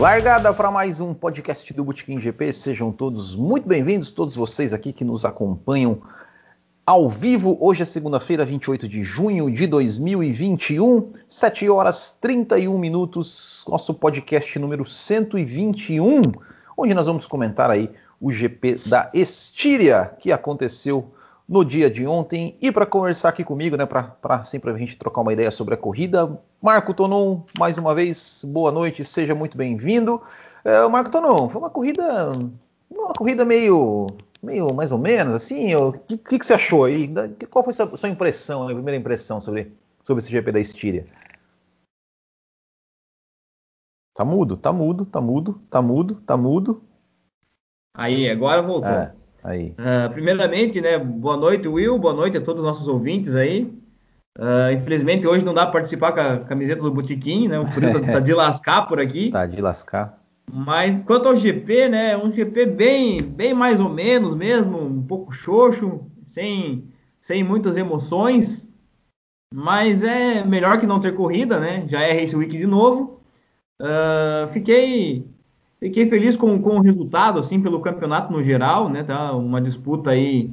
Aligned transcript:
Largada 0.00 0.54
para 0.54 0.70
mais 0.70 0.98
um 0.98 1.12
podcast 1.12 1.74
do 1.74 1.84
Botequim 1.84 2.18
GP. 2.18 2.54
Sejam 2.54 2.90
todos 2.90 3.36
muito 3.36 3.68
bem-vindos, 3.68 4.10
todos 4.10 4.34
vocês 4.34 4.72
aqui 4.72 4.94
que 4.94 5.04
nos 5.04 5.26
acompanham 5.26 6.00
ao 6.86 7.06
vivo. 7.06 7.58
Hoje 7.60 7.82
é 7.82 7.84
segunda-feira, 7.84 8.42
28 8.42 8.88
de 8.88 9.02
junho 9.02 9.50
de 9.50 9.66
2021, 9.66 11.12
7 11.28 11.68
horas 11.68 12.16
31 12.18 12.78
minutos, 12.78 13.62
nosso 13.68 13.92
podcast 13.92 14.58
número 14.58 14.86
121, 14.86 16.22
onde 16.78 16.94
nós 16.94 17.04
vamos 17.04 17.26
comentar 17.26 17.70
aí 17.70 17.90
o 18.18 18.32
GP 18.32 18.80
da 18.86 19.10
Estíria, 19.12 20.16
que 20.18 20.32
aconteceu 20.32 21.12
no 21.50 21.64
dia 21.64 21.90
de 21.90 22.06
ontem. 22.06 22.56
E 22.62 22.70
para 22.70 22.86
conversar 22.86 23.30
aqui 23.30 23.42
comigo, 23.42 23.76
né, 23.76 23.84
para 23.84 24.44
sempre 24.44 24.70
a 24.70 24.76
gente 24.76 24.96
trocar 24.96 25.22
uma 25.22 25.32
ideia 25.32 25.50
sobre 25.50 25.74
a 25.74 25.76
corrida, 25.76 26.40
Marco 26.62 26.94
Tonon, 26.94 27.42
mais 27.58 27.76
uma 27.76 27.92
vez, 27.92 28.44
boa 28.46 28.70
noite, 28.70 29.04
seja 29.04 29.34
muito 29.34 29.58
bem-vindo. 29.58 30.22
É, 30.64 30.86
Marco 30.86 31.10
Tonon, 31.10 31.48
foi 31.48 31.60
uma 31.60 31.68
corrida, 31.68 32.30
uma 32.88 33.12
corrida 33.12 33.44
meio, 33.44 34.06
meio 34.40 34.72
mais 34.72 34.92
ou 34.92 34.98
menos, 34.98 35.34
assim, 35.34 35.74
o 35.74 35.92
que, 35.92 36.16
que, 36.18 36.38
que, 36.38 36.46
você 36.46 36.54
achou 36.54 36.84
aí? 36.84 37.12
Qual 37.50 37.64
foi 37.64 37.72
a 37.72 37.96
sua, 37.96 38.08
impressão, 38.08 38.68
a 38.68 38.72
primeira 38.72 38.96
impressão 38.96 39.40
sobre, 39.40 39.72
sobre 40.04 40.22
esse 40.22 40.30
GP 40.30 40.52
da 40.52 40.60
Estíria? 40.60 41.04
Tá 44.14 44.24
mudo, 44.24 44.56
tá 44.56 44.72
mudo, 44.72 45.04
tá 45.04 45.20
mudo, 45.20 45.60
tá 45.68 45.82
mudo, 45.82 46.14
tá 46.24 46.36
mudo. 46.36 46.84
Aí, 47.96 48.30
agora 48.30 48.62
voltou. 48.62 48.88
É. 48.88 49.19
Aí. 49.42 49.74
Uh, 49.78 50.10
primeiramente, 50.12 50.80
né, 50.80 50.98
boa 50.98 51.36
noite, 51.36 51.66
Will, 51.66 51.98
boa 51.98 52.14
noite 52.14 52.36
a 52.36 52.40
todos 52.40 52.60
os 52.60 52.66
nossos 52.66 52.86
ouvintes 52.88 53.34
aí. 53.34 53.72
Uh, 54.38 54.72
infelizmente, 54.72 55.26
hoje 55.26 55.44
não 55.44 55.54
dá 55.54 55.62
para 55.62 55.72
participar 55.72 56.12
com 56.12 56.20
a 56.20 56.38
camiseta 56.40 56.82
do 56.82 56.90
Botequim, 56.90 57.48
né? 57.48 57.58
O 57.58 57.66
frio 57.66 58.00
tá 58.00 58.20
de 58.20 58.32
lascar 58.32 58.82
por 58.82 59.00
aqui. 59.00 59.30
Tá 59.32 59.46
de 59.46 59.60
lascar. 59.60 60.18
Mas 60.52 61.02
quanto 61.02 61.28
ao 61.28 61.36
GP, 61.36 61.88
né? 61.88 62.16
Um 62.16 62.30
GP 62.30 62.66
bem, 62.66 63.22
bem 63.22 63.54
mais 63.54 63.80
ou 63.80 63.88
menos 63.88 64.34
mesmo, 64.34 64.78
um 64.78 65.02
pouco 65.02 65.32
xoxo, 65.32 66.00
sem, 66.24 66.84
sem 67.20 67.44
muitas 67.44 67.76
emoções. 67.76 68.68
Mas 69.52 70.02
é 70.02 70.44
melhor 70.44 70.78
que 70.78 70.86
não 70.86 71.00
ter 71.00 71.14
corrida, 71.14 71.58
né? 71.58 71.84
Já 71.88 72.00
é 72.02 72.12
Race 72.12 72.34
Week 72.36 72.56
de 72.56 72.66
novo. 72.66 73.20
Uh, 73.80 74.46
fiquei 74.48 75.26
Fiquei 75.80 76.10
feliz 76.10 76.36
com, 76.36 76.60
com 76.60 76.76
o 76.76 76.82
resultado, 76.82 77.38
assim, 77.38 77.60
pelo 77.60 77.80
campeonato 77.80 78.30
no 78.30 78.42
geral, 78.42 78.90
né? 78.90 79.02
Tá 79.02 79.32
uma 79.32 79.62
disputa 79.62 80.10
aí 80.10 80.50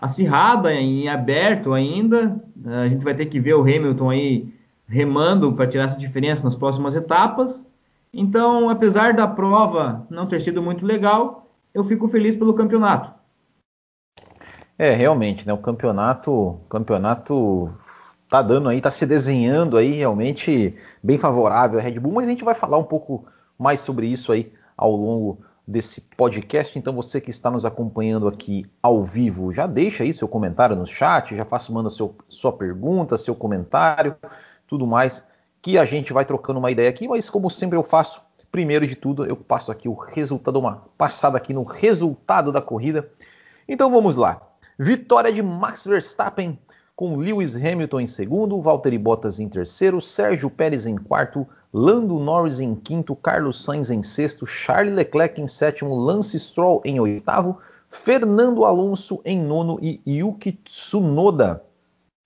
acirrada, 0.00 0.74
em 0.74 1.08
aberto 1.08 1.72
ainda. 1.72 2.42
A 2.66 2.88
gente 2.88 3.04
vai 3.04 3.14
ter 3.14 3.26
que 3.26 3.38
ver 3.38 3.54
o 3.54 3.62
Hamilton 3.62 4.10
aí 4.10 4.52
remando 4.88 5.52
para 5.52 5.68
tirar 5.68 5.84
essa 5.84 5.96
diferença 5.96 6.42
nas 6.42 6.56
próximas 6.56 6.96
etapas. 6.96 7.64
Então, 8.12 8.68
apesar 8.68 9.14
da 9.14 9.28
prova 9.28 10.04
não 10.10 10.26
ter 10.26 10.42
sido 10.42 10.60
muito 10.60 10.84
legal, 10.84 11.48
eu 11.72 11.84
fico 11.84 12.08
feliz 12.08 12.36
pelo 12.36 12.54
campeonato. 12.54 13.12
É, 14.76 14.92
realmente, 14.92 15.46
né? 15.46 15.52
O 15.52 15.58
campeonato, 15.58 16.58
campeonato 16.68 17.70
tá 18.28 18.42
dando 18.42 18.68
aí, 18.68 18.80
tá 18.80 18.90
se 18.90 19.06
desenhando 19.06 19.76
aí 19.76 19.92
realmente 19.92 20.74
bem 21.00 21.16
favorável 21.16 21.78
à 21.78 21.82
Red 21.82 22.00
Bull, 22.00 22.14
mas 22.14 22.26
a 22.26 22.30
gente 22.30 22.44
vai 22.44 22.56
falar 22.56 22.78
um 22.78 22.84
pouco 22.84 23.24
mais 23.56 23.78
sobre 23.78 24.06
isso 24.08 24.32
aí 24.32 24.52
ao 24.76 24.94
longo 24.94 25.38
desse 25.66 26.00
podcast. 26.00 26.78
Então 26.78 26.94
você 26.94 27.20
que 27.20 27.30
está 27.30 27.50
nos 27.50 27.64
acompanhando 27.64 28.28
aqui 28.28 28.66
ao 28.82 29.02
vivo, 29.02 29.52
já 29.52 29.66
deixa 29.66 30.02
aí 30.02 30.12
seu 30.12 30.28
comentário 30.28 30.76
no 30.76 30.86
chat, 30.86 31.34
já 31.34 31.44
faça, 31.44 31.72
manda 31.72 31.90
seu, 31.90 32.14
sua 32.28 32.52
pergunta, 32.52 33.16
seu 33.16 33.34
comentário, 33.34 34.16
tudo 34.66 34.86
mais, 34.86 35.26
que 35.62 35.78
a 35.78 35.84
gente 35.84 36.12
vai 36.12 36.24
trocando 36.24 36.58
uma 36.58 36.70
ideia 36.70 36.88
aqui, 36.88 37.08
mas 37.08 37.30
como 37.30 37.48
sempre 37.48 37.78
eu 37.78 37.82
faço, 37.82 38.20
primeiro 38.52 38.86
de 38.86 38.94
tudo, 38.94 39.24
eu 39.24 39.36
passo 39.36 39.72
aqui 39.72 39.88
o 39.88 39.94
resultado, 39.94 40.58
uma 40.58 40.84
passada 40.96 41.38
aqui 41.38 41.52
no 41.52 41.64
resultado 41.64 42.52
da 42.52 42.60
corrida. 42.60 43.10
Então 43.66 43.90
vamos 43.90 44.14
lá. 44.14 44.42
Vitória 44.78 45.32
de 45.32 45.42
Max 45.42 45.84
Verstappen 45.86 46.58
com 46.96 47.16
Lewis 47.16 47.56
Hamilton 47.56 48.00
em 48.00 48.06
segundo, 48.06 48.60
Valtteri 48.60 48.98
Bottas 48.98 49.40
em 49.40 49.48
terceiro, 49.48 50.00
Sérgio 50.00 50.48
Pérez 50.48 50.86
em 50.86 50.96
quarto, 50.96 51.46
Lando 51.72 52.18
Norris 52.20 52.60
em 52.60 52.74
quinto, 52.74 53.16
Carlos 53.16 53.64
Sainz 53.64 53.90
em 53.90 54.02
sexto, 54.02 54.46
Charles 54.46 54.94
Leclerc 54.94 55.40
em 55.40 55.48
sétimo, 55.48 55.96
Lance 55.96 56.38
Stroll 56.38 56.80
em 56.84 57.00
oitavo, 57.00 57.58
Fernando 57.90 58.64
Alonso 58.64 59.20
em 59.24 59.40
nono 59.40 59.78
e 59.82 60.00
Yuki 60.06 60.52
Tsunoda 60.52 61.62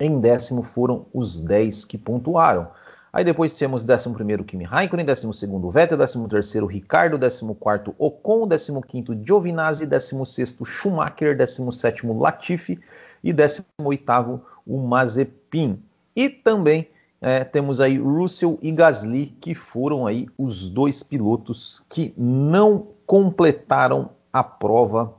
em 0.00 0.20
décimo 0.20 0.62
foram 0.62 1.06
os 1.12 1.40
10 1.40 1.84
que 1.84 1.98
pontuaram. 1.98 2.68
Aí 3.10 3.24
depois 3.24 3.54
temos 3.54 3.84
11º 3.84 4.44
Kimi 4.44 4.64
Raikkonen, 4.64 5.04
12º 5.04 5.72
Vettel, 5.72 5.98
13º 5.98 6.68
Ricardo, 6.68 7.18
14º 7.18 7.94
Ocon, 7.98 8.46
15º 8.46 9.26
Giovinazzi, 9.26 9.86
16º 9.86 10.64
Schumacher, 10.64 11.36
17º 11.36 12.20
Latifi 12.20 12.78
e 13.22 13.32
18º 13.32 14.40
o 14.66 14.78
Mazepin. 14.78 15.82
E 16.14 16.28
também 16.28 16.88
é, 17.20 17.44
temos 17.44 17.80
aí 17.80 17.98
Russell 17.98 18.58
e 18.62 18.70
Gasly, 18.70 19.36
que 19.40 19.54
foram 19.54 20.06
aí 20.06 20.28
os 20.36 20.68
dois 20.68 21.02
pilotos 21.02 21.84
que 21.88 22.14
não 22.16 22.88
completaram 23.06 24.10
a 24.32 24.44
prova. 24.44 25.14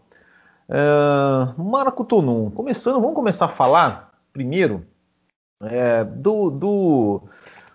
Uh, 0.70 1.62
Marco 1.62 2.06
Tonon, 2.06 2.52
começando, 2.52 3.02
vamos 3.02 3.16
começar 3.16 3.46
a 3.46 3.50
falar 3.50 4.14
primeiro 4.32 4.86
é, 5.64 6.04
do, 6.04 6.52
do, 6.52 7.24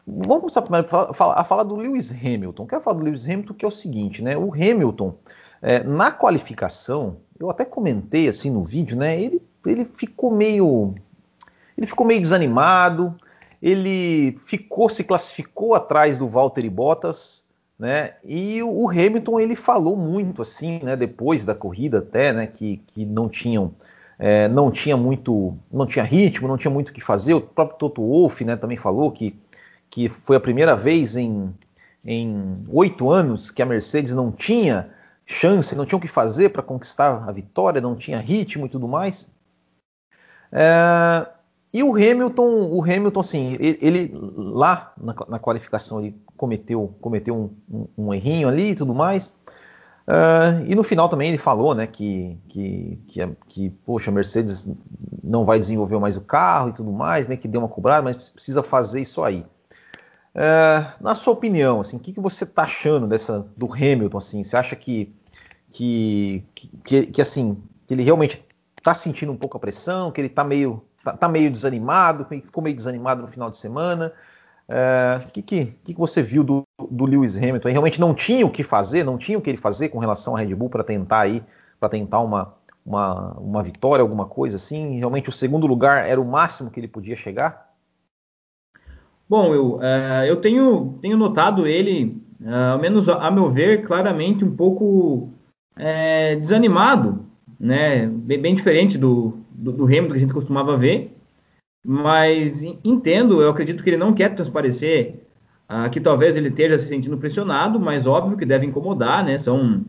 Vamos 0.07 0.41
começar 0.41 0.63
primeiro 0.63 0.87
a 0.87 1.13
falar, 1.13 1.41
a 1.41 1.45
falar 1.45 1.63
do 1.65 1.77
Lewis 1.77 2.13
Hamilton. 2.13 2.67
Quero 2.67 2.83
falar 2.83 2.99
do 2.99 3.05
Lewis 3.05 3.25
Hamilton 3.25 3.55
que 3.55 3.65
é 3.65 3.69
o 3.69 3.71
seguinte, 3.71 4.23
né? 4.23 4.37
O 4.37 4.53
Hamilton, 4.53 5.17
é, 5.63 5.83
na 5.83 6.13
qualificação, 6.13 7.19
eu 7.39 7.51
até 7.51 7.65
comentei 7.65 8.29
assim 8.29 8.51
no 8.51 8.63
vídeo, 8.63 8.97
né? 8.99 9.19
Ele, 9.21 9.43
ele 9.67 9.85
ficou 9.85 10.31
meio. 10.31 10.95
Ele 11.77 11.87
ficou 11.87 12.07
meio 12.07 12.21
desanimado, 12.21 13.15
ele 13.61 14.37
ficou, 14.39 14.89
se 14.89 15.03
classificou 15.03 15.75
atrás 15.75 16.19
do 16.19 16.29
Valtteri 16.29 16.71
Bottas, 16.71 17.45
né? 17.79 18.15
E 18.25 18.63
o, 18.63 18.89
Hamilton 18.89 19.41
ele 19.41 19.57
falou 19.57 19.97
muito 19.97 20.43
assim, 20.43 20.81
né? 20.83 20.97
Depois 20.97 21.45
da 21.45 21.55
corrida 21.55 21.99
até, 21.99 22.33
né? 22.33 22.47
Que, 22.47 22.77
que 22.87 23.05
não 23.05 23.29
tinham, 23.29 23.73
é, 24.19 24.47
não 24.49 24.71
tinha 24.71 24.97
muito, 24.97 25.57
não 25.73 25.87
tinha 25.87 26.05
ritmo, 26.05 26.47
não 26.47 26.57
tinha 26.57 26.71
muito 26.71 26.91
o 26.91 26.93
que 26.93 27.01
fazer. 27.01 27.35
O 27.35 27.41
próprio 27.41 27.79
Toto 27.79 28.03
Wolff, 28.03 28.45
né? 28.45 28.57
Também 28.57 28.77
falou 28.77 29.11
que, 29.11 29.37
que 29.91 30.09
foi 30.09 30.37
a 30.37 30.41
primeira 30.41 30.77
vez 30.77 31.17
em 31.17 31.53
em 32.05 32.63
oito 32.71 33.11
anos 33.11 33.51
que 33.51 33.63
a 33.63 33.67
Mercedes 33.67 34.13
não 34.13 34.31
tinha 34.31 34.91
chance, 35.25 35.75
não 35.75 35.87
tinha 35.87 35.97
o 35.97 36.01
que 36.01 36.09
fazer 36.09 36.51
para 36.51 36.63
conquistar 36.63 37.27
a 37.27 37.33
vitória, 37.33 37.81
não 37.81 37.97
tinha 37.97 38.19
ritmo 38.19 38.67
e 38.67 38.69
tudo 38.69 38.87
mais. 38.87 39.33
É, 40.55 41.27
e 41.73 41.83
o 41.83 41.97
Hamilton, 41.97 42.69
o 42.71 42.85
Hamilton, 42.85 43.19
assim, 43.21 43.55
ele, 43.55 43.79
ele 43.83 44.13
lá 44.15 44.93
na, 44.97 45.13
na, 45.29 45.39
qualificação 45.41 46.01
ele 46.01 46.17
cometeu, 46.37 46.95
cometeu 47.01 47.35
um, 47.35 47.51
um, 47.69 47.89
um, 47.99 48.15
errinho 48.15 48.47
ali 48.47 48.71
e 48.71 48.75
tudo 48.77 48.95
mais. 48.95 49.35
Uh, 50.07 50.63
e 50.69 50.75
no 50.77 50.85
final 50.85 51.09
também 51.09 51.31
ele 51.31 51.39
falou, 51.39 51.75
né, 51.75 51.89
que, 51.89 52.39
que, 52.49 53.01
que, 53.09 53.29
que, 53.49 53.71
poxa, 53.85 54.11
a 54.11 54.15
Mercedes 54.15 54.69
não 55.21 55.45
vai 55.45 55.59
desenvolver 55.59 55.99
mais 55.99 56.17
o 56.17 56.21
carro 56.21 56.69
e 56.69 56.73
tudo 56.73 56.93
mais, 56.93 57.27
meio 57.27 57.41
que 57.41 57.49
deu 57.49 57.61
uma 57.61 57.69
cobrada, 57.69 58.03
mas 58.03 58.29
precisa 58.29 58.63
fazer 58.63 59.01
isso 59.01 59.25
aí. 59.25 59.45
Uh, 60.35 60.93
na 61.01 61.15
sua 61.15 61.33
opinião, 61.33 61.81
assim, 61.81 61.97
o 61.97 62.01
que, 62.01 62.13
que 62.13 62.21
você 62.21 62.45
está 62.45 62.63
achando 62.63 63.09
dessa 63.09 63.49
do 63.57 63.73
Hamilton? 63.73 64.19
Assim, 64.19 64.45
você 64.45 64.57
acha 64.57 64.77
que, 64.77 65.13
que, 65.73 66.45
que, 66.85 67.07
que 67.07 67.21
assim, 67.21 67.57
que 67.87 67.95
ele 67.95 68.05
realmente 68.05 68.45
está 68.85 68.95
sentindo 68.95 69.33
um 69.33 69.37
pouco 69.37 69.57
a 69.57 69.61
pressão, 69.61 70.13
que 70.13 70.21
ele 70.21 70.29
está 70.29 70.45
meio 70.45 70.85
tá, 71.03 71.17
tá 71.17 71.29
meio 71.29 71.51
desanimado, 71.51 72.27
ficou 72.27 72.63
meio 72.63 72.77
desanimado 72.77 73.23
no 73.23 73.29
final 73.29 73.51
de 73.51 73.57
semana. 73.57 74.13
O 74.69 74.73
é, 74.73 75.27
que, 75.33 75.43
que, 75.43 75.65
que, 75.85 75.95
você 75.95 76.23
viu 76.23 76.45
do, 76.45 76.63
do 76.91 77.07
Lewis 77.07 77.37
Hamilton? 77.37 77.69
Ele 77.69 77.73
realmente 77.75 78.01
não 78.01 78.15
tinha 78.15 78.47
o 78.47 78.51
que 78.51 78.63
fazer, 78.63 79.05
não 79.05 79.19
tinha 79.19 79.39
o 79.39 79.41
que 79.41 79.51
ele 79.51 79.59
fazer 79.59 79.89
com 79.89 79.99
relação 79.99 80.37
à 80.37 80.41
Red 80.41 80.55
Bull 80.55 80.71
para 80.71 80.85
tentar 80.85 81.21
aí, 81.21 81.43
para 81.81 81.89
tentar 81.89 82.21
uma, 82.21 82.55
uma, 82.85 83.33
uma 83.39 83.63
vitória, 83.63 84.03
alguma 84.03 84.27
coisa 84.27 84.57
assim? 84.57 84.99
Realmente 84.99 85.29
o 85.29 85.33
segundo 85.33 85.67
lugar 85.67 86.07
era 86.09 86.21
o 86.21 86.25
máximo 86.25 86.71
que 86.71 86.81
ele 86.81 86.89
podia 86.89 87.17
chegar? 87.17 87.73
Bom, 89.29 89.55
eu, 89.55 89.77
uh, 89.77 90.25
eu 90.27 90.41
tenho, 90.41 90.99
tenho 91.01 91.17
notado 91.17 91.67
ele, 91.67 92.23
uh, 92.41 92.73
ao 92.73 92.79
menos 92.79 93.09
a, 93.09 93.27
a, 93.27 93.31
meu 93.31 93.51
ver, 93.51 93.85
claramente 93.85 94.45
um 94.45 94.55
pouco 94.55 95.31
uh, 95.77 96.41
desanimado, 96.41 97.24
né? 97.65 98.07
Bem, 98.07 98.39
bem 98.39 98.55
diferente 98.55 98.99
do, 98.99 99.39
do, 99.51 99.73
do 99.73 99.85
Hamilton 99.85 100.11
que 100.11 100.17
a 100.17 100.21
gente 100.21 100.35
costumava 100.35 100.77
ver, 100.77 101.17
mas 101.83 102.63
entendo, 102.85 103.41
eu 103.41 103.49
acredito 103.49 103.83
que 103.83 103.89
ele 103.89 103.97
não 103.97 104.13
quer 104.13 104.35
transparecer 104.35 105.15
uh, 105.71 105.89
que 105.91 105.99
talvez 105.99 106.37
ele 106.37 106.49
esteja 106.49 106.79
se 106.79 106.89
sentindo 106.89 107.17
pressionado, 107.17 107.81
mas 107.81 108.07
óbvio 108.07 108.37
que 108.37 108.45
deve 108.45 108.67
incomodar, 108.67 109.25
né? 109.25 109.39
São 109.39 109.83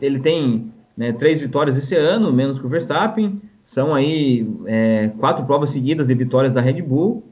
ele 0.00 0.20
tem 0.20 0.70
né, 0.96 1.12
três 1.12 1.40
vitórias 1.40 1.76
esse 1.76 1.94
ano, 1.96 2.32
menos 2.32 2.60
que 2.60 2.66
o 2.66 2.68
Verstappen, 2.68 3.40
são 3.64 3.94
aí 3.94 4.46
é, 4.66 5.08
quatro 5.18 5.44
provas 5.46 5.70
seguidas 5.70 6.06
de 6.06 6.14
vitórias 6.14 6.52
da 6.52 6.60
Red 6.60 6.80
Bull, 6.82 7.24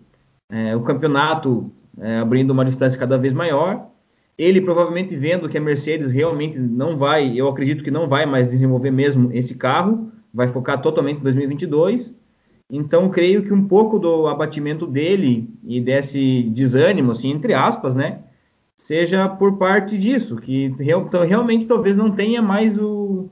é, 0.51 0.75
o 0.75 0.83
campeonato 0.83 1.71
é, 1.99 2.19
abrindo 2.19 2.51
uma 2.51 2.65
distância 2.65 2.99
cada 2.99 3.19
vez 3.19 3.33
maior. 3.33 3.90
Ele 4.41 4.63
provavelmente 4.63 5.15
vendo 5.15 5.51
que 5.51 5.59
a 5.59 5.61
Mercedes 5.61 6.11
realmente 6.11 6.59
não 6.59 6.97
vai, 6.97 7.39
eu 7.39 7.47
acredito 7.47 7.85
que 7.85 7.91
não 7.91 8.09
vai 8.09 8.25
mais 8.25 8.49
desenvolver 8.49 8.91
mesmo 8.91 9.31
esse 9.35 9.55
carro, 9.55 10.11
vai 10.33 10.49
focar 10.49 10.81
totalmente 10.81 11.21
em 11.21 11.23
2022. 11.23 12.15
Então, 12.73 13.11
creio 13.11 13.43
que 13.43 13.53
um 13.53 13.69
pouco 13.69 13.99
do 13.99 14.27
abatimento 14.27 14.87
dele 14.87 15.53
e 15.63 15.79
desse 15.79 16.45
desânimo, 16.45 17.13
assim, 17.13 17.31
entre 17.31 17.53
aspas, 17.53 17.95
né, 17.95 18.21
seja 18.75 19.29
por 19.29 19.59
parte 19.59 19.99
disso, 19.99 20.37
que 20.37 20.69
real, 20.79 21.03
então, 21.07 21.23
realmente 21.23 21.67
talvez 21.67 21.95
não 21.95 22.11
tenha 22.11 22.41
mais 22.41 22.79
o, 22.79 23.29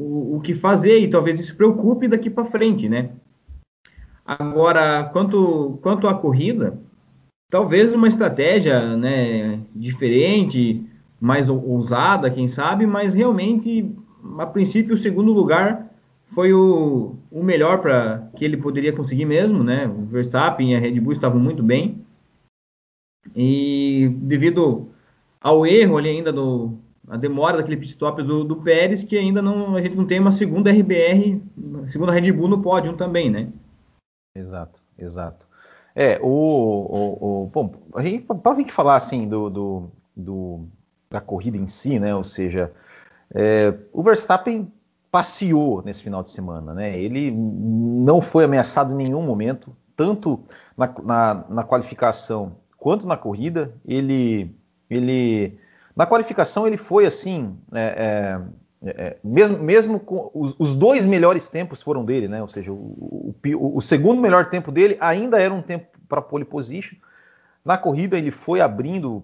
o, 0.00 0.36
o 0.36 0.40
que 0.40 0.52
fazer 0.52 0.98
e 0.98 1.08
talvez 1.08 1.38
isso 1.38 1.54
preocupe 1.54 2.08
daqui 2.08 2.28
para 2.28 2.44
frente, 2.44 2.88
né. 2.88 3.10
Agora, 4.26 5.04
quanto, 5.12 5.78
quanto 5.80 6.08
à 6.08 6.14
corrida, 6.14 6.76
talvez 7.50 7.92
uma 7.92 8.08
estratégia 8.08 8.96
né, 8.96 9.60
diferente, 9.74 10.86
mais 11.20 11.50
ousada, 11.50 12.30
quem 12.30 12.48
sabe, 12.48 12.86
mas 12.86 13.12
realmente, 13.12 13.94
a 14.38 14.46
princípio, 14.46 14.94
o 14.94 14.98
segundo 14.98 15.32
lugar 15.32 15.90
foi 16.28 16.54
o, 16.54 17.16
o 17.30 17.42
melhor 17.42 17.82
para 17.82 18.30
que 18.36 18.44
ele 18.44 18.56
poderia 18.56 18.92
conseguir 18.92 19.24
mesmo, 19.24 19.62
né? 19.64 19.86
O 19.86 20.06
Verstappen 20.06 20.72
e 20.72 20.76
a 20.76 20.78
Red 20.78 20.98
Bull 21.00 21.12
estavam 21.12 21.40
muito 21.40 21.62
bem. 21.62 22.06
E 23.34 24.08
devido 24.22 24.88
ao 25.40 25.66
erro 25.66 25.98
ali 25.98 26.08
ainda 26.08 26.32
do 26.32 26.78
a 27.08 27.16
demora 27.16 27.56
daquele 27.56 27.76
pit 27.76 27.90
stop 27.90 28.22
do, 28.22 28.44
do 28.44 28.62
Pérez, 28.62 29.02
que 29.02 29.18
ainda 29.18 29.42
não 29.42 29.74
a 29.74 29.82
gente 29.82 29.96
não 29.96 30.06
tem 30.06 30.20
uma 30.20 30.30
segunda 30.30 30.70
RBR, 30.70 31.42
segunda 31.88 32.12
Red 32.12 32.30
Bull 32.30 32.48
no 32.48 32.62
pódio 32.62 32.96
também, 32.96 33.28
né? 33.28 33.52
Exato, 34.36 34.80
exato. 34.96 35.49
É, 35.94 36.18
o, 36.22 36.28
o, 36.28 37.42
o 37.42 37.46
bom, 37.46 37.72
a 37.94 38.02
gente, 38.02 38.24
para 38.24 38.52
a 38.52 38.54
gente 38.54 38.72
falar 38.72 38.96
assim 38.96 39.28
do, 39.28 39.50
do, 39.50 39.90
do, 40.16 40.60
da 41.10 41.20
corrida 41.20 41.56
em 41.56 41.66
si, 41.66 41.98
né? 41.98 42.14
Ou 42.14 42.24
seja, 42.24 42.72
é, 43.34 43.74
o 43.92 44.02
Verstappen 44.02 44.72
passeou 45.10 45.82
nesse 45.82 46.02
final 46.02 46.22
de 46.22 46.30
semana, 46.30 46.72
né? 46.72 46.98
Ele 46.98 47.30
não 47.32 48.20
foi 48.20 48.44
ameaçado 48.44 48.92
em 48.92 48.96
nenhum 48.96 49.22
momento, 49.22 49.76
tanto 49.96 50.44
na, 50.76 50.92
na, 51.02 51.44
na 51.48 51.64
qualificação 51.64 52.56
quanto 52.76 53.06
na 53.06 53.16
corrida. 53.16 53.74
Ele, 53.84 54.54
ele, 54.88 55.58
na 55.96 56.06
qualificação 56.06 56.66
ele 56.66 56.76
foi 56.76 57.06
assim, 57.06 57.56
é, 57.72 57.80
é, 57.80 58.40
é, 58.84 59.16
mesmo, 59.22 59.58
mesmo 59.58 60.00
com 60.00 60.30
os, 60.32 60.56
os, 60.58 60.74
dois 60.74 61.04
melhores 61.04 61.48
tempos 61.48 61.82
foram 61.82 62.04
dele, 62.04 62.28
né? 62.28 62.40
Ou 62.40 62.48
seja, 62.48 62.72
o, 62.72 63.34
o, 63.44 63.76
o 63.76 63.80
segundo 63.80 64.20
melhor 64.20 64.48
tempo 64.48 64.72
dele 64.72 64.96
ainda 65.00 65.40
era 65.40 65.52
um 65.52 65.60
tempo 65.60 65.86
para 66.08 66.22
pole 66.22 66.44
position. 66.44 66.96
Na 67.64 67.76
corrida 67.76 68.16
ele 68.16 68.30
foi 68.30 68.60
abrindo, 68.60 69.22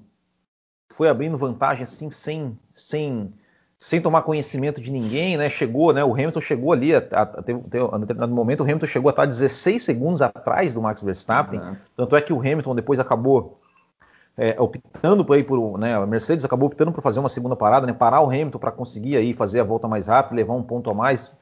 foi 0.92 1.08
abrindo 1.08 1.38
vantagem 1.38 1.84
assim 1.84 2.10
sem, 2.10 2.58
sem 2.74 3.32
sem 3.78 4.00
tomar 4.00 4.22
conhecimento 4.22 4.80
de 4.80 4.90
ninguém, 4.90 5.36
né? 5.36 5.50
Chegou, 5.50 5.92
né? 5.92 6.02
O 6.02 6.12
Hamilton 6.12 6.40
chegou 6.40 6.72
ali, 6.72 6.94
a, 6.94 6.98
a, 6.98 7.22
a, 7.22 7.94
a 7.94 7.98
determinado 7.98 8.34
momento, 8.34 8.60
o 8.60 8.62
Hamilton 8.62 8.86
chegou 8.86 9.08
a 9.08 9.12
estar 9.12 9.26
16 9.26 9.82
segundos 9.82 10.22
atrás 10.22 10.72
do 10.72 10.80
Max 10.80 11.02
Verstappen. 11.02 11.60
Uhum. 11.60 11.76
Tanto 11.94 12.16
é 12.16 12.22
que 12.22 12.32
o 12.32 12.40
Hamilton 12.40 12.74
depois 12.74 12.98
acabou 12.98 13.60
é, 14.36 14.60
optando 14.60 15.24
por, 15.24 15.34
aí 15.34 15.42
por, 15.42 15.78
né? 15.78 15.94
A 15.94 16.06
Mercedes 16.06 16.44
acabou 16.44 16.68
optando 16.68 16.92
por 16.92 17.02
fazer 17.02 17.20
uma 17.20 17.28
segunda 17.28 17.56
parada, 17.56 17.86
né? 17.86 17.92
Parar 17.92 18.20
o 18.20 18.28
Hamilton 18.28 18.58
para 18.58 18.72
conseguir 18.72 19.16
aí 19.16 19.32
fazer 19.32 19.60
a 19.60 19.64
volta 19.64 19.88
mais 19.88 20.06
rápida, 20.06 20.36
levar 20.36 20.54
um 20.54 20.62
ponto 20.62 20.90
a 20.90 20.94
mais. 20.94 21.32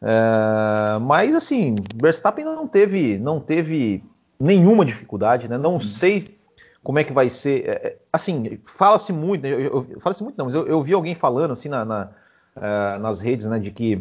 É, 0.00 0.98
mas 1.00 1.34
assim, 1.34 1.76
Verstappen 1.94 2.44
não 2.44 2.66
teve, 2.66 3.18
não 3.18 3.38
teve 3.38 4.04
nenhuma 4.38 4.84
dificuldade, 4.84 5.48
né? 5.48 5.56
Não 5.56 5.74
uhum. 5.74 5.78
sei 5.78 6.36
como 6.82 6.98
é 6.98 7.04
que 7.04 7.12
vai 7.12 7.30
ser. 7.30 7.68
É, 7.68 7.70
é 7.70 7.98
assim, 8.12 8.58
fala-se 8.64 9.12
muito, 9.12 9.42
né, 9.42 9.50
eu, 9.50 9.60
eu 9.60 10.00
fala-se 10.00 10.22
muito 10.22 10.36
não, 10.36 10.46
mas 10.46 10.54
eu, 10.54 10.66
eu, 10.66 10.82
vi 10.82 10.92
alguém 10.92 11.14
falando 11.14 11.52
assim 11.52 11.68
na, 11.68 11.84
na, 11.84 12.10
uh, 12.56 12.98
nas 12.98 13.20
redes, 13.20 13.46
né, 13.46 13.58
de 13.58 13.70
que 13.70 13.96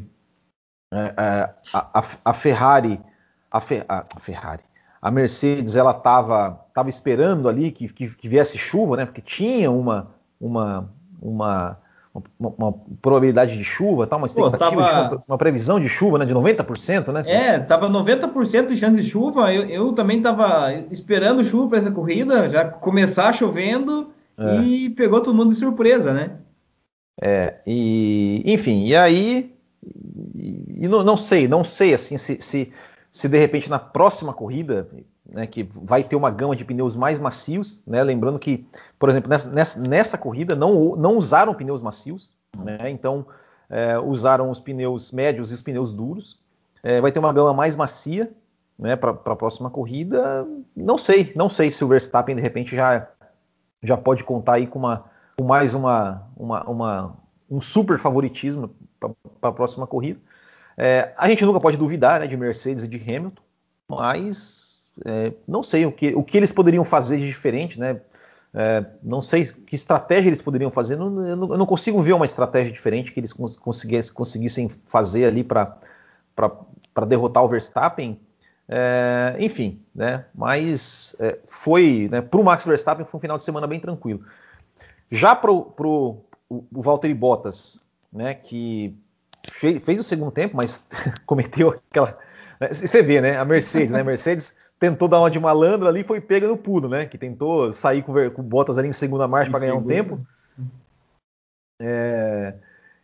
uh, 0.93 1.53
a, 1.73 2.03
a, 2.25 2.33
Ferrari, 2.33 2.99
a, 3.51 3.57
a, 3.57 4.19
Ferrari, 4.19 4.63
a 5.01 5.09
Mercedes, 5.09 5.75
ela 5.75 5.91
estava 5.91 6.65
tava 6.73 6.89
esperando 6.89 7.49
ali 7.49 7.71
que, 7.71 7.91
que, 7.91 8.15
que, 8.15 8.27
viesse 8.27 8.57
chuva, 8.57 8.97
né, 8.97 9.05
porque 9.05 9.21
tinha 9.21 9.71
uma, 9.71 10.11
uma, 10.39 10.89
uma 11.21 11.77
uma, 12.13 12.53
uma, 12.57 12.73
probabilidade 13.01 13.57
de 13.57 13.63
chuva, 13.63 14.05
tá? 14.05 14.17
uma 14.17 14.25
expectativa 14.25 14.69
Pô, 14.69 14.77
tava... 14.77 14.83
de 14.83 14.89
chuva, 14.89 15.23
uma 15.25 15.37
previsão 15.37 15.79
de 15.79 15.87
chuva 15.87 16.19
né, 16.19 16.25
de 16.25 16.35
90%, 16.35 17.07
né? 17.13 17.23
É, 17.25 17.59
tava 17.59 17.89
90% 17.89 18.67
de 18.67 18.75
chance 18.75 19.01
de 19.01 19.09
chuva. 19.09 19.53
Eu, 19.53 19.63
eu 19.63 19.93
também 19.93 20.21
tava 20.21 20.73
esperando 20.91 21.43
chuva 21.43 21.69
para 21.69 21.77
essa 21.77 21.91
corrida, 21.91 22.49
já 22.49 22.65
começar 22.65 23.33
chovendo 23.33 24.11
é. 24.37 24.57
e 24.57 24.89
pegou 24.89 25.21
todo 25.21 25.35
mundo 25.35 25.51
de 25.51 25.55
surpresa, 25.55 26.13
né? 26.13 26.31
É, 27.21 27.59
e 27.65 28.43
enfim, 28.45 28.85
e 28.85 28.95
aí 28.95 29.53
e, 30.35 30.83
e 30.85 30.87
não, 30.87 31.03
não, 31.03 31.15
sei, 31.15 31.47
não 31.47 31.63
sei 31.63 31.93
assim 31.93 32.17
se, 32.17 32.41
se, 32.41 32.71
se 33.11 33.27
de 33.27 33.37
repente 33.37 33.69
na 33.69 33.77
próxima 33.77 34.33
corrida 34.33 34.87
né, 35.25 35.45
que 35.45 35.63
vai 35.63 36.03
ter 36.03 36.15
uma 36.15 36.29
gama 36.29 36.55
de 36.55 36.63
pneus 36.63 36.95
mais 36.95 37.19
macios, 37.19 37.83
né, 37.85 38.03
lembrando 38.03 38.39
que, 38.39 38.65
por 38.97 39.09
exemplo, 39.09 39.29
nessa, 39.29 39.79
nessa, 39.79 40.17
corrida 40.17 40.55
não, 40.55 40.95
não, 40.95 41.17
usaram 41.17 41.53
pneus 41.53 41.81
macios, 41.81 42.35
né, 42.57 42.89
então 42.89 43.25
é, 43.69 43.99
usaram 43.99 44.49
os 44.49 44.59
pneus 44.59 45.11
médios 45.11 45.51
e 45.51 45.55
os 45.55 45.61
pneus 45.61 45.91
duros. 45.91 46.39
É, 46.83 46.99
vai 46.99 47.11
ter 47.11 47.19
uma 47.19 47.31
gama 47.31 47.53
mais 47.53 47.75
macia 47.75 48.31
né, 48.77 48.95
para 48.95 49.11
a 49.11 49.35
próxima 49.35 49.69
corrida. 49.69 50.47
Não 50.75 50.97
sei, 50.97 51.31
não 51.35 51.47
sei 51.47 51.69
se 51.69 51.83
o 51.83 51.87
Verstappen 51.87 52.35
de 52.35 52.41
repente 52.41 52.75
já, 52.75 53.07
já 53.83 53.95
pode 53.95 54.23
contar 54.23 54.53
aí 54.53 54.65
com, 54.65 54.79
uma, 54.79 55.05
com 55.37 55.43
mais 55.43 55.75
uma, 55.75 56.27
uma, 56.35 56.63
uma 56.63 57.17
um 57.49 57.61
super 57.61 57.99
favoritismo 57.99 58.71
para 58.99 59.11
a 59.41 59.51
próxima 59.51 59.85
corrida. 59.85 60.19
É, 60.83 61.13
a 61.15 61.29
gente 61.29 61.45
nunca 61.45 61.59
pode 61.59 61.77
duvidar 61.77 62.19
né, 62.19 62.25
de 62.25 62.35
Mercedes 62.35 62.85
e 62.85 62.87
de 62.87 62.97
Hamilton, 62.97 63.43
mas 63.87 64.89
é, 65.05 65.31
não 65.47 65.61
sei 65.61 65.85
o 65.85 65.91
que, 65.91 66.15
o 66.15 66.23
que 66.23 66.35
eles 66.35 66.51
poderiam 66.51 66.83
fazer 66.83 67.19
de 67.19 67.27
diferente, 67.27 67.79
né? 67.79 68.01
É, 68.51 68.83
não 69.03 69.21
sei 69.21 69.45
que 69.45 69.75
estratégia 69.75 70.29
eles 70.29 70.41
poderiam 70.41 70.71
fazer. 70.71 70.97
Não, 70.97 71.05
eu, 71.05 71.37
não, 71.37 71.51
eu, 71.51 71.57
não, 71.59 71.67
consigo 71.67 71.99
ver 71.99 72.13
uma 72.13 72.25
estratégia 72.25 72.73
diferente 72.73 73.11
que 73.11 73.19
eles 73.19 73.31
conseguissem, 73.31 74.69
fazer 74.87 75.25
ali 75.25 75.43
para 75.43 75.77
derrotar 77.07 77.43
o 77.43 77.47
Verstappen. 77.47 78.19
É, 78.67 79.35
enfim, 79.37 79.83
né? 79.93 80.25
Mas 80.33 81.15
é, 81.19 81.37
foi, 81.45 82.09
né, 82.11 82.21
para 82.21 82.39
o 82.39 82.43
Max 82.43 82.65
Verstappen 82.65 83.05
foi 83.05 83.19
um 83.19 83.21
final 83.21 83.37
de 83.37 83.43
semana 83.43 83.67
bem 83.67 83.79
tranquilo. 83.79 84.25
Já 85.11 85.35
para 85.35 85.51
o 85.51 86.25
Valtteri 86.71 87.13
Bottas, 87.13 87.83
né, 88.11 88.33
que 88.33 88.97
fez, 89.49 89.99
o 89.99 90.03
segundo 90.03 90.31
tempo, 90.31 90.55
mas 90.55 90.85
cometeu 91.25 91.69
aquela. 91.89 92.17
Né, 92.59 92.69
você 92.71 93.01
vê, 93.01 93.21
né? 93.21 93.37
A 93.37 93.45
Mercedes, 93.45 93.91
né? 93.91 94.01
A 94.01 94.03
Mercedes 94.05 94.55
tentou 94.79 95.07
dar 95.07 95.19
uma 95.19 95.29
de 95.29 95.39
malandro 95.39 95.87
ali 95.87 96.03
foi 96.03 96.19
pega 96.19 96.47
no 96.47 96.57
pulo, 96.57 96.89
né? 96.89 97.05
Que 97.05 97.17
tentou 97.17 97.71
sair 97.71 98.03
com, 98.03 98.13
com 98.31 98.43
Bottas 98.43 98.77
ali 98.77 98.87
em 98.87 98.93
segunda 98.93 99.27
marcha 99.27 99.51
para 99.51 99.59
ganhar 99.59 99.75
um 99.75 99.83
tempo. 99.83 100.19
É... 101.79 102.53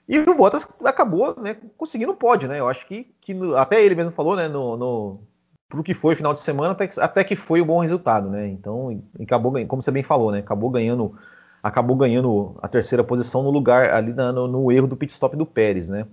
E 0.07 0.19
o 0.19 0.35
Bottas 0.35 0.67
acabou 0.85 1.35
né, 1.39 1.57
conseguindo 1.77 2.13
o 2.13 2.15
pódio, 2.15 2.47
né? 2.47 2.59
Eu 2.59 2.67
acho 2.67 2.87
que, 2.87 3.13
que 3.19 3.33
no, 3.33 3.57
até 3.57 3.83
ele 3.83 3.95
mesmo 3.95 4.11
falou, 4.11 4.35
né? 4.35 4.47
No, 4.47 4.77
no, 4.77 5.19
pro 5.67 5.83
que 5.83 5.93
foi 5.93 6.13
o 6.13 6.17
final 6.17 6.33
de 6.33 6.39
semana, 6.39 6.71
até 6.71 6.87
que, 6.87 6.99
até 6.99 7.23
que 7.23 7.35
foi 7.35 7.61
um 7.61 7.65
bom 7.65 7.79
resultado, 7.79 8.29
né? 8.29 8.47
Então, 8.47 9.03
acabou 9.21 9.53
como 9.67 9.81
você 9.81 9.91
bem 9.91 10.03
falou, 10.03 10.31
né? 10.31 10.39
Acabou 10.39 10.69
ganhando, 10.69 11.17
acabou 11.61 11.95
ganhando 11.95 12.55
a 12.61 12.67
terceira 12.67 13.03
posição 13.03 13.43
no 13.43 13.49
lugar 13.49 13.93
ali 13.93 14.13
na, 14.13 14.31
no, 14.31 14.47
no, 14.47 14.71
erro 14.71 14.87
do 14.87 14.95
pit 14.95 15.11
stop 15.11 15.35
do 15.35 15.45
Pérez, 15.45 15.89
né? 15.89 16.05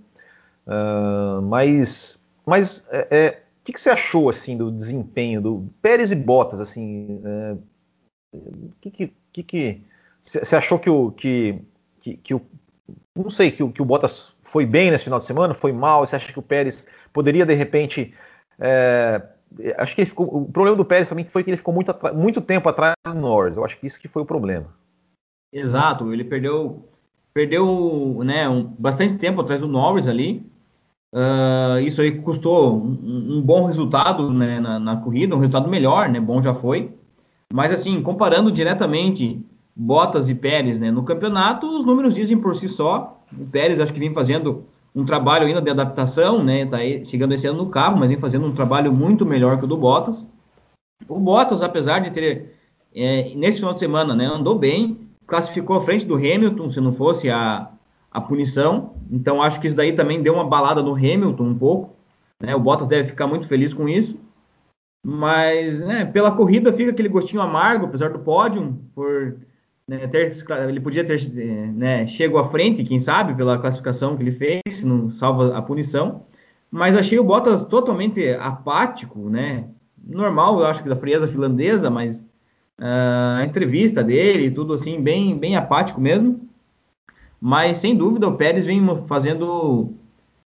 Uh, 0.67 1.41
mas, 1.43 2.25
mas 2.45 2.87
é, 2.91 3.07
é 3.11 3.43
que, 3.65 3.73
que 3.73 3.79
você 3.79 3.89
achou 3.89 4.29
assim 4.29 4.55
do 4.55 4.71
desempenho 4.71 5.41
do 5.41 5.69
Pérez 5.81 6.11
e 6.11 6.15
Bottas? 6.15 6.61
Assim, 6.61 7.21
é, 7.25 7.57
que, 8.79 9.13
que, 9.33 9.43
que 9.43 9.81
você 10.21 10.55
achou 10.55 10.77
que 10.77 10.89
o 10.89 11.11
que, 11.11 11.59
que, 11.99 12.17
que 12.17 12.33
o 12.33 12.41
não 13.15 13.29
sei 13.29 13.49
que 13.49 13.63
o, 13.63 13.71
que 13.71 13.81
o 13.81 13.85
Bottas 13.85 14.35
foi 14.43 14.65
bem 14.65 14.91
nesse 14.91 15.05
final 15.05 15.19
de 15.19 15.25
semana, 15.25 15.53
foi 15.53 15.71
mal? 15.71 16.05
Você 16.05 16.15
acha 16.15 16.31
que 16.31 16.39
o 16.39 16.43
Pérez 16.43 16.85
poderia 17.11 17.45
de 17.45 17.53
repente 17.53 18.13
é, 18.59 19.21
acho 19.77 19.95
que 19.95 20.05
ficou, 20.05 20.27
o 20.43 20.51
problema 20.51 20.77
do 20.77 20.85
Pérez 20.85 21.09
também 21.09 21.25
foi 21.25 21.43
que 21.43 21.49
ele 21.49 21.57
ficou 21.57 21.73
muito, 21.73 21.93
muito 22.13 22.41
tempo 22.41 22.69
atrás 22.69 22.93
do 23.05 23.13
Norris. 23.13 23.57
Eu 23.57 23.65
acho 23.65 23.79
que 23.79 23.87
isso 23.87 23.99
que 23.99 24.07
foi 24.07 24.21
o 24.21 24.25
problema. 24.25 24.67
Exato, 25.51 26.13
ele 26.13 26.23
perdeu 26.23 26.87
perdeu 27.33 28.21
né, 28.23 28.47
um, 28.47 28.63
bastante 28.63 29.15
tempo 29.15 29.41
atrás 29.41 29.61
do 29.61 29.67
Norris 29.67 30.07
ali. 30.07 30.45
Uh, 31.15 31.79
isso 31.79 32.01
aí 32.01 32.11
custou 32.11 32.75
um, 32.75 33.37
um 33.37 33.41
bom 33.41 33.65
resultado 33.65 34.29
né, 34.29 34.59
na, 34.59 34.77
na, 34.77 34.97
corrida, 34.97 35.33
um 35.33 35.39
resultado 35.39 35.69
melhor, 35.69 36.09
né? 36.09 36.19
Bom 36.19 36.41
já 36.41 36.53
foi. 36.53 36.91
Mas 37.53 37.71
assim, 37.71 38.01
comparando 38.01 38.51
diretamente 38.51 39.41
Bottas 39.73 40.29
e 40.29 40.35
Pérez 40.35 40.77
né, 40.77 40.91
no 40.91 41.03
campeonato, 41.03 41.67
os 41.67 41.85
números 41.85 42.15
dizem 42.15 42.37
por 42.37 42.53
si 42.53 42.67
só. 42.67 43.17
O 43.31 43.45
Pérez 43.45 43.79
acho 43.79 43.93
que 43.93 43.99
vem 43.99 44.13
fazendo 44.13 44.65
um 44.93 45.05
trabalho 45.05 45.47
ainda 45.47 45.61
de 45.61 45.69
adaptação, 45.69 46.43
né? 46.43 46.65
Tá 46.65 46.79
chegando 47.05 47.33
esse 47.33 47.47
ano 47.47 47.59
no 47.59 47.69
carro, 47.69 47.97
mas 47.97 48.09
vem 48.09 48.19
fazendo 48.19 48.45
um 48.45 48.53
trabalho 48.53 48.91
muito 48.91 49.25
melhor 49.25 49.57
que 49.57 49.63
o 49.63 49.67
do 49.67 49.77
Bottas. 49.77 50.27
O 51.07 51.17
Bottas, 51.17 51.61
apesar 51.61 51.99
de 51.99 52.11
ter 52.11 52.55
é, 52.93 53.33
nesse 53.35 53.59
final 53.59 53.73
de 53.73 53.79
semana, 53.79 54.13
né, 54.13 54.25
andou 54.25 54.57
bem, 54.57 54.97
classificou 55.25 55.77
à 55.77 55.81
frente 55.81 56.05
do 56.05 56.15
Hamilton, 56.15 56.69
se 56.71 56.81
não 56.81 56.91
fosse 56.91 57.29
a, 57.29 57.69
a 58.15 58.21
punição. 58.21 58.93
Então 59.11 59.41
acho 59.41 59.59
que 59.59 59.67
isso 59.67 59.75
daí 59.75 59.91
também 59.91 60.23
deu 60.23 60.33
uma 60.33 60.45
balada 60.45 60.81
no 60.81 60.95
Hamilton 60.95 61.43
um 61.43 61.57
pouco. 61.57 61.95
Né? 62.41 62.55
O 62.55 62.59
Bottas 62.61 62.87
deve 62.87 63.09
ficar 63.09 63.27
muito 63.27 63.45
feliz 63.45 63.73
com 63.73 63.89
isso. 63.89 64.17
Mas 65.05 65.81
né, 65.81 66.05
pela 66.05 66.31
corrida 66.31 66.71
fica 66.71 66.91
aquele 66.91 67.09
gostinho 67.09 67.41
amargo, 67.41 67.85
apesar 67.85 68.09
do 68.09 68.19
pódio, 68.19 68.79
por 68.95 69.35
né, 69.85 70.07
ter, 70.07 70.33
ele 70.67 70.79
podia 70.79 71.03
ter 71.03 71.29
né, 71.29 72.07
chego 72.07 72.37
à 72.37 72.47
frente, 72.47 72.85
quem 72.85 72.97
sabe, 72.97 73.35
pela 73.35 73.59
classificação 73.59 74.15
que 74.15 74.23
ele 74.23 74.31
fez, 74.31 74.83
não 74.83 75.11
salva 75.11 75.55
a 75.55 75.61
punição. 75.61 76.23
Mas 76.71 76.95
achei 76.95 77.19
o 77.19 77.23
Bottas 77.23 77.65
totalmente 77.65 78.29
apático, 78.39 79.29
né? 79.29 79.65
Normal, 80.07 80.59
eu 80.59 80.67
acho 80.67 80.81
que 80.81 80.89
da 80.89 80.95
frieza 80.95 81.27
finlandesa, 81.27 81.89
mas 81.89 82.19
uh, 82.79 83.39
a 83.39 83.45
entrevista 83.45 84.01
dele, 84.01 84.51
tudo 84.51 84.73
assim, 84.73 85.01
bem, 85.01 85.37
bem 85.37 85.55
apático 85.55 85.99
mesmo. 85.99 86.45
Mas 87.39 87.77
sem 87.77 87.95
dúvida 87.95 88.27
o 88.27 88.35
Pérez 88.35 88.65
vem 88.65 88.81
fazendo, 89.07 89.93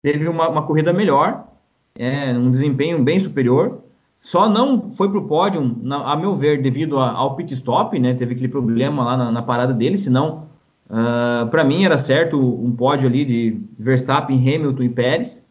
teve 0.03 0.29
uma, 0.29 0.49
uma 0.49 0.63
corrida 0.63 0.93
melhor, 0.93 1.47
é, 1.95 2.33
um 2.33 2.51
desempenho 2.51 3.03
bem 3.03 3.19
superior. 3.21 3.81
Só 4.21 4.49
não 4.49 4.91
foi 4.93 5.09
para 5.09 5.19
o 5.19 5.29
pódio, 5.29 5.77
na, 5.81 6.13
a 6.13 6.17
meu 6.17 6.35
ver, 6.35 6.61
devido 6.61 6.99
a, 6.99 7.13
ao 7.13 7.37
pit 7.37 7.55
stop, 7.55 7.99
né? 7.99 8.15
Teve 8.15 8.35
aquele 8.35 8.49
problema 8.49 9.05
lá 9.05 9.17
na, 9.17 9.31
na 9.31 9.43
parada 9.43 9.73
dele, 9.73 9.97
senão, 9.97 10.49
uh, 10.91 11.49
para 11.49 11.63
mim 11.63 11.85
era 11.85 11.99
certo 11.99 12.39
um 12.39 12.75
pódio 12.75 13.09
ali 13.09 13.25
de 13.25 13.61
Verstappen, 13.79 14.37
Hamilton 14.37 14.83
e 14.83 14.89
Pérez. 14.89 15.45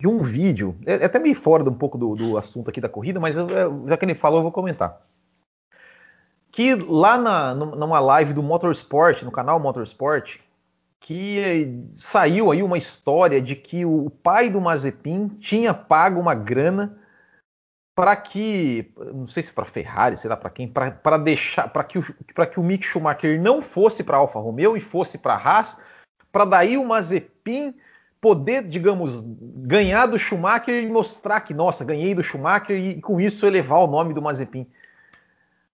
de 0.00 0.08
um 0.08 0.20
vídeo, 0.20 0.74
é, 0.86 0.94
é 0.94 1.04
até 1.04 1.18
meio 1.18 1.34
fora 1.34 1.62
um 1.68 1.74
pouco 1.74 1.98
do, 1.98 2.14
do, 2.14 2.38
assunto 2.38 2.70
aqui 2.70 2.80
da 2.80 2.88
corrida, 2.88 3.20
mas 3.20 3.34
já 3.34 3.98
que 3.98 4.06
ele 4.06 4.14
falou, 4.14 4.38
eu 4.38 4.44
vou 4.44 4.52
comentar. 4.52 5.02
Que 6.50 6.74
lá 6.74 7.18
na, 7.18 7.54
numa 7.54 8.00
live 8.00 8.32
do 8.32 8.42
Motorsport, 8.42 9.22
no 9.22 9.30
canal 9.30 9.60
Motorsport, 9.60 10.38
que 11.04 11.84
saiu 11.92 12.50
aí 12.50 12.62
uma 12.62 12.78
história 12.78 13.38
de 13.38 13.54
que 13.54 13.84
o 13.84 14.08
pai 14.08 14.48
do 14.48 14.58
Mazepin 14.58 15.28
tinha 15.38 15.74
pago 15.74 16.18
uma 16.18 16.34
grana 16.34 16.98
para 17.94 18.16
que, 18.16 18.90
não 19.12 19.26
sei 19.26 19.42
se 19.42 19.52
para 19.52 19.66
Ferrari, 19.66 20.16
sei 20.16 20.30
lá 20.30 20.36
para 20.36 20.48
quem, 20.48 20.66
para 20.66 21.18
deixar, 21.18 21.68
para 21.68 21.84
que, 21.84 21.98
o, 21.98 22.02
que 22.02 22.58
o 22.58 22.62
Mick 22.62 22.86
Schumacher 22.86 23.38
não 23.38 23.60
fosse 23.60 24.02
para 24.02 24.16
Alfa 24.16 24.38
Romeo 24.38 24.78
e 24.78 24.80
fosse 24.80 25.18
para 25.18 25.34
Haas, 25.34 25.78
para 26.32 26.46
daí 26.46 26.78
o 26.78 26.86
Mazepin 26.86 27.74
poder, 28.18 28.66
digamos, 28.66 29.22
ganhar 29.26 30.06
do 30.06 30.18
Schumacher 30.18 30.82
e 30.82 30.88
mostrar 30.88 31.42
que, 31.42 31.52
nossa, 31.52 31.84
ganhei 31.84 32.14
do 32.14 32.24
Schumacher 32.24 32.78
e 32.78 32.98
com 33.02 33.20
isso 33.20 33.46
elevar 33.46 33.80
o 33.80 33.86
nome 33.86 34.14
do 34.14 34.22
Mazepin. 34.22 34.66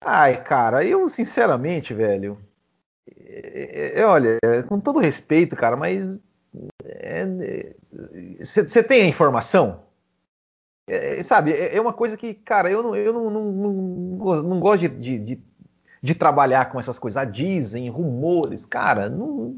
Ai, 0.01 0.41
cara, 0.41 0.83
eu 0.83 1.07
sinceramente, 1.07 1.93
velho, 1.93 2.35
é, 3.17 4.01
é, 4.01 4.05
olha, 4.05 4.37
com 4.67 4.79
todo 4.79 4.99
respeito, 4.99 5.55
cara, 5.55 5.75
mas 5.77 6.19
você 8.39 8.79
é, 8.79 8.83
tem 8.83 9.03
a 9.03 9.07
informação? 9.07 9.81
É, 10.87 11.21
sabe, 11.21 11.51
é, 11.51 11.75
é 11.75 11.81
uma 11.81 11.93
coisa 11.93 12.17
que, 12.17 12.33
cara, 12.33 12.71
eu 12.71 12.81
não, 12.81 12.95
eu 12.95 13.13
não, 13.13 13.29
não, 13.29 13.51
não, 13.51 14.43
não 14.43 14.59
gosto 14.59 14.89
de, 14.89 15.19
de, 15.19 15.39
de, 16.01 16.15
trabalhar 16.15 16.71
com 16.71 16.79
essas 16.79 16.97
coisas. 16.97 17.17
Ah, 17.17 17.25
dizem, 17.25 17.89
rumores, 17.89 18.65
cara, 18.65 19.07
não. 19.07 19.55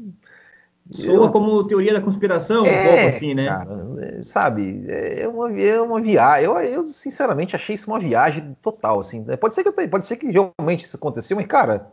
Soa 0.90 1.14
eu, 1.14 1.30
como 1.30 1.64
teoria 1.64 1.94
da 1.94 2.02
conspiração, 2.02 2.66
é, 2.66 2.70
um 2.70 2.84
pouco 2.84 3.16
assim, 3.16 3.34
né? 3.34 3.46
Cara, 3.46 4.22
sabe, 4.22 4.84
é 4.88 5.26
uma, 5.26 5.58
é 5.58 5.80
uma 5.80 6.00
viagem. 6.02 6.44
Eu, 6.44 6.58
eu, 6.58 6.86
sinceramente, 6.86 7.56
achei 7.56 7.76
isso 7.76 7.90
uma 7.90 8.00
viagem 8.00 8.54
total, 8.60 9.00
assim. 9.00 9.24
Pode 9.40 9.54
ser 9.54 9.62
que, 9.62 9.68
eu, 9.68 9.88
pode 9.88 10.06
ser 10.06 10.16
que 10.16 10.26
realmente 10.30 10.84
isso 10.84 10.96
aconteceu, 10.96 11.36
mas, 11.36 11.46
cara, 11.46 11.90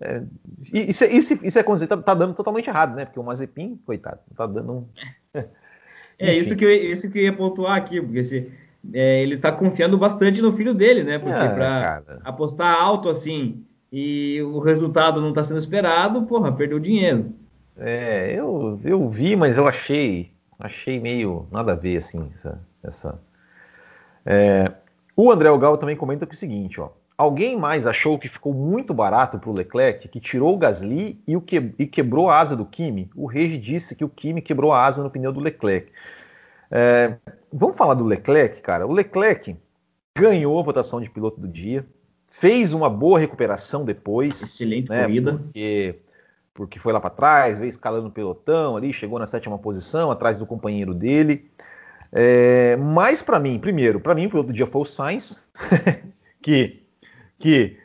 é, 0.00 0.22
isso, 0.72 1.04
isso, 1.04 1.46
isso 1.46 1.58
é 1.58 1.62
quando 1.62 1.86
tá, 1.86 1.96
tá, 1.96 2.14
dando 2.14 2.34
totalmente 2.34 2.68
errado, 2.68 2.96
né? 2.96 3.04
Porque 3.04 3.20
o 3.20 3.22
Mazepin, 3.22 3.78
coitado, 3.84 4.20
tá 4.34 4.46
dando 4.46 4.72
um... 4.72 4.86
É, 6.22 6.36
isso 6.36 6.54
que, 6.54 6.62
eu, 6.62 6.70
isso 6.70 7.10
que 7.10 7.18
eu 7.18 7.22
ia 7.22 7.32
pontuar 7.32 7.78
aqui, 7.78 7.98
porque 7.98 8.22
se, 8.22 8.52
é, 8.92 9.22
ele 9.22 9.38
tá 9.38 9.50
confiando 9.50 9.96
bastante 9.96 10.42
no 10.42 10.52
filho 10.52 10.74
dele, 10.74 11.02
né? 11.02 11.18
Porque 11.18 11.34
é, 11.38 11.48
para 11.48 12.02
apostar 12.22 12.78
alto 12.78 13.08
assim 13.08 13.64
e 13.90 14.38
o 14.42 14.58
resultado 14.58 15.18
não 15.18 15.32
tá 15.32 15.42
sendo 15.42 15.58
esperado, 15.58 16.26
porra, 16.26 16.52
perdeu 16.52 16.78
dinheiro. 16.78 17.32
É, 17.74 18.34
eu, 18.34 18.78
eu 18.84 19.08
vi, 19.08 19.34
mas 19.34 19.56
eu 19.56 19.66
achei 19.66 20.30
achei 20.58 21.00
meio 21.00 21.48
nada 21.50 21.72
a 21.72 21.76
ver 21.76 21.96
assim 21.96 22.30
essa, 22.34 22.60
essa... 22.84 23.18
É, 24.26 24.70
o 25.16 25.30
André 25.30 25.50
Ogal 25.50 25.78
também 25.78 25.96
comenta 25.96 26.26
que 26.26 26.32
é 26.32 26.36
o 26.36 26.38
seguinte, 26.38 26.78
ó, 26.80 26.90
Alguém 27.20 27.54
mais 27.54 27.86
achou 27.86 28.18
que 28.18 28.30
ficou 28.30 28.54
muito 28.54 28.94
barato 28.94 29.38
para 29.38 29.50
o 29.50 29.52
Leclerc, 29.52 30.08
que 30.08 30.18
tirou 30.18 30.54
o 30.54 30.56
Gasly 30.56 31.22
e, 31.26 31.36
o 31.36 31.42
que, 31.42 31.74
e 31.78 31.86
quebrou 31.86 32.30
a 32.30 32.40
asa 32.40 32.56
do 32.56 32.64
Kimi? 32.64 33.10
O 33.14 33.26
Regi 33.26 33.58
disse 33.58 33.94
que 33.94 34.02
o 34.02 34.08
Kimi 34.08 34.40
quebrou 34.40 34.72
a 34.72 34.86
asa 34.86 35.02
no 35.02 35.10
pneu 35.10 35.30
do 35.30 35.38
Leclerc. 35.38 35.92
É, 36.70 37.16
vamos 37.52 37.76
falar 37.76 37.92
do 37.92 38.04
Leclerc, 38.04 38.62
cara. 38.62 38.86
O 38.86 38.92
Leclerc 38.94 39.54
ganhou 40.16 40.58
a 40.58 40.62
votação 40.62 40.98
de 40.98 41.10
piloto 41.10 41.38
do 41.38 41.46
dia, 41.46 41.84
fez 42.26 42.72
uma 42.72 42.88
boa 42.88 43.18
recuperação 43.18 43.84
depois. 43.84 44.40
Excelente 44.40 44.88
né, 44.88 45.02
corrida. 45.02 45.34
Porque, 45.34 45.98
porque 46.54 46.78
foi 46.78 46.94
lá 46.94 47.02
para 47.02 47.10
trás, 47.10 47.58
veio 47.58 47.68
escalando 47.68 48.08
o 48.08 48.10
pelotão 48.10 48.78
ali, 48.78 48.94
chegou 48.94 49.18
na 49.18 49.26
sétima 49.26 49.58
posição, 49.58 50.10
atrás 50.10 50.38
do 50.38 50.46
companheiro 50.46 50.94
dele. 50.94 51.50
É, 52.10 52.78
mas 52.78 53.22
para 53.22 53.38
mim, 53.38 53.58
primeiro, 53.58 54.00
para 54.00 54.14
mim 54.14 54.24
o 54.24 54.30
piloto 54.30 54.46
do 54.46 54.54
dia 54.54 54.66
foi 54.66 54.80
o 54.80 54.86
Sainz, 54.86 55.50
que 56.40 56.80
que 57.40 57.76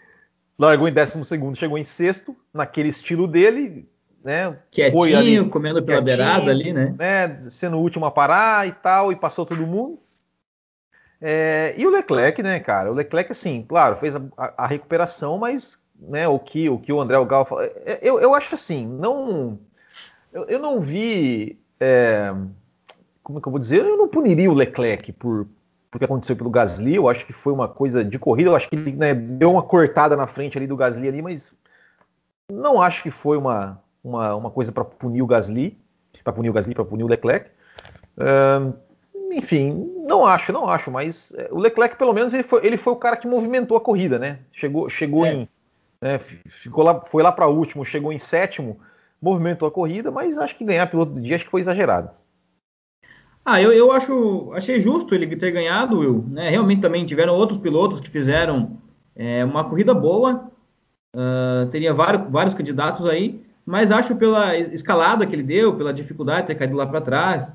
largou 0.59 0.87
em 0.87 0.93
12 0.93 1.23
chegou 1.55 1.77
em 1.77 1.83
sexto, 1.83 2.35
naquele 2.53 2.89
estilo 2.89 3.27
dele, 3.27 3.89
né? 4.23 4.57
Quietinho, 4.69 5.17
ali, 5.17 5.49
comendo 5.49 5.81
pela 5.81 6.01
beirada 6.01 6.51
ali, 6.51 6.71
né? 6.73 6.93
né? 6.97 7.49
Sendo 7.49 7.77
o 7.77 7.81
último 7.81 8.05
a 8.05 8.11
parar 8.11 8.67
e 8.67 8.71
tal, 8.71 9.11
e 9.11 9.15
passou 9.15 9.45
todo 9.45 9.65
mundo. 9.65 9.99
É, 11.21 11.73
e 11.77 11.87
o 11.87 11.91
Leclerc, 11.91 12.43
né, 12.43 12.59
cara? 12.59 12.91
O 12.91 12.93
Leclerc, 12.93 13.31
assim, 13.31 13.65
claro, 13.67 13.95
fez 13.95 14.15
a, 14.15 14.21
a, 14.37 14.67
recuperação, 14.67 15.37
mas 15.37 15.81
né, 15.97 16.27
o 16.27 16.37
que 16.37 16.69
o 16.69 16.77
que 16.77 16.91
o 16.91 16.99
André 16.99 17.23
Gal 17.25 17.45
falou, 17.45 17.63
é, 17.63 17.99
eu, 18.01 18.19
eu 18.19 18.35
acho 18.35 18.53
assim, 18.53 18.85
não, 18.85 19.57
eu, 20.33 20.43
eu 20.45 20.59
não 20.59 20.81
vi, 20.81 21.57
é, 21.79 22.33
como 23.23 23.39
é 23.39 23.41
que 23.41 23.47
eu 23.47 23.51
vou 23.51 23.59
dizer? 23.59 23.85
Eu 23.85 23.97
não 23.97 24.07
puniria 24.07 24.51
o 24.51 24.53
Leclerc 24.53 25.13
por 25.13 25.47
o 25.95 25.99
que 25.99 26.05
aconteceu 26.05 26.35
pelo 26.35 26.49
Gasly. 26.49 26.95
Eu 26.95 27.07
acho 27.07 27.25
que 27.25 27.33
foi 27.33 27.53
uma 27.53 27.67
coisa 27.67 28.03
de 28.03 28.19
corrida. 28.19 28.49
Eu 28.49 28.55
acho 28.55 28.69
que 28.69 28.75
ele 28.75 28.91
né, 28.93 29.13
deu 29.13 29.51
uma 29.51 29.63
cortada 29.63 30.15
na 30.15 30.27
frente 30.27 30.57
ali 30.57 30.67
do 30.67 30.77
Gasly 30.77 31.07
ali, 31.07 31.21
mas 31.21 31.53
não 32.51 32.81
acho 32.81 33.03
que 33.03 33.09
foi 33.09 33.37
uma, 33.37 33.81
uma, 34.03 34.35
uma 34.35 34.51
coisa 34.51 34.71
para 34.71 34.85
punir 34.85 35.21
o 35.21 35.27
Gasly, 35.27 35.77
para 36.23 36.33
punir 36.33 36.49
o 36.49 36.53
Gasly, 36.53 36.75
para 36.75 36.85
punir 36.85 37.03
o 37.03 37.07
Leclerc. 37.07 37.49
Uh, 38.17 38.73
enfim, 39.31 39.91
não 40.07 40.25
acho, 40.25 40.53
não 40.53 40.67
acho, 40.67 40.89
mas 40.89 41.33
é, 41.35 41.49
o 41.51 41.57
Leclerc 41.57 41.97
pelo 41.97 42.13
menos 42.13 42.33
ele 42.33 42.43
foi, 42.43 42.65
ele 42.65 42.77
foi 42.77 42.93
o 42.93 42.95
cara 42.95 43.17
que 43.17 43.27
movimentou 43.27 43.75
a 43.75 43.81
corrida, 43.81 44.17
né? 44.17 44.39
Chegou, 44.51 44.89
chegou 44.89 45.25
é. 45.25 45.33
em, 45.33 45.49
né, 46.01 46.19
ficou 46.19 46.83
lá, 46.83 47.01
foi 47.01 47.21
lá 47.21 47.31
para 47.31 47.47
último, 47.47 47.83
chegou 47.83 48.13
em 48.13 48.19
sétimo, 48.19 48.79
movimentou 49.21 49.67
a 49.67 49.71
corrida, 49.71 50.11
mas 50.11 50.37
acho 50.37 50.55
que 50.55 50.63
ganhar 50.63 50.87
piloto 50.87 51.13
do 51.13 51.21
dia 51.21 51.35
acho 51.35 51.45
que 51.45 51.51
foi 51.51 51.61
exagerado. 51.61 52.11
Ah, 53.45 53.61
eu, 53.61 53.71
eu 53.71 53.91
acho, 53.91 54.51
achei 54.53 54.81
justo 54.81 55.13
ele 55.13 55.35
ter 55.35 55.51
ganhado, 55.51 55.99
Will. 55.99 56.25
Né? 56.27 56.49
Realmente 56.49 56.81
também 56.81 57.05
tiveram 57.05 57.35
outros 57.35 57.59
pilotos 57.59 57.99
que 57.99 58.09
fizeram 58.09 58.79
é, 59.15 59.45
uma 59.45 59.63
corrida 59.63 59.93
boa. 59.93 60.49
Uh, 61.15 61.67
teria 61.69 61.93
vários, 61.93 62.29
vários 62.29 62.55
candidatos 62.55 63.07
aí, 63.07 63.39
mas 63.65 63.89
acho 63.89 64.15
pela 64.17 64.57
escalada 64.57 65.25
que 65.25 65.33
ele 65.33 65.43
deu, 65.43 65.75
pela 65.75 65.93
dificuldade 65.93 66.41
de 66.41 66.47
ter 66.47 66.55
caído 66.55 66.75
lá 66.75 66.85
para 66.85 66.99
trás, 66.99 67.47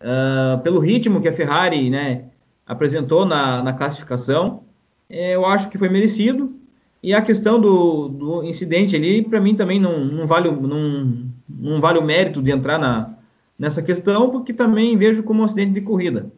uh, 0.00 0.60
pelo 0.62 0.80
ritmo 0.80 1.20
que 1.20 1.28
a 1.28 1.32
Ferrari 1.32 1.88
né, 1.90 2.24
apresentou 2.66 3.24
na, 3.24 3.62
na 3.62 3.72
classificação, 3.72 4.64
é, 5.08 5.36
eu 5.36 5.46
acho 5.46 5.68
que 5.68 5.78
foi 5.78 5.88
merecido. 5.88 6.56
E 7.02 7.14
a 7.14 7.20
questão 7.20 7.60
do, 7.60 8.08
do 8.08 8.42
incidente 8.44 8.96
ali, 8.96 9.22
para 9.22 9.40
mim 9.40 9.54
também 9.54 9.78
não, 9.78 10.04
não, 10.04 10.26
vale, 10.26 10.50
não, 10.50 11.28
não 11.48 11.80
vale 11.80 11.98
o 11.98 12.02
mérito 12.02 12.42
de 12.42 12.50
entrar 12.50 12.78
na, 12.78 13.14
nessa 13.58 13.82
questão, 13.82 14.30
porque 14.30 14.52
também 14.52 14.96
vejo 14.96 15.22
como 15.22 15.42
um 15.42 15.44
acidente 15.44 15.72
de 15.72 15.80
corrida. 15.80 16.30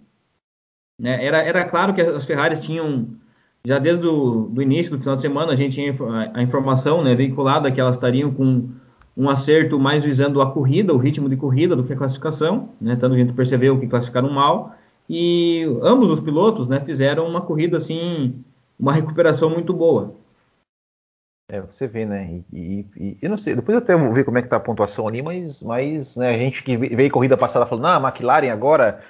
Né? 0.99 1.25
Era, 1.25 1.39
era 1.39 1.65
claro 1.65 1.95
que 1.95 2.01
as 2.01 2.25
Ferraris 2.25 2.61
tinham, 2.61 3.09
já 3.65 3.79
desde 3.79 4.07
o 4.07 4.49
do 4.51 4.63
início 4.63 4.93
do 4.93 4.99
final 4.99 5.17
de 5.17 5.23
semana, 5.23 5.53
a 5.53 5.57
gente 5.57 5.75
tinha 5.75 5.95
a, 6.35 6.43
informação 6.43 7.03
né, 7.03 7.15
veiculada 7.15 7.71
que 7.71 7.81
elas 7.81 7.97
estariam 7.97 8.33
com 8.33 8.69
um 9.17 9.31
acerto 9.31 9.79
mais 9.79 10.05
visando 10.05 10.43
a 10.43 10.51
corrida, 10.51 10.93
o 10.93 10.99
ritmo 10.99 11.29
de 11.29 11.37
corrida, 11.37 11.75
do 11.75 11.85
que 11.85 11.93
a 11.93 11.97
classificação, 11.97 12.71
né? 12.79 12.97
Tanto 12.97 13.15
a 13.15 13.19
gente 13.19 13.33
percebeu 13.33 13.81
que 13.81 13.87
classificaram 13.87 14.31
mal. 14.31 14.75
E 15.09 15.65
ambos 15.83 16.11
os 16.11 16.21
pilotos 16.21 16.69
né, 16.69 16.81
fizeram 16.81 17.27
uma 17.27 17.41
corrida 17.41 17.79
assim, 17.79 18.35
uma 18.79 18.93
recuperação 18.93 19.49
muito 19.49 19.73
boa. 19.73 20.15
É, 21.49 21.61
você 21.61 21.87
vê, 21.87 22.05
né? 22.05 22.43
E, 22.53 22.87
e, 22.97 23.19
eu 23.23 23.31
não 23.31 23.37
sei, 23.37 23.55
depois 23.55 23.75
eu 23.75 23.83
até 23.83 23.97
vou 23.97 24.13
ver 24.13 24.25
como 24.25 24.37
é 24.37 24.43
que 24.43 24.49
tá 24.49 24.57
a 24.57 24.61
pontuação 24.61 25.07
ali, 25.07 25.23
mas, 25.23 25.63
mas 25.63 26.17
né, 26.17 26.31
a 26.31 26.39
gente 26.39 26.63
que 26.63 26.77
veio 26.77 27.11
corrida 27.11 27.37
passada 27.37 27.65
falando, 27.65 27.87
ah, 27.87 28.09
McLaren 28.09 28.51
agora, 28.51 29.01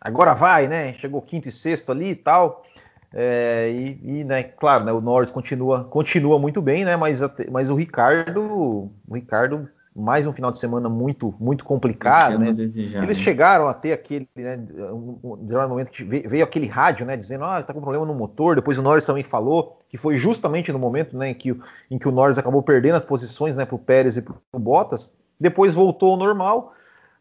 agora 0.00 0.32
vai, 0.34 0.66
né? 0.66 0.94
Chegou 0.94 1.20
quinto 1.20 1.48
e 1.48 1.52
sexto 1.52 1.92
ali 1.92 2.10
e 2.10 2.16
tal. 2.16 2.64
É, 3.12 3.70
e, 3.70 4.20
e 4.20 4.24
né, 4.24 4.42
claro, 4.42 4.84
né, 4.84 4.92
o 4.92 5.00
Norris 5.00 5.30
continua, 5.30 5.84
continua 5.84 6.38
muito 6.38 6.62
bem, 6.62 6.86
né? 6.86 6.96
Mas, 6.96 7.20
mas 7.50 7.68
o 7.68 7.74
Ricardo, 7.74 8.90
o 9.06 9.14
Ricardo 9.14 9.68
mais 9.98 10.26
um 10.26 10.32
final 10.32 10.50
de 10.50 10.58
semana 10.58 10.88
muito 10.88 11.34
muito 11.40 11.64
complicado, 11.64 12.38
né? 12.38 12.52
Desejar, 12.52 13.02
Eles 13.02 13.18
né? 13.18 13.22
chegaram 13.22 13.66
a 13.66 13.74
ter 13.74 13.92
aquele, 13.92 14.28
né, 14.36 14.56
um, 14.92 15.18
um, 15.24 15.68
momento 15.68 15.90
que 15.90 16.04
veio 16.04 16.44
aquele 16.44 16.66
rádio, 16.66 17.04
né, 17.04 17.16
dizendo, 17.16 17.44
ah, 17.44 17.62
tá 17.62 17.74
com 17.74 17.80
problema 17.80 18.06
no 18.06 18.14
motor. 18.14 18.54
Depois 18.54 18.78
o 18.78 18.82
Norris 18.82 19.04
também 19.04 19.24
falou 19.24 19.78
que 19.88 19.96
foi 19.96 20.16
justamente 20.16 20.72
no 20.72 20.78
momento, 20.78 21.16
né, 21.16 21.30
em 21.30 21.34
que, 21.34 21.58
em 21.90 21.98
que 21.98 22.08
o 22.08 22.12
Norris 22.12 22.38
acabou 22.38 22.62
perdendo 22.62 22.94
as 22.94 23.04
posições, 23.04 23.56
né, 23.56 23.64
pro 23.64 23.78
Pérez 23.78 24.16
e 24.16 24.22
pro 24.22 24.40
Bottas. 24.52 25.12
Depois 25.40 25.74
voltou 25.74 26.12
ao 26.12 26.16
normal. 26.16 26.72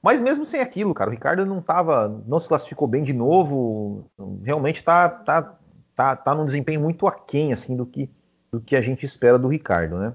Mas 0.02 0.22
mesmo 0.22 0.46
sem 0.46 0.62
aquilo, 0.62 0.94
cara, 0.94 1.10
o 1.10 1.14
Ricardo 1.14 1.46
não 1.46 1.62
tava, 1.62 2.22
não 2.28 2.38
se 2.38 2.48
classificou 2.48 2.88
bem 2.88 3.04
de 3.04 3.14
novo. 3.14 4.06
Realmente 4.44 4.84
tá 4.84 5.10
tá 5.10 5.58
tá, 5.96 6.16
tá 6.16 6.36
num 6.36 6.46
desempenho 6.46 6.80
muito 6.80 7.08
aquém 7.08 7.52
assim 7.52 7.76
do 7.76 7.86
que 7.86 8.10
do 8.52 8.62
que 8.62 8.76
a 8.76 8.82
gente 8.82 9.06
espera 9.06 9.38
do 9.38 9.48
Ricardo, 9.48 9.98
né? 9.98 10.14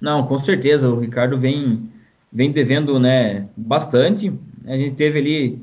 Não, 0.00 0.26
com 0.26 0.38
certeza, 0.38 0.88
o 0.88 0.98
Ricardo 0.98 1.38
vem, 1.38 1.90
vem 2.32 2.50
devendo 2.50 2.98
né, 2.98 3.48
bastante. 3.56 4.32
A 4.66 4.76
gente 4.76 4.96
teve 4.96 5.18
ali 5.18 5.62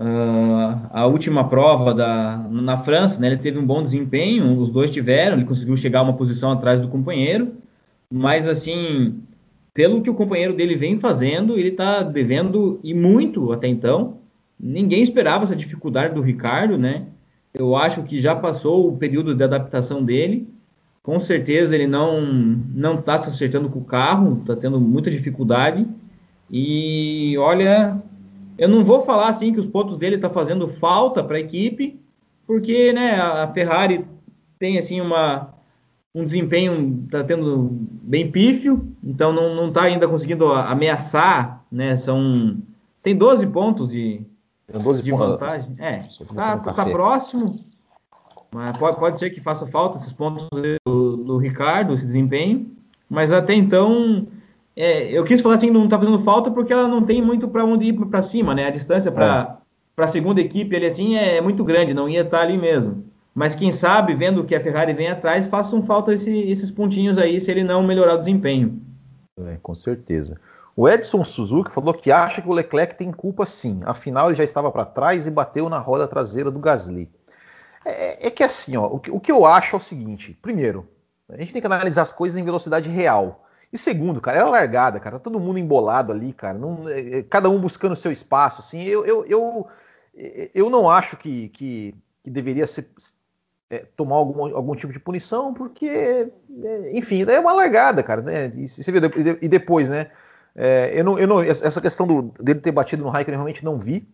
uh, 0.00 0.88
a 0.90 1.06
última 1.06 1.48
prova 1.48 1.92
da, 1.92 2.38
na 2.50 2.78
França, 2.78 3.20
né, 3.20 3.28
ele 3.28 3.36
teve 3.38 3.58
um 3.58 3.66
bom 3.66 3.82
desempenho, 3.82 4.58
os 4.58 4.70
dois 4.70 4.90
tiveram, 4.90 5.36
ele 5.36 5.46
conseguiu 5.46 5.76
chegar 5.76 6.00
a 6.00 6.02
uma 6.04 6.16
posição 6.16 6.52
atrás 6.52 6.80
do 6.80 6.88
companheiro, 6.88 7.52
mas 8.10 8.48
assim, 8.48 9.20
pelo 9.74 10.00
que 10.00 10.08
o 10.08 10.14
companheiro 10.14 10.54
dele 10.54 10.74
vem 10.74 10.98
fazendo, 10.98 11.58
ele 11.58 11.68
está 11.68 12.02
devendo 12.02 12.80
e 12.82 12.94
muito 12.94 13.52
até 13.52 13.68
então. 13.68 14.18
Ninguém 14.58 15.02
esperava 15.02 15.44
essa 15.44 15.54
dificuldade 15.54 16.14
do 16.14 16.22
Ricardo, 16.22 16.78
né? 16.78 17.08
Eu 17.52 17.76
acho 17.76 18.02
que 18.02 18.18
já 18.18 18.34
passou 18.34 18.88
o 18.88 18.96
período 18.96 19.34
de 19.34 19.44
adaptação 19.44 20.02
dele 20.02 20.48
com 21.06 21.20
certeza 21.20 21.72
ele 21.72 21.86
não 21.86 22.20
não 22.20 22.98
está 22.98 23.16
se 23.16 23.30
acertando 23.30 23.70
com 23.70 23.78
o 23.78 23.84
carro, 23.84 24.40
está 24.40 24.56
tendo 24.56 24.80
muita 24.80 25.08
dificuldade. 25.08 25.86
E 26.50 27.38
olha, 27.38 28.02
eu 28.58 28.68
não 28.68 28.82
vou 28.82 29.02
falar 29.02 29.28
assim 29.28 29.52
que 29.52 29.60
os 29.60 29.68
pontos 29.68 29.98
dele 29.98 30.16
está 30.16 30.28
fazendo 30.28 30.66
falta 30.66 31.22
para 31.22 31.36
a 31.36 31.40
equipe, 31.40 32.00
porque 32.44 32.92
né, 32.92 33.20
a 33.20 33.46
Ferrari 33.46 34.04
tem 34.58 34.78
assim 34.78 35.00
uma 35.00 35.54
um 36.12 36.24
desempenho 36.24 37.04
está 37.04 37.22
tendo 37.22 37.68
bem 38.02 38.28
pífio, 38.32 38.92
então 39.04 39.32
não 39.32 39.68
está 39.68 39.82
ainda 39.82 40.08
conseguindo 40.08 40.50
ameaçar, 40.50 41.64
né? 41.70 41.96
São 41.96 42.56
tem 43.00 43.14
12 43.14 43.46
pontos 43.46 43.86
de, 43.86 44.26
12 44.72 45.04
de 45.04 45.10
pontos. 45.12 45.28
vantagem. 45.28 45.76
É, 45.78 46.00
está 46.00 46.56
tá 46.58 46.84
próximo, 46.86 47.52
mas 48.52 48.76
pode, 48.76 48.98
pode 48.98 49.18
ser 49.18 49.30
que 49.30 49.40
faça 49.40 49.66
falta 49.66 49.98
esses 49.98 50.12
pontos 50.12 50.48
do, 50.84 51.16
do 51.16 51.38
Ricardo, 51.38 51.94
esse 51.94 52.06
desempenho. 52.06 52.70
Mas 53.08 53.32
até 53.32 53.54
então, 53.54 54.26
é, 54.74 55.10
eu 55.10 55.24
quis 55.24 55.40
falar 55.40 55.56
assim, 55.56 55.70
não 55.70 55.84
está 55.84 55.98
fazendo 55.98 56.18
falta 56.20 56.50
porque 56.50 56.72
ela 56.72 56.88
não 56.88 57.02
tem 57.02 57.22
muito 57.22 57.48
para 57.48 57.64
onde 57.64 57.86
ir 57.86 57.92
para 57.92 58.22
cima, 58.22 58.54
né? 58.54 58.66
A 58.66 58.70
distância 58.70 59.12
para 59.12 59.58
é. 59.96 60.02
a 60.02 60.06
segunda 60.06 60.40
equipe 60.40 60.74
ele 60.74 60.86
assim 60.86 61.16
é 61.16 61.40
muito 61.40 61.64
grande, 61.64 61.94
não 61.94 62.08
ia 62.08 62.22
estar 62.22 62.38
tá 62.38 62.42
ali 62.42 62.58
mesmo. 62.58 63.04
Mas 63.34 63.54
quem 63.54 63.70
sabe, 63.70 64.14
vendo 64.14 64.44
que 64.44 64.54
a 64.54 64.62
Ferrari 64.62 64.94
vem 64.94 65.08
atrás, 65.08 65.46
façam 65.46 65.82
falta 65.82 66.14
esse, 66.14 66.30
esses 66.30 66.70
pontinhos 66.70 67.18
aí 67.18 67.40
se 67.40 67.50
ele 67.50 67.62
não 67.62 67.82
melhorar 67.82 68.14
o 68.14 68.18
desempenho. 68.18 68.80
É, 69.38 69.58
com 69.62 69.74
certeza. 69.74 70.40
O 70.74 70.88
Edson 70.88 71.24
Suzuki 71.24 71.70
falou 71.70 71.94
que 71.94 72.12
acha 72.12 72.42
que 72.42 72.48
o 72.48 72.52
Leclerc 72.52 72.94
tem 72.96 73.10
culpa 73.10 73.46
sim. 73.46 73.80
Afinal, 73.84 74.28
ele 74.28 74.36
já 74.36 74.44
estava 74.44 74.70
para 74.70 74.84
trás 74.84 75.26
e 75.26 75.30
bateu 75.30 75.68
na 75.68 75.78
roda 75.78 76.08
traseira 76.08 76.50
do 76.50 76.58
Gasly. 76.58 77.10
É, 77.86 78.26
é 78.26 78.30
que 78.30 78.42
assim, 78.42 78.76
ó, 78.76 78.86
o, 78.86 78.98
que, 78.98 79.10
o 79.10 79.20
que 79.20 79.30
eu 79.30 79.44
acho 79.44 79.76
é 79.76 79.78
o 79.78 79.82
seguinte: 79.82 80.36
primeiro, 80.42 80.88
a 81.28 81.36
gente 81.38 81.52
tem 81.52 81.60
que 81.60 81.66
analisar 81.66 82.02
as 82.02 82.12
coisas 82.12 82.38
em 82.38 82.44
velocidade 82.44 82.88
real. 82.88 83.44
E 83.72 83.78
segundo, 83.78 84.20
cara, 84.20 84.38
era 84.38 84.48
largada, 84.48 85.00
cara. 85.00 85.18
Tá 85.18 85.24
todo 85.24 85.40
mundo 85.40 85.58
embolado 85.58 86.12
ali, 86.12 86.32
cara. 86.32 86.56
Não, 86.56 86.88
é, 86.88 87.18
é, 87.18 87.22
cada 87.22 87.50
um 87.50 87.60
buscando 87.60 87.92
o 87.92 87.96
seu 87.96 88.12
espaço. 88.12 88.60
Assim, 88.60 88.82
eu, 88.84 89.04
eu, 89.04 89.24
eu, 89.26 89.66
eu 90.54 90.70
não 90.70 90.88
acho 90.88 91.16
que, 91.16 91.48
que, 91.48 91.94
que 92.22 92.30
deveria 92.30 92.66
ser, 92.66 92.88
é, 93.68 93.78
tomar 93.96 94.16
algum, 94.16 94.54
algum 94.54 94.74
tipo 94.74 94.92
de 94.92 95.00
punição, 95.00 95.52
porque, 95.52 95.86
é, 95.86 96.96
enfim, 96.96 97.24
é 97.28 97.40
uma 97.40 97.52
largada, 97.52 98.02
cara. 98.02 98.22
Né? 98.22 98.50
E, 98.54 98.68
você 98.68 98.92
vê, 98.92 99.00
e 99.42 99.48
depois, 99.48 99.88
né? 99.88 100.10
É, 100.54 100.92
eu 100.98 101.04
não, 101.04 101.18
eu 101.18 101.26
não, 101.26 101.42
essa 101.42 101.80
questão 101.80 102.06
do, 102.06 102.34
dele 102.42 102.60
ter 102.60 102.72
batido 102.72 103.02
no 103.02 103.10
Raikkonen 103.10 103.34
eu 103.34 103.38
realmente 103.38 103.64
não 103.64 103.78
vi. 103.78 104.08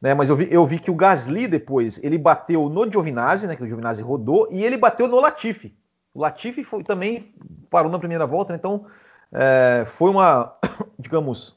Né, 0.00 0.12
mas 0.12 0.28
eu 0.28 0.36
vi, 0.36 0.48
eu 0.50 0.66
vi, 0.66 0.78
que 0.78 0.90
o 0.90 0.94
Gasly 0.94 1.48
depois 1.48 1.98
ele 2.02 2.18
bateu 2.18 2.68
no 2.68 2.90
Giovinazzi, 2.90 3.46
né, 3.46 3.56
que 3.56 3.62
o 3.62 3.66
Giovinazzi 3.66 4.02
rodou, 4.02 4.46
e 4.50 4.62
ele 4.62 4.76
bateu 4.76 5.08
no 5.08 5.18
Latifi. 5.18 5.74
O 6.12 6.20
Latifi 6.20 6.62
foi, 6.62 6.82
também 6.82 7.24
parou 7.70 7.90
na 7.90 7.98
primeira 7.98 8.26
volta, 8.26 8.52
né, 8.52 8.58
então 8.58 8.84
é, 9.32 9.84
foi 9.86 10.10
uma, 10.10 10.54
digamos, 10.98 11.56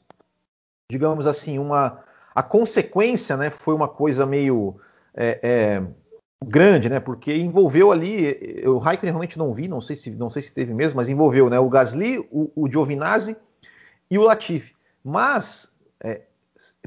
digamos 0.90 1.26
assim, 1.26 1.58
uma 1.58 2.02
a 2.34 2.42
consequência, 2.42 3.36
né, 3.36 3.50
foi 3.50 3.74
uma 3.74 3.88
coisa 3.88 4.24
meio 4.24 4.76
é, 5.14 5.40
é, 5.42 5.82
grande, 6.42 6.88
né, 6.88 6.98
porque 6.98 7.36
envolveu 7.36 7.92
ali, 7.92 8.62
o 8.64 8.78
Raikkonen 8.78 9.12
realmente 9.12 9.38
não 9.38 9.52
vi, 9.52 9.68
não 9.68 9.80
sei 9.80 9.96
se 9.96 10.10
não 10.10 10.30
sei 10.30 10.40
se 10.40 10.52
teve 10.52 10.72
mesmo, 10.72 10.96
mas 10.96 11.10
envolveu, 11.10 11.50
né, 11.50 11.58
o 11.58 11.68
Gasly, 11.68 12.18
o, 12.30 12.50
o 12.54 12.70
Giovinazzi 12.70 13.36
e 14.10 14.18
o 14.18 14.22
Latifi. 14.22 14.74
Mas 15.04 15.74
é, 16.02 16.22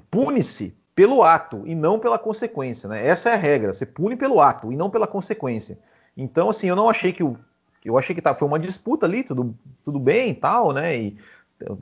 pune-se 0.10 0.76
pelo 0.96 1.24
ato 1.24 1.64
e 1.66 1.76
não 1.76 2.00
pela 2.00 2.20
consequência, 2.20 2.88
né? 2.88 3.06
Essa 3.06 3.30
é 3.30 3.34
a 3.34 3.38
regra, 3.38 3.74
você 3.74 3.86
pune 3.86 4.16
pelo 4.16 4.40
ato 4.40 4.72
e 4.72 4.76
não 4.76 4.90
pela 4.90 5.08
consequência. 5.08 5.78
Então, 6.16 6.50
assim, 6.50 6.68
eu 6.68 6.76
não 6.76 6.90
achei 6.90 7.12
que 7.12 7.24
o. 7.24 7.38
Eu 7.84 7.98
achei 7.98 8.16
que 8.16 8.22
tá, 8.22 8.34
foi 8.34 8.48
uma 8.48 8.60
disputa 8.60 9.06
ali, 9.06 9.24
tudo, 9.24 9.56
tudo 9.84 10.00
bem 10.00 10.30
e 10.32 10.34
tal, 10.34 10.72
né? 10.72 10.98
E 10.98 11.18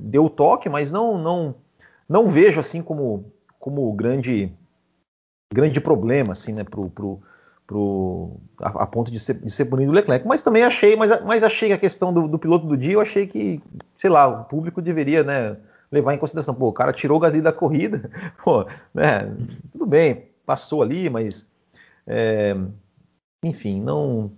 deu 0.02 0.30
toque, 0.30 0.70
mas 0.70 0.92
não 0.92 1.18
não 1.18 1.56
não 2.08 2.28
vejo 2.28 2.60
assim 2.60 2.82
como 2.82 3.26
como 3.60 3.92
grande 3.94 4.52
grande 5.54 5.82
problema 5.82 6.32
assim, 6.32 6.54
né, 6.54 6.64
pro, 6.64 6.90
pro, 6.90 7.20
pro 7.68 8.38
a, 8.60 8.84
a 8.84 8.88
ponto 8.88 9.12
de 9.12 9.20
ser, 9.20 9.36
de 9.36 9.52
ser 9.52 9.66
punido 9.66 9.92
o 9.92 9.96
Leclerc. 9.96 10.26
Mas 10.26 10.42
também 10.42 10.64
achei, 10.64 10.96
mas, 10.96 11.24
mas 11.24 11.44
achei 11.44 11.70
que 11.70 11.74
a 11.74 11.78
questão 11.78 12.14
do, 12.14 12.28
do 12.28 12.40
piloto 12.40 12.66
do 12.66 12.78
dia, 12.78 12.94
eu 12.94 13.02
achei 13.02 13.28
que, 13.28 13.62
sei 13.98 14.10
lá, 14.10 14.28
o 14.28 14.46
público 14.46 14.82
deveria, 14.82 15.24
né, 15.24 15.58
levar 15.92 16.14
em 16.14 16.18
consideração. 16.18 16.56
Pô, 16.56 16.70
o 16.70 16.74
cara 16.74 16.94
tirou 16.94 17.18
o 17.18 17.20
Gasly 17.20 17.42
da 17.42 17.52
corrida, 17.52 18.10
pô, 18.44 18.66
né? 18.94 19.36
Tudo 19.72 19.86
bem, 19.86 20.30
passou 20.46 20.82
ali, 20.82 21.10
mas 21.10 21.50
é, 22.08 22.56
enfim, 23.44 23.82
não. 23.82 24.32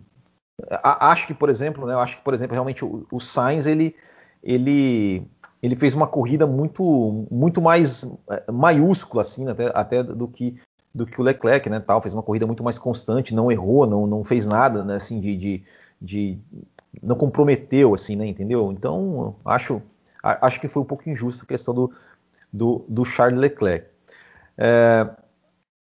Acho 0.84 1.28
que, 1.28 1.34
por 1.34 1.50
exemplo, 1.50 1.86
né, 1.86 1.96
acho 1.96 2.18
que, 2.18 2.24
por 2.24 2.34
exemplo, 2.34 2.54
realmente 2.54 2.86
o, 2.86 3.06
o 3.12 3.20
Sainz 3.20 3.66
ele, 3.66 3.96
ele, 4.42 5.26
ele 5.62 5.76
fez 5.76 5.94
uma 5.94 6.08
corrida 6.08 6.46
muito, 6.46 7.26
muito 7.30 7.62
mais 7.62 8.04
é, 8.30 8.52
maiúscula, 8.52 9.24
assim, 9.24 9.48
até, 9.48 9.72
até 9.74 10.04
do 10.04 10.28
que 10.28 10.60
do 10.94 11.08
que 11.08 11.20
o 11.20 11.24
Leclerc, 11.24 11.68
né, 11.72 11.80
tal, 11.80 12.02
fez 12.02 12.14
uma 12.14 12.22
corrida 12.22 12.46
muito 12.46 12.64
mais 12.64 12.78
constante, 12.78 13.34
não 13.34 13.52
errou, 13.52 13.88
não, 13.88 14.06
não 14.06 14.24
fez 14.24 14.46
nada, 14.46 14.84
né, 14.84 14.94
assim, 14.94 15.20
de, 15.20 15.36
de, 15.36 15.64
de 16.00 16.40
não 17.02 17.16
comprometeu, 17.16 17.96
assim, 17.96 18.16
né, 18.16 18.28
entendeu? 18.28 18.72
Então, 18.72 19.36
acho, 19.44 19.82
acho 20.24 20.60
que 20.62 20.68
foi 20.68 20.82
um 20.82 20.86
pouco 20.86 21.10
injusto 21.10 21.44
a 21.44 21.48
questão 21.48 21.74
do, 21.74 21.92
do, 22.52 22.86
do 22.88 23.04
Charles 23.04 23.40
Leclerc. 23.40 23.88
É, 24.58 25.10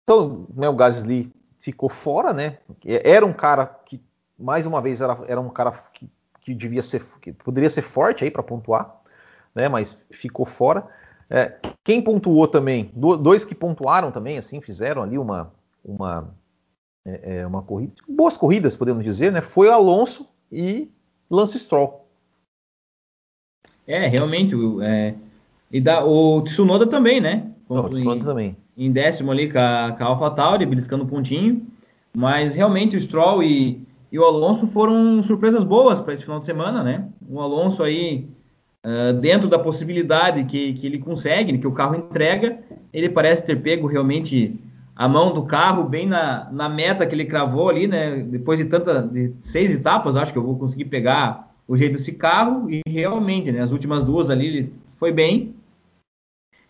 então, 0.02 0.46
né, 0.54 0.68
o 0.68 0.74
Gasly 0.74 1.32
ficou 1.60 1.88
fora, 1.88 2.32
né? 2.32 2.58
Era 2.84 3.24
um 3.24 3.32
cara 3.32 3.66
que, 3.66 4.02
mais 4.38 4.66
uma 4.66 4.82
vez, 4.82 5.00
era, 5.00 5.18
era 5.28 5.40
um 5.40 5.48
cara 5.48 5.70
que, 5.94 6.10
que 6.40 6.54
devia 6.54 6.82
ser, 6.82 7.02
que 7.20 7.32
poderia 7.32 7.70
ser 7.70 7.82
forte 7.82 8.24
aí 8.24 8.30
para 8.30 8.42
pontuar, 8.42 9.00
né? 9.54 9.68
Mas 9.68 10.04
ficou 10.10 10.44
fora. 10.44 10.88
É, 11.30 11.58
quem 11.84 12.02
pontuou 12.02 12.48
também, 12.48 12.90
dois 12.94 13.44
que 13.44 13.54
pontuaram 13.54 14.10
também, 14.10 14.36
assim, 14.36 14.60
fizeram 14.60 15.02
ali 15.02 15.16
uma, 15.16 15.52
uma, 15.84 16.34
é, 17.06 17.38
é, 17.38 17.46
uma 17.46 17.62
corrida, 17.62 17.94
boas 18.08 18.36
corridas, 18.36 18.76
podemos 18.76 19.04
dizer, 19.04 19.30
né? 19.30 19.40
Foi 19.40 19.70
Alonso 19.70 20.28
e 20.50 20.92
Lance 21.30 21.58
Stroll. 21.58 22.01
É, 23.86 24.06
realmente, 24.06 24.54
é, 24.82 25.14
e 25.70 25.80
da, 25.80 26.04
o 26.04 26.42
Tsunoda 26.42 26.86
também, 26.86 27.20
né? 27.20 27.50
Não, 27.68 27.84
o 27.84 27.88
Tsunoda 27.88 28.24
também 28.24 28.56
em 28.76 28.90
décimo 28.90 29.30
ali 29.30 29.50
com 29.50 29.58
a, 29.58 29.94
com 29.96 30.04
a 30.04 30.06
AlphaTauri, 30.08 30.66
beliscando 30.66 31.04
um 31.04 31.06
pontinho. 31.06 31.66
Mas 32.14 32.54
realmente 32.54 32.96
o 32.96 33.00
Stroll 33.00 33.42
e, 33.42 33.82
e 34.10 34.18
o 34.18 34.24
Alonso 34.24 34.66
foram 34.66 35.22
surpresas 35.22 35.64
boas 35.64 36.00
para 36.00 36.14
esse 36.14 36.24
final 36.24 36.40
de 36.40 36.46
semana, 36.46 36.82
né? 36.82 37.06
O 37.28 37.40
Alonso 37.40 37.82
aí, 37.82 38.28
uh, 38.84 39.14
dentro 39.14 39.48
da 39.48 39.58
possibilidade 39.58 40.44
que, 40.44 40.74
que 40.74 40.86
ele 40.86 40.98
consegue, 40.98 41.56
que 41.56 41.66
o 41.66 41.72
carro 41.72 41.96
entrega, 41.96 42.58
ele 42.92 43.08
parece 43.08 43.44
ter 43.44 43.56
pego 43.56 43.86
realmente 43.86 44.58
a 44.94 45.08
mão 45.08 45.32
do 45.32 45.44
carro 45.44 45.84
bem 45.84 46.06
na, 46.06 46.50
na 46.52 46.68
meta 46.68 47.06
que 47.06 47.14
ele 47.14 47.24
cravou 47.24 47.70
ali, 47.70 47.86
né? 47.86 48.18
Depois 48.18 48.58
de 48.58 48.66
tanta 48.66 49.02
de 49.02 49.32
seis 49.40 49.74
etapas, 49.74 50.16
acho 50.16 50.32
que 50.32 50.38
eu 50.38 50.44
vou 50.44 50.58
conseguir 50.58 50.84
pegar 50.86 51.51
o 51.72 51.76
jeito 51.76 51.92
desse 51.92 52.12
carro 52.12 52.70
e 52.70 52.82
realmente, 52.86 53.50
né? 53.50 53.62
As 53.62 53.72
últimas 53.72 54.04
duas 54.04 54.28
ali 54.28 54.46
ele 54.46 54.74
foi 54.96 55.10
bem. 55.10 55.54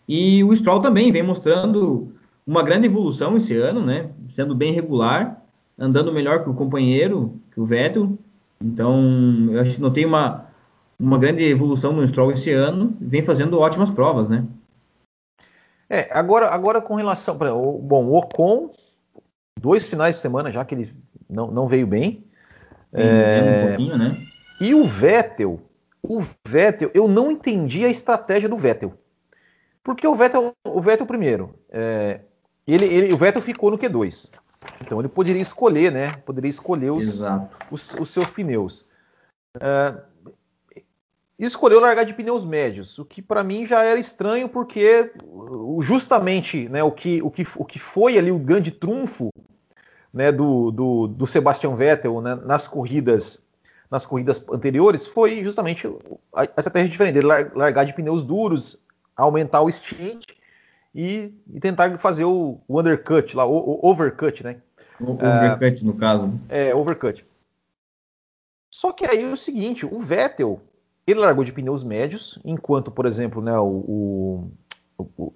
E 0.07 0.41
o 0.45 0.55
Stroll 0.55 0.81
também 0.81 1.11
vem 1.11 1.21
mostrando 1.21 2.15
uma 2.47 2.63
grande 2.63 2.85
evolução 2.85 3.35
esse 3.35 3.53
ano, 3.53 3.85
né? 3.85 4.11
Sendo 4.33 4.55
bem 4.55 4.71
regular, 4.71 5.43
andando 5.77 6.13
melhor 6.13 6.41
que 6.41 6.49
o 6.49 6.53
companheiro, 6.53 7.37
que 7.51 7.59
o 7.59 7.65
Vettel. 7.65 8.17
Então, 8.63 9.49
eu 9.51 9.59
acho 9.59 9.75
que 9.75 9.81
notei 9.81 10.05
uma, 10.05 10.45
uma 10.97 11.17
grande 11.17 11.43
evolução 11.43 11.91
no 11.91 12.07
Stroll 12.07 12.31
esse 12.31 12.53
ano, 12.53 12.95
vem 13.01 13.25
fazendo 13.25 13.59
ótimas 13.59 13.89
provas, 13.89 14.29
né? 14.29 14.45
É, 15.89 16.17
agora, 16.17 16.47
agora 16.47 16.81
com 16.81 16.95
relação. 16.95 17.37
Bom, 17.37 18.05
o 18.05 18.17
Ocon, 18.17 18.71
dois 19.59 19.85
finais 19.89 20.15
de 20.15 20.21
semana 20.21 20.49
já 20.49 20.63
que 20.63 20.75
ele 20.75 20.89
não, 21.29 21.51
não 21.51 21.67
veio 21.67 21.85
bem. 21.85 22.23
É, 22.93 23.65
um 23.65 23.67
pouquinho, 23.67 23.97
né? 23.97 24.17
E 24.63 24.73
o 24.73 24.85
Vettel, 24.85 25.59
o 26.01 26.21
Vettel, 26.47 26.89
eu 26.93 27.05
não 27.05 27.29
entendi 27.29 27.83
a 27.83 27.89
estratégia 27.89 28.47
do 28.47 28.57
Vettel. 28.57 28.93
Porque 29.83 30.07
o 30.07 30.15
Vettel, 30.15 30.53
o 30.65 30.79
Vettel 30.79 31.05
primeiro, 31.05 31.53
é, 31.69 32.21
ele, 32.65 32.85
ele, 32.85 33.11
o 33.11 33.17
Vettel 33.17 33.41
ficou 33.41 33.69
no 33.69 33.77
Q2. 33.77 34.31
Então 34.79 35.01
ele 35.01 35.09
poderia 35.09 35.41
escolher, 35.41 35.91
né? 35.91 36.13
Poderia 36.25 36.49
escolher 36.49 36.91
os, 36.91 37.19
os, 37.69 37.93
os 37.95 38.09
seus 38.09 38.29
pneus. 38.29 38.85
É, 39.59 39.97
escolheu 41.37 41.81
largar 41.81 42.05
de 42.05 42.13
pneus 42.13 42.45
médios, 42.45 42.97
o 42.97 43.03
que 43.03 43.21
para 43.21 43.43
mim 43.43 43.65
já 43.65 43.83
era 43.83 43.99
estranho, 43.99 44.47
porque 44.47 45.11
justamente 45.81 46.69
né, 46.69 46.81
o, 46.81 46.91
que, 46.91 47.21
o, 47.21 47.29
que, 47.29 47.45
o 47.57 47.65
que 47.65 47.79
foi 47.79 48.17
ali 48.17 48.31
o 48.31 48.39
grande 48.39 48.71
trunfo 48.71 49.29
né, 50.13 50.31
do, 50.31 50.71
do, 50.71 51.07
do 51.07 51.27
Sebastian 51.27 51.75
Vettel 51.75 52.21
né, 52.21 52.35
nas 52.35 52.65
corridas 52.65 53.42
nas 53.93 54.07
corridas 54.07 54.43
anteriores 54.51 55.05
foi 55.05 55.43
justamente 55.43 55.87
a, 56.35 56.45
estratégia 56.45 56.89
diferente 56.89 57.13
dele 57.13 57.27
largar 57.27 57.85
de 57.85 57.93
pneus 57.93 58.23
duros 58.23 58.79
aumentar 59.15 59.61
o 59.61 59.71
stint 59.71 60.31
e, 60.95 61.31
e 61.53 61.59
tentar 61.59 61.95
fazer 61.99 62.25
o, 62.25 62.59
o, 62.67 62.79
undercut 62.79 63.37
lá, 63.37 63.45
o, 63.45 63.53
o 63.53 63.87
overcut, 63.87 64.43
né? 64.43 64.61
O 64.99 65.11
overcut 65.11 65.83
é, 65.83 65.85
no 65.85 65.93
caso. 65.93 66.33
É, 66.49 66.73
overcut. 66.73 67.23
Só 68.73 68.91
que 68.91 69.05
aí 69.05 69.23
é 69.23 69.31
o 69.31 69.37
seguinte, 69.37 69.85
o 69.85 69.99
Vettel, 69.99 70.59
ele 71.05 71.19
largou 71.19 71.43
de 71.43 71.53
pneus 71.53 71.83
médios, 71.83 72.39
enquanto, 72.43 72.89
por 72.89 73.05
exemplo, 73.05 73.43
né, 73.43 73.55
o, 73.59 74.49
o 74.97 75.33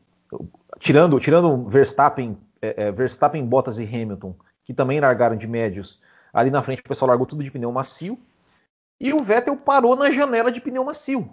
tirando, 0.80 1.20
tirando 1.20 1.64
Verstappen, 1.68 2.36
é, 2.60 2.88
é, 2.88 2.92
Verstappen, 2.92 3.46
Bottas 3.46 3.78
e 3.78 3.84
Hamilton, 3.84 4.36
que 4.66 4.74
também 4.74 5.00
largaram 5.00 5.36
de 5.36 5.48
médios, 5.48 6.02
ali 6.34 6.50
na 6.50 6.64
frente 6.64 6.82
o 6.82 6.90
pessoal 6.90 7.10
largou 7.10 7.28
tudo 7.28 7.44
de 7.44 7.52
pneu 7.52 7.72
macio, 7.72 8.18
e 9.00 9.14
o 9.14 9.22
Vettel 9.22 9.56
parou 9.56 9.96
na 9.96 10.12
janela 10.12 10.52
de 10.52 10.60
pneu 10.60 10.84
macio. 10.84 11.30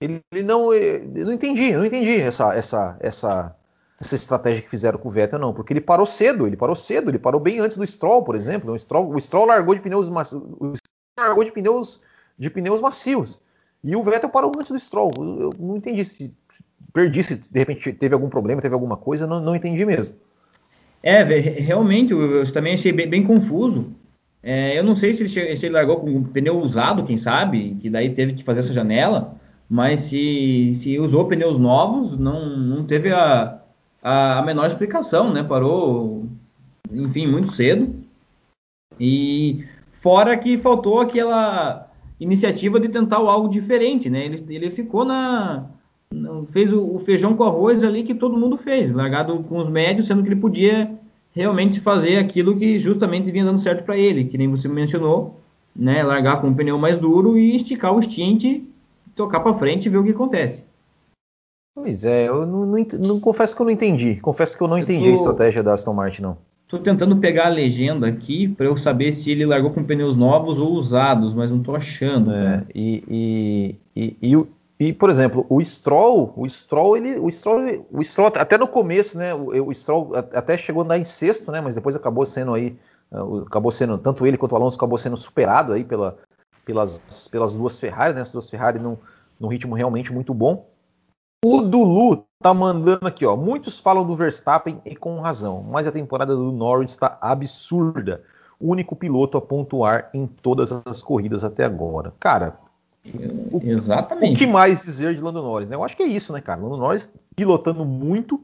Ele, 0.00 0.20
ele 0.32 0.42
não, 0.42 0.72
eu 0.72 1.26
não 1.26 1.32
entendi, 1.32 1.70
eu 1.70 1.78
não 1.78 1.86
entendi 1.86 2.20
essa, 2.20 2.54
essa, 2.54 2.96
essa, 3.00 3.56
essa 4.00 4.14
estratégia 4.14 4.62
que 4.62 4.70
fizeram 4.70 4.98
com 4.98 5.08
o 5.08 5.12
Vettel, 5.12 5.38
não, 5.38 5.52
porque 5.52 5.72
ele 5.72 5.80
parou 5.80 6.06
cedo, 6.06 6.46
ele 6.46 6.56
parou 6.56 6.74
cedo, 6.74 7.10
ele 7.10 7.18
parou 7.18 7.40
bem 7.40 7.60
antes 7.60 7.76
do 7.76 7.86
Stroll, 7.86 8.24
por 8.24 8.34
exemplo. 8.34 8.72
O 8.72 8.78
Stroll, 8.78 9.14
o 9.14 9.20
Stroll 9.20 9.46
largou 9.46 9.74
de 9.74 9.80
pneus 9.80 10.08
largou 11.18 11.44
de 11.44 11.52
pneus 11.52 12.00
de 12.36 12.50
pneus 12.50 12.80
macios. 12.80 13.38
E 13.82 13.94
o 13.94 14.02
Vettel 14.02 14.30
parou 14.30 14.52
antes 14.58 14.72
do 14.72 14.78
Stroll. 14.78 15.12
Eu 15.16 15.52
não 15.58 15.76
entendi 15.76 16.04
se 16.04 16.34
perdi 16.92 17.22
se 17.22 17.36
de 17.36 17.58
repente 17.58 17.92
teve 17.92 18.14
algum 18.14 18.28
problema, 18.28 18.62
teve 18.62 18.74
alguma 18.74 18.96
coisa, 18.96 19.26
não, 19.26 19.40
não 19.40 19.54
entendi 19.54 19.84
mesmo. 19.84 20.14
É, 21.02 21.22
realmente, 21.22 22.12
eu 22.12 22.50
também 22.52 22.74
achei 22.74 22.90
bem, 22.90 23.08
bem 23.08 23.22
confuso. 23.22 23.92
É, 24.44 24.78
eu 24.78 24.84
não 24.84 24.94
sei 24.94 25.14
se 25.14 25.22
ele, 25.22 25.56
se 25.56 25.66
ele 25.66 25.74
largou 25.74 25.96
com 25.96 26.10
um 26.10 26.22
pneu 26.22 26.60
usado, 26.60 27.04
quem 27.04 27.16
sabe, 27.16 27.76
que 27.80 27.88
daí 27.88 28.12
teve 28.12 28.34
que 28.34 28.44
fazer 28.44 28.60
essa 28.60 28.74
janela 28.74 29.40
mas 29.68 30.00
se, 30.00 30.72
se 30.74 30.98
usou 30.98 31.26
pneus 31.26 31.58
novos, 31.58 32.18
não, 32.18 32.56
não 32.56 32.84
teve 32.84 33.12
a, 33.12 33.60
a, 34.02 34.38
a 34.38 34.42
menor 34.42 34.66
explicação, 34.66 35.32
né? 35.32 35.42
Parou, 35.42 36.28
enfim, 36.92 37.26
muito 37.26 37.52
cedo. 37.52 37.94
E 39.00 39.64
fora 40.00 40.36
que 40.36 40.58
faltou 40.58 41.00
aquela 41.00 41.90
iniciativa 42.20 42.78
de 42.78 42.88
tentar 42.88 43.16
algo 43.16 43.48
diferente, 43.48 44.08
né? 44.10 44.26
Ele, 44.26 44.44
ele 44.48 44.70
ficou 44.70 45.04
na. 45.04 45.66
fez 46.52 46.72
o, 46.72 46.94
o, 46.94 46.98
feijão 47.00 47.34
com 47.34 47.44
arroz 47.44 47.82
ali 47.82 48.04
que 48.04 48.14
todo 48.14 48.38
mundo 48.38 48.56
fez, 48.56 48.92
largado 48.92 49.42
com 49.44 49.58
os 49.58 49.68
médios, 49.68 50.06
sendo 50.06 50.22
que 50.22 50.28
ele 50.28 50.40
podia 50.40 50.96
realmente 51.34 51.80
fazer 51.80 52.16
aquilo 52.16 52.56
que 52.56 52.78
justamente 52.78 53.30
vinha 53.30 53.44
dando 53.44 53.58
certo 53.58 53.84
para 53.84 53.98
ele, 53.98 54.24
que 54.24 54.38
nem 54.38 54.48
você 54.48 54.68
mencionou, 54.68 55.40
né? 55.74 56.02
Largar 56.02 56.40
com 56.40 56.48
um 56.48 56.54
pneu 56.54 56.78
mais 56.78 56.96
duro 56.96 57.36
e 57.36 57.56
esticar 57.56 57.92
o 57.92 58.02
stint 58.02 58.62
tocar 59.14 59.40
para 59.40 59.58
frente 59.58 59.86
e 59.86 59.88
ver 59.88 59.98
o 59.98 60.04
que 60.04 60.10
acontece. 60.10 60.64
Pois 61.74 62.04
é, 62.04 62.28
eu 62.28 62.46
não, 62.46 62.64
não, 62.64 62.84
não, 63.00 63.20
confesso 63.20 63.54
que 63.54 63.60
eu 63.60 63.66
não 63.66 63.72
entendi. 63.72 64.16
Confesso 64.20 64.56
que 64.56 64.62
eu 64.62 64.68
não 64.68 64.78
eu 64.78 64.84
entendi 64.84 65.06
tô, 65.06 65.10
a 65.10 65.14
estratégia 65.14 65.62
da 65.62 65.72
Aston 65.72 65.92
Martin, 65.92 66.22
não. 66.22 66.38
Tô 66.68 66.78
tentando 66.78 67.16
pegar 67.16 67.46
a 67.46 67.50
legenda 67.50 68.06
aqui 68.06 68.48
para 68.48 68.66
eu 68.66 68.76
saber 68.76 69.12
se 69.12 69.30
ele 69.30 69.44
largou 69.44 69.70
com 69.70 69.82
pneus 69.82 70.16
novos 70.16 70.58
ou 70.58 70.72
usados, 70.72 71.34
mas 71.34 71.50
não 71.50 71.60
tô 71.60 71.74
achando. 71.74 72.32
É, 72.32 72.64
e, 72.72 73.04
e, 73.08 73.76
e, 73.96 74.16
e, 74.22 74.46
por 74.92 75.08
exemplo, 75.08 75.46
o 75.48 75.64
Stroll, 75.64 76.32
o 76.36 76.48
Stroll, 76.48 76.96
ele, 76.96 77.18
o 77.18 77.30
Stroll, 77.30 77.86
o 77.90 78.04
Stroll 78.04 78.32
até 78.36 78.58
no 78.58 78.66
começo, 78.66 79.16
né, 79.16 79.32
o, 79.32 79.68
o 79.68 79.74
Stroll 79.74 80.12
até 80.14 80.56
chegou 80.56 80.82
a 80.82 80.84
andar 80.84 80.98
em 80.98 81.04
sexto, 81.04 81.50
né, 81.52 81.60
mas 81.60 81.74
depois 81.74 81.94
acabou 81.94 82.26
sendo 82.26 82.54
aí, 82.54 82.76
acabou 83.46 83.70
sendo 83.70 83.96
tanto 83.98 84.26
ele 84.26 84.36
quanto 84.36 84.52
o 84.52 84.56
Alonso 84.56 84.76
acabou 84.76 84.98
sendo 84.98 85.16
superado 85.16 85.72
aí 85.72 85.84
pela, 85.84 86.18
pelas, 86.64 87.28
pelas 87.30 87.54
duas 87.54 87.78
Ferrari, 87.78 88.14
né? 88.14 88.22
As 88.22 88.32
duas 88.32 88.50
Ferrari 88.50 88.78
num, 88.78 88.96
num 89.38 89.48
ritmo 89.48 89.74
realmente 89.74 90.12
muito 90.12 90.32
bom. 90.34 90.66
O 91.44 91.60
Dulu 91.60 92.24
tá 92.42 92.54
mandando 92.54 93.06
aqui, 93.06 93.26
ó. 93.26 93.36
Muitos 93.36 93.78
falam 93.78 94.06
do 94.06 94.16
Verstappen 94.16 94.80
e 94.84 94.96
com 94.96 95.20
razão, 95.20 95.62
mas 95.62 95.86
a 95.86 95.92
temporada 95.92 96.34
do 96.34 96.50
Norris 96.50 96.92
está 96.92 97.18
absurda. 97.20 98.22
O 98.58 98.70
único 98.70 98.96
piloto 98.96 99.36
a 99.36 99.42
pontuar 99.42 100.08
em 100.14 100.26
todas 100.26 100.72
as 100.72 101.02
corridas 101.02 101.44
até 101.44 101.64
agora. 101.64 102.14
Cara, 102.18 102.58
o, 103.52 103.60
Exatamente. 103.62 104.34
O 104.34 104.38
que 104.38 104.46
mais 104.46 104.82
dizer 104.82 105.14
de 105.14 105.20
Lando 105.20 105.42
Norris? 105.42 105.68
Né? 105.68 105.76
Eu 105.76 105.84
acho 105.84 105.96
que 105.96 106.02
é 106.02 106.06
isso, 106.06 106.32
né, 106.32 106.40
cara? 106.40 106.60
Lando 106.60 106.76
Norris 106.76 107.10
pilotando 107.36 107.84
muito, 107.84 108.42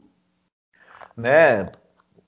né? 1.15 1.71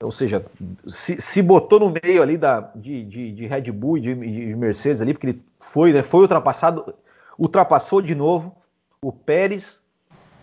ou 0.02 0.10
seja, 0.10 0.44
se, 0.86 1.20
se, 1.20 1.42
botou 1.42 1.80
no 1.80 1.90
meio 1.90 2.22
ali 2.22 2.36
da, 2.36 2.60
de, 2.74 3.04
de, 3.04 3.32
de 3.32 3.46
Red 3.46 3.72
Bull 3.72 3.98
e 3.98 4.00
de, 4.00 4.14
de, 4.14 4.56
Mercedes 4.56 5.00
ali, 5.00 5.14
porque 5.14 5.28
ele 5.28 5.42
foi, 5.58 5.92
né, 5.92 6.02
foi 6.02 6.22
ultrapassado, 6.22 6.94
ultrapassou 7.38 8.02
de 8.02 8.14
novo 8.14 8.54
o 9.00 9.12
Pérez 9.12 9.82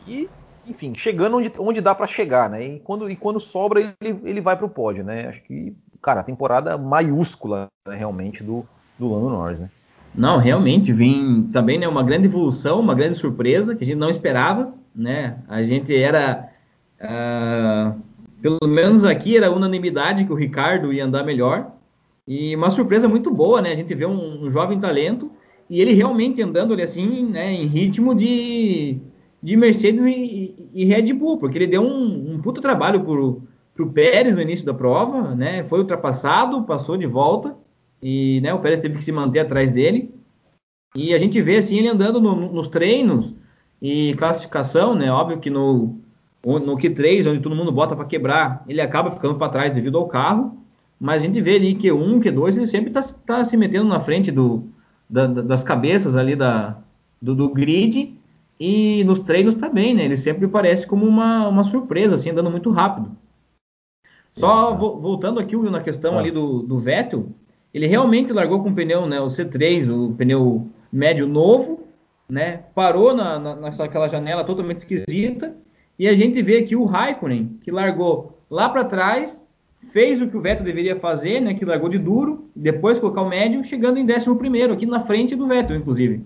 e 0.07 0.29
enfim, 0.65 0.93
chegando 0.95 1.37
onde, 1.37 1.51
onde 1.57 1.81
dá 1.81 1.95
para 1.95 2.05
chegar, 2.05 2.49
né? 2.49 2.63
E 2.63 2.79
quando, 2.79 3.09
e 3.09 3.15
quando 3.15 3.39
sobra, 3.39 3.95
ele, 3.99 4.21
ele 4.23 4.41
vai 4.41 4.55
para 4.55 4.65
o 4.65 4.69
pódio, 4.69 5.03
né? 5.03 5.27
Acho 5.27 5.41
que, 5.41 5.75
cara, 6.01 6.21
a 6.21 6.23
temporada 6.23 6.77
maiúscula 6.77 7.67
né, 7.87 7.95
realmente 7.95 8.43
do, 8.43 8.65
do 8.97 9.09
Lando 9.09 9.29
Norris, 9.29 9.59
né? 9.59 9.71
Não, 10.13 10.37
realmente, 10.37 10.91
vem 10.91 11.43
também 11.53 11.77
né, 11.77 11.87
uma 11.87 12.03
grande 12.03 12.25
evolução, 12.25 12.79
uma 12.79 12.93
grande 12.93 13.15
surpresa 13.15 13.75
que 13.75 13.83
a 13.83 13.87
gente 13.87 13.97
não 13.97 14.09
esperava, 14.09 14.73
né? 14.93 15.37
A 15.47 15.63
gente 15.63 15.95
era, 15.95 16.49
uh, 16.99 17.99
pelo 18.41 18.67
menos 18.67 19.05
aqui, 19.05 19.37
era 19.37 19.49
unanimidade 19.49 20.25
que 20.25 20.33
o 20.33 20.35
Ricardo 20.35 20.91
ia 20.91 21.05
andar 21.05 21.23
melhor. 21.23 21.71
E 22.27 22.53
uma 22.55 22.69
surpresa 22.69 23.07
muito 23.07 23.31
boa, 23.31 23.61
né? 23.61 23.71
A 23.71 23.75
gente 23.75 23.95
vê 23.95 24.05
um, 24.05 24.43
um 24.43 24.49
jovem 24.49 24.79
talento 24.79 25.31
e 25.69 25.79
ele 25.79 25.93
realmente 25.93 26.41
andando 26.41 26.73
ali 26.73 26.81
assim, 26.81 27.25
né, 27.25 27.53
em 27.53 27.65
ritmo 27.65 28.13
de, 28.13 28.97
de 29.41 29.55
Mercedes 29.55 30.05
e, 30.05 30.53
e 30.73 30.83
Red 30.83 31.13
Bull, 31.13 31.37
porque 31.37 31.57
ele 31.57 31.67
deu 31.67 31.81
um, 31.81 32.33
um 32.33 32.41
puta 32.41 32.61
trabalho 32.61 33.01
pro, 33.01 33.43
pro 33.73 33.89
Pérez 33.89 34.35
no 34.35 34.41
início 34.41 34.65
da 34.65 34.73
prova, 34.73 35.33
né? 35.33 35.63
Foi 35.63 35.79
ultrapassado, 35.79 36.63
passou 36.63 36.97
de 36.97 37.07
volta 37.07 37.55
e 38.01 38.41
né, 38.41 38.53
o 38.53 38.59
Pérez 38.59 38.79
teve 38.79 38.97
que 38.97 39.03
se 39.03 39.11
manter 39.11 39.39
atrás 39.39 39.69
dele. 39.71 40.13
E 40.95 41.13
a 41.13 41.17
gente 41.17 41.41
vê 41.41 41.57
assim 41.57 41.77
ele 41.77 41.87
andando 41.87 42.19
no, 42.19 42.51
nos 42.51 42.67
treinos 42.67 43.35
e 43.81 44.13
classificação, 44.15 44.93
né? 44.95 45.11
Óbvio 45.11 45.39
que 45.39 45.49
no, 45.49 45.99
no 46.43 46.77
Q3, 46.77 47.29
onde 47.29 47.41
todo 47.41 47.55
mundo 47.55 47.71
bota 47.71 47.95
para 47.95 48.05
quebrar, 48.05 48.63
ele 48.67 48.81
acaba 48.81 49.11
ficando 49.11 49.35
para 49.35 49.51
trás 49.51 49.73
devido 49.73 49.97
ao 49.97 50.07
carro. 50.07 50.57
Mas 50.99 51.23
a 51.23 51.25
gente 51.25 51.41
vê 51.41 51.55
ali 51.55 51.75
Q1, 51.75 52.19
Q2, 52.19 52.57
ele 52.57 52.67
sempre 52.67 52.89
está 52.89 53.01
tá 53.25 53.43
se 53.43 53.57
metendo 53.57 53.87
na 53.87 53.99
frente 53.99 54.31
do, 54.31 54.67
da, 55.09 55.25
das 55.25 55.63
cabeças 55.63 56.15
ali 56.15 56.35
da, 56.35 56.77
do, 57.21 57.33
do, 57.33 57.49
grid. 57.49 58.15
E 58.59 59.03
nos 59.05 59.17
treinos 59.17 59.55
também, 59.55 59.95
né? 59.95 60.05
Ele 60.05 60.17
sempre 60.17 60.47
parece 60.47 60.85
como 60.85 61.07
uma, 61.07 61.47
uma 61.47 61.63
surpresa, 61.63 62.13
assim, 62.13 62.29
andando 62.29 62.51
muito 62.51 62.69
rápido. 62.69 63.11
Só 64.31 64.75
vo, 64.75 64.99
voltando 64.99 65.39
aqui 65.39 65.57
na 65.57 65.81
questão 65.81 66.15
ah. 66.15 66.19
ali 66.19 66.29
do, 66.29 66.61
do 66.61 66.77
Vettel, 66.77 67.29
ele 67.73 67.87
realmente 67.87 68.33
largou 68.33 68.61
com 68.61 68.69
o 68.69 68.75
pneu, 68.75 69.05
né, 69.05 69.19
o 69.19 69.27
C3, 69.27 69.89
o 69.89 70.13
pneu 70.13 70.67
médio 70.91 71.25
novo, 71.25 71.87
né, 72.29 72.61
parou 72.75 73.13
na, 73.13 73.39
na, 73.39 73.55
naquela 73.55 74.07
janela 74.07 74.43
totalmente 74.43 74.79
esquisita, 74.79 75.55
e 75.97 76.07
a 76.07 76.15
gente 76.15 76.41
vê 76.41 76.57
aqui 76.57 76.75
o 76.75 76.85
Raikkonen, 76.85 77.59
que 77.61 77.71
largou 77.71 78.37
lá 78.49 78.67
para 78.67 78.83
trás, 78.83 79.43
fez 79.91 80.21
o 80.21 80.27
que 80.27 80.37
o 80.37 80.41
Vettel 80.41 80.65
deveria 80.65 80.95
fazer, 80.95 81.39
né, 81.39 81.53
que 81.53 81.65
largou 81.65 81.89
de 81.89 81.97
duro, 81.97 82.49
depois 82.55 82.99
colocar 82.99 83.21
o 83.21 83.29
médio, 83.29 83.63
chegando 83.63 83.97
em 83.97 84.05
11 84.05 84.71
aqui 84.71 84.85
na 84.85 84.99
frente 84.99 85.35
do 85.35 85.47
Vettel, 85.47 85.77
inclusive. 85.77 86.23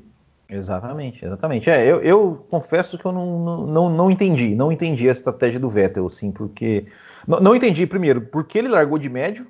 Exatamente, 0.47 1.25
exatamente. 1.25 1.69
É, 1.69 1.91
eu, 1.91 2.01
eu 2.01 2.45
confesso 2.49 2.97
que 2.99 3.05
eu 3.05 3.11
não, 3.11 3.65
não, 3.65 3.89
não 3.89 4.11
entendi, 4.11 4.53
não 4.53 4.71
entendi 4.71 5.09
a 5.09 5.11
estratégia 5.11 5.59
do 5.59 5.69
Vettel, 5.69 6.05
assim, 6.05 6.31
porque... 6.31 6.85
Não, 7.27 7.39
não 7.39 7.55
entendi, 7.55 7.87
primeiro, 7.87 8.21
porque 8.21 8.59
ele 8.59 8.67
largou 8.67 8.99
de 8.99 9.09
médio, 9.09 9.47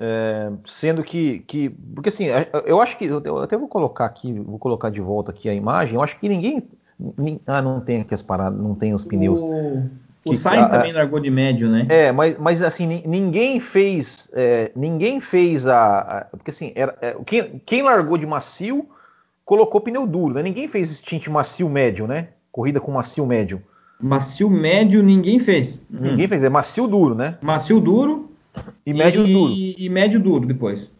é, 0.00 0.52
sendo 0.64 1.02
que, 1.02 1.40
que, 1.40 1.70
porque 1.94 2.08
assim, 2.08 2.26
eu 2.64 2.80
acho 2.80 2.96
que 2.98 3.04
eu 3.06 3.38
até 3.38 3.56
vou 3.56 3.68
colocar 3.68 4.04
aqui, 4.04 4.32
vou 4.32 4.58
colocar 4.58 4.90
de 4.90 5.00
volta 5.00 5.30
aqui 5.30 5.48
a 5.48 5.54
imagem. 5.54 5.94
Eu 5.94 6.02
acho 6.02 6.18
que 6.18 6.28
ninguém, 6.28 6.62
ah, 7.46 7.62
não 7.62 7.80
tem 7.80 8.00
aqui 8.00 8.14
as 8.14 8.22
paradas, 8.22 8.58
não 8.58 8.74
tem 8.74 8.94
os 8.94 9.04
pneus. 9.04 9.42
O, 9.42 9.82
que, 10.24 10.34
o 10.34 10.38
Sainz 10.38 10.66
a, 10.66 10.68
também 10.68 10.92
largou 10.92 11.20
de 11.20 11.30
médio, 11.30 11.68
né? 11.68 11.86
É, 11.88 12.12
mas, 12.12 12.38
mas 12.38 12.62
assim 12.62 13.02
ninguém 13.06 13.60
fez, 13.60 14.30
é, 14.34 14.72
ninguém 14.74 15.20
fez 15.20 15.66
a, 15.66 15.98
a 16.00 16.24
porque 16.24 16.50
assim, 16.50 16.72
era, 16.74 16.96
é, 17.00 17.16
quem, 17.24 17.62
quem 17.64 17.82
largou 17.82 18.18
de 18.18 18.26
macio 18.26 18.88
colocou 19.44 19.80
pneu 19.80 20.06
duro, 20.06 20.34
né? 20.34 20.42
Ninguém 20.42 20.66
fez 20.66 20.90
stint 20.90 21.28
macio 21.28 21.68
médio, 21.68 22.06
né? 22.06 22.28
Corrida 22.50 22.80
com 22.80 22.90
macio 22.92 23.24
médio. 23.24 23.62
Macio 24.00 24.50
médio 24.50 25.02
ninguém 25.02 25.40
fez. 25.40 25.80
Ninguém 25.88 26.26
hum. 26.26 26.28
fez, 26.28 26.42
é 26.42 26.48
macio 26.50 26.86
duro, 26.86 27.14
né? 27.14 27.38
Macio 27.40 27.80
duro 27.80 28.25
e 28.84 28.94
médio 28.94 29.26
e, 29.26 29.32
duro. 29.32 29.52
E 29.52 29.88
médio 29.88 30.20
duro 30.20 30.46
depois. 30.46 30.90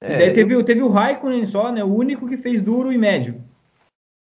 É, 0.00 0.18
daí 0.18 0.32
teve, 0.32 0.54
eu... 0.54 0.64
teve 0.64 0.82
o 0.82 0.88
Raikkonen 0.88 1.46
só, 1.46 1.70
né? 1.70 1.84
O 1.84 1.94
único 1.94 2.28
que 2.28 2.36
fez 2.36 2.60
duro 2.60 2.92
e 2.92 2.98
médio. 2.98 3.40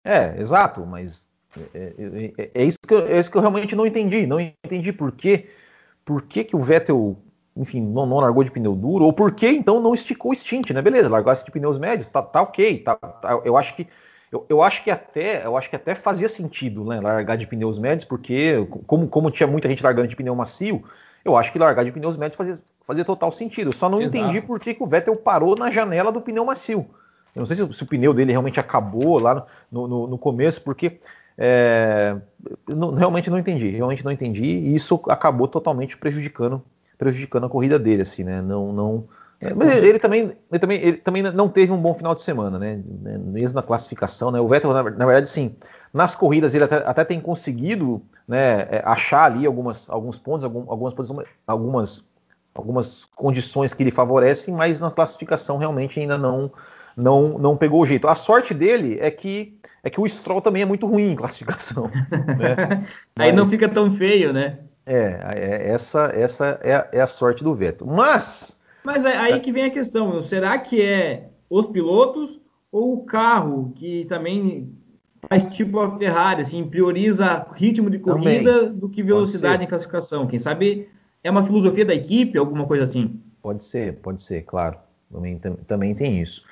É, 0.03 0.39
exato, 0.39 0.85
mas 0.85 1.27
é, 1.73 1.93
é, 1.97 2.33
é, 2.37 2.51
é 2.53 2.63
isso, 2.63 2.79
que 2.85 2.93
eu, 2.93 3.05
é 3.05 3.19
isso 3.19 3.31
que 3.31 3.37
eu 3.37 3.41
realmente 3.41 3.75
não 3.75 3.85
entendi. 3.85 4.25
Não 4.25 4.39
entendi 4.39 4.91
por 4.91 5.11
quê. 5.11 5.49
Por 6.03 6.21
que, 6.23 6.43
que 6.43 6.55
o 6.55 6.59
Vettel, 6.59 7.17
enfim, 7.55 7.81
não, 7.81 8.05
não, 8.05 8.19
largou 8.19 8.43
de 8.43 8.51
pneu 8.51 8.75
duro, 8.75 9.05
ou 9.05 9.13
por 9.13 9.33
que 9.33 9.47
então 9.49 9.81
não 9.81 9.93
esticou 9.93 10.31
o 10.31 10.35
stint, 10.35 10.71
né? 10.71 10.81
Beleza, 10.81 11.09
largasse 11.09 11.43
de 11.43 11.51
pneus 11.51 11.77
médios, 11.77 12.09
tá, 12.09 12.21
tá 12.21 12.41
ok. 12.41 12.79
Tá, 12.79 12.95
tá, 12.95 13.41
eu 13.43 13.57
acho 13.57 13.75
que. 13.75 13.87
Eu, 14.31 14.45
eu, 14.49 14.61
acho 14.61 14.83
que 14.83 14.91
até, 14.91 15.45
eu 15.45 15.55
acho 15.55 15.69
que 15.69 15.75
até 15.75 15.95
fazia 15.95 16.27
sentido, 16.27 16.83
né, 16.83 16.99
largar 16.99 17.37
de 17.37 17.47
pneus 17.47 17.79
médios, 17.79 18.03
porque 18.03 18.67
como, 18.85 19.07
como 19.07 19.31
tinha 19.31 19.47
muita 19.47 19.69
gente 19.69 19.81
largando 19.81 20.09
de 20.09 20.17
pneu 20.17 20.35
macio, 20.35 20.83
eu 21.23 21.37
acho 21.37 21.49
que 21.49 21.57
largar 21.57 21.85
de 21.85 21.93
pneus 21.93 22.17
médios 22.17 22.35
fazia, 22.35 22.55
fazia 22.87 23.03
total 23.03 23.31
sentido. 23.33 23.73
Só 23.73 23.89
não 23.89 24.01
Exato. 24.01 24.17
entendi 24.17 24.41
por 24.41 24.59
que, 24.61 24.73
que, 24.73 24.81
o 24.81 24.87
Vettel 24.87 25.17
parou 25.17 25.57
na 25.57 25.69
janela 25.69 26.09
do 26.09 26.21
pneu 26.21 26.45
macio. 26.45 26.87
Eu 27.35 27.41
não 27.41 27.45
sei 27.45 27.57
se, 27.57 27.73
se 27.73 27.83
o 27.83 27.85
pneu 27.85 28.13
dele 28.13 28.31
realmente 28.31 28.59
acabou 28.59 29.19
lá 29.19 29.45
no, 29.69 29.87
no, 29.87 30.07
no 30.07 30.17
começo, 30.17 30.63
porque 30.63 30.97
é, 31.37 32.15
não, 32.65 32.95
realmente 32.95 33.29
não 33.29 33.37
entendi. 33.37 33.69
Realmente 33.71 34.05
não 34.05 34.11
entendi 34.11 34.45
e 34.45 34.73
isso 34.73 34.99
acabou 35.09 35.49
totalmente 35.49 35.97
prejudicando, 35.97 36.63
prejudicando 36.97 37.45
a 37.45 37.49
corrida 37.49 37.77
dele, 37.77 38.03
assim, 38.03 38.23
né? 38.23 38.41
Não, 38.41 38.71
não, 38.71 39.03
é, 39.39 39.53
mas 39.53 39.83
ele 39.83 39.99
também, 39.99 40.35
ele 40.51 40.59
também, 40.59 40.81
ele 40.81 40.97
também 40.97 41.21
não 41.21 41.47
teve 41.47 41.71
um 41.71 41.77
bom 41.77 41.93
final 41.93 42.15
de 42.15 42.23
semana, 42.23 42.57
né? 42.57 42.81
Mesmo 43.19 43.55
na 43.55 43.61
classificação, 43.61 44.31
né? 44.31 44.39
O 44.39 44.47
Vettel, 44.47 44.73
na, 44.73 44.81
na 44.81 45.05
verdade, 45.05 45.29
sim, 45.29 45.55
nas 45.93 46.15
corridas 46.15 46.55
ele 46.55 46.63
até, 46.63 46.77
até 46.77 47.03
tem 47.03 47.19
conseguido 47.19 48.01
né, 48.27 48.61
é, 48.71 48.81
achar 48.83 49.25
ali 49.25 49.45
algumas, 49.45 49.89
alguns 49.89 50.17
pontos, 50.17 50.43
algumas, 50.43 50.95
algumas, 51.45 52.09
algumas 52.57 53.05
condições 53.15 53.73
que 53.73 53.83
lhe 53.83 53.91
favorecem, 53.91 54.53
mas 54.53 54.81
na 54.81 54.91
classificação 54.91 55.57
realmente 55.57 55.99
ainda 55.99 56.17
não, 56.17 56.51
não, 56.95 57.37
não 57.37 57.55
pegou 57.55 57.81
o 57.81 57.85
jeito. 57.85 58.07
A 58.07 58.15
sorte 58.15 58.53
dele 58.53 58.97
é 58.99 59.11
que 59.11 59.57
é 59.83 59.89
que 59.89 60.01
o 60.01 60.07
Stroll 60.07 60.41
também 60.41 60.63
é 60.63 60.65
muito 60.65 60.85
ruim 60.87 61.11
em 61.11 61.15
classificação. 61.15 61.89
Né? 62.37 62.85
Aí 63.15 63.31
não 63.31 63.47
fica 63.47 63.69
tão 63.69 63.91
feio, 63.91 64.33
né? 64.33 64.59
É, 64.85 65.19
é 65.33 65.69
essa, 65.69 66.11
essa 66.13 66.59
é, 66.61 66.75
a, 66.75 66.87
é 66.91 67.01
a 67.01 67.07
sorte 67.07 67.43
do 67.43 67.53
Vettel. 67.55 67.87
Mas 67.87 68.57
mas 68.87 69.03
é 69.03 69.17
aí 69.17 69.41
que 69.41 69.51
vem 69.51 69.65
a 69.65 69.69
questão, 69.69 70.21
será 70.21 70.57
que 70.57 70.81
é 70.81 71.27
os 71.49 71.65
pilotos 71.65 72.39
ou 72.71 72.93
o 72.93 73.05
carro 73.05 73.73
que 73.75 74.05
também 74.05 74.73
faz 75.27 75.43
tipo 75.43 75.77
a 75.81 75.97
Ferrari, 75.97 76.41
assim, 76.41 76.63
prioriza 76.63 77.45
ritmo 77.53 77.89
de 77.89 77.99
corrida 77.99 78.59
também. 78.59 78.73
do 78.77 78.87
que 78.87 79.03
velocidade 79.03 79.61
em 79.61 79.67
classificação? 79.67 80.25
Quem 80.25 80.39
sabe 80.39 80.87
é 81.27 81.31
uma 81.31 81.43
filosofia 81.43 81.85
da 81.85 81.93
equipe, 81.93 82.37
alguma 82.37 82.65
coisa 82.65 82.83
assim? 82.83 83.21
Pode 83.41 83.63
ser, 83.63 83.97
pode 83.97 84.21
ser, 84.21 84.43
claro. 84.43 84.77
Também, 85.11 85.37
também 85.37 85.93
tem 85.95 86.21
isso. 86.21 86.43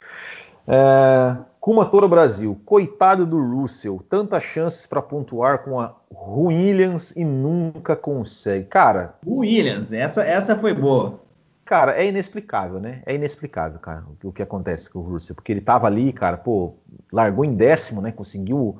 É, 0.67 1.38
Kuma 1.59 1.85
Toro 1.85 2.07
Brasil, 2.07 2.59
coitado 2.65 3.25
do 3.25 3.39
Russell, 3.39 4.03
tantas 4.09 4.43
chances 4.43 4.85
para 4.85 5.01
pontuar 5.01 5.63
com 5.63 5.79
a 5.79 5.95
Williams 6.11 7.11
e 7.15 7.23
nunca 7.23 7.95
consegue. 7.95 8.65
Cara, 8.65 9.15
Williams, 9.25 9.93
essa, 9.93 10.23
essa 10.23 10.55
foi 10.57 10.73
boa. 10.73 11.19
Cara, 11.63 11.93
é 11.93 12.07
inexplicável, 12.07 12.79
né? 12.79 13.01
É 13.05 13.15
inexplicável, 13.15 13.79
cara, 13.79 14.03
o 14.07 14.15
que, 14.15 14.27
o 14.27 14.31
que 14.31 14.43
acontece 14.43 14.89
com 14.89 14.99
o 14.99 15.01
Russell. 15.01 15.35
Porque 15.35 15.51
ele 15.51 15.61
tava 15.61 15.88
ali, 15.88 16.13
cara, 16.13 16.38
pô, 16.38 16.75
largou 17.11 17.43
em 17.43 17.55
décimo, 17.55 18.01
né? 18.01 18.11
Conseguiu. 18.11 18.79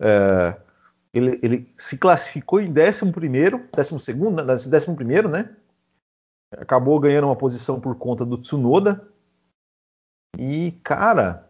Uh, 0.00 0.69
ele, 1.12 1.38
ele, 1.42 1.72
se 1.76 1.98
classificou 1.98 2.60
em 2.60 2.72
décimo 2.72 3.12
primeiro, 3.12 3.68
décimo 3.74 3.98
segundo, 3.98 4.44
né? 4.44 4.56
décimo 4.66 4.96
primeiro, 4.96 5.28
né? 5.28 5.50
Acabou 6.52 6.98
ganhando 6.98 7.26
uma 7.26 7.36
posição 7.36 7.80
por 7.80 7.94
conta 7.96 8.24
do 8.24 8.38
Tsunoda. 8.38 9.08
E, 10.38 10.72
cara, 10.82 11.48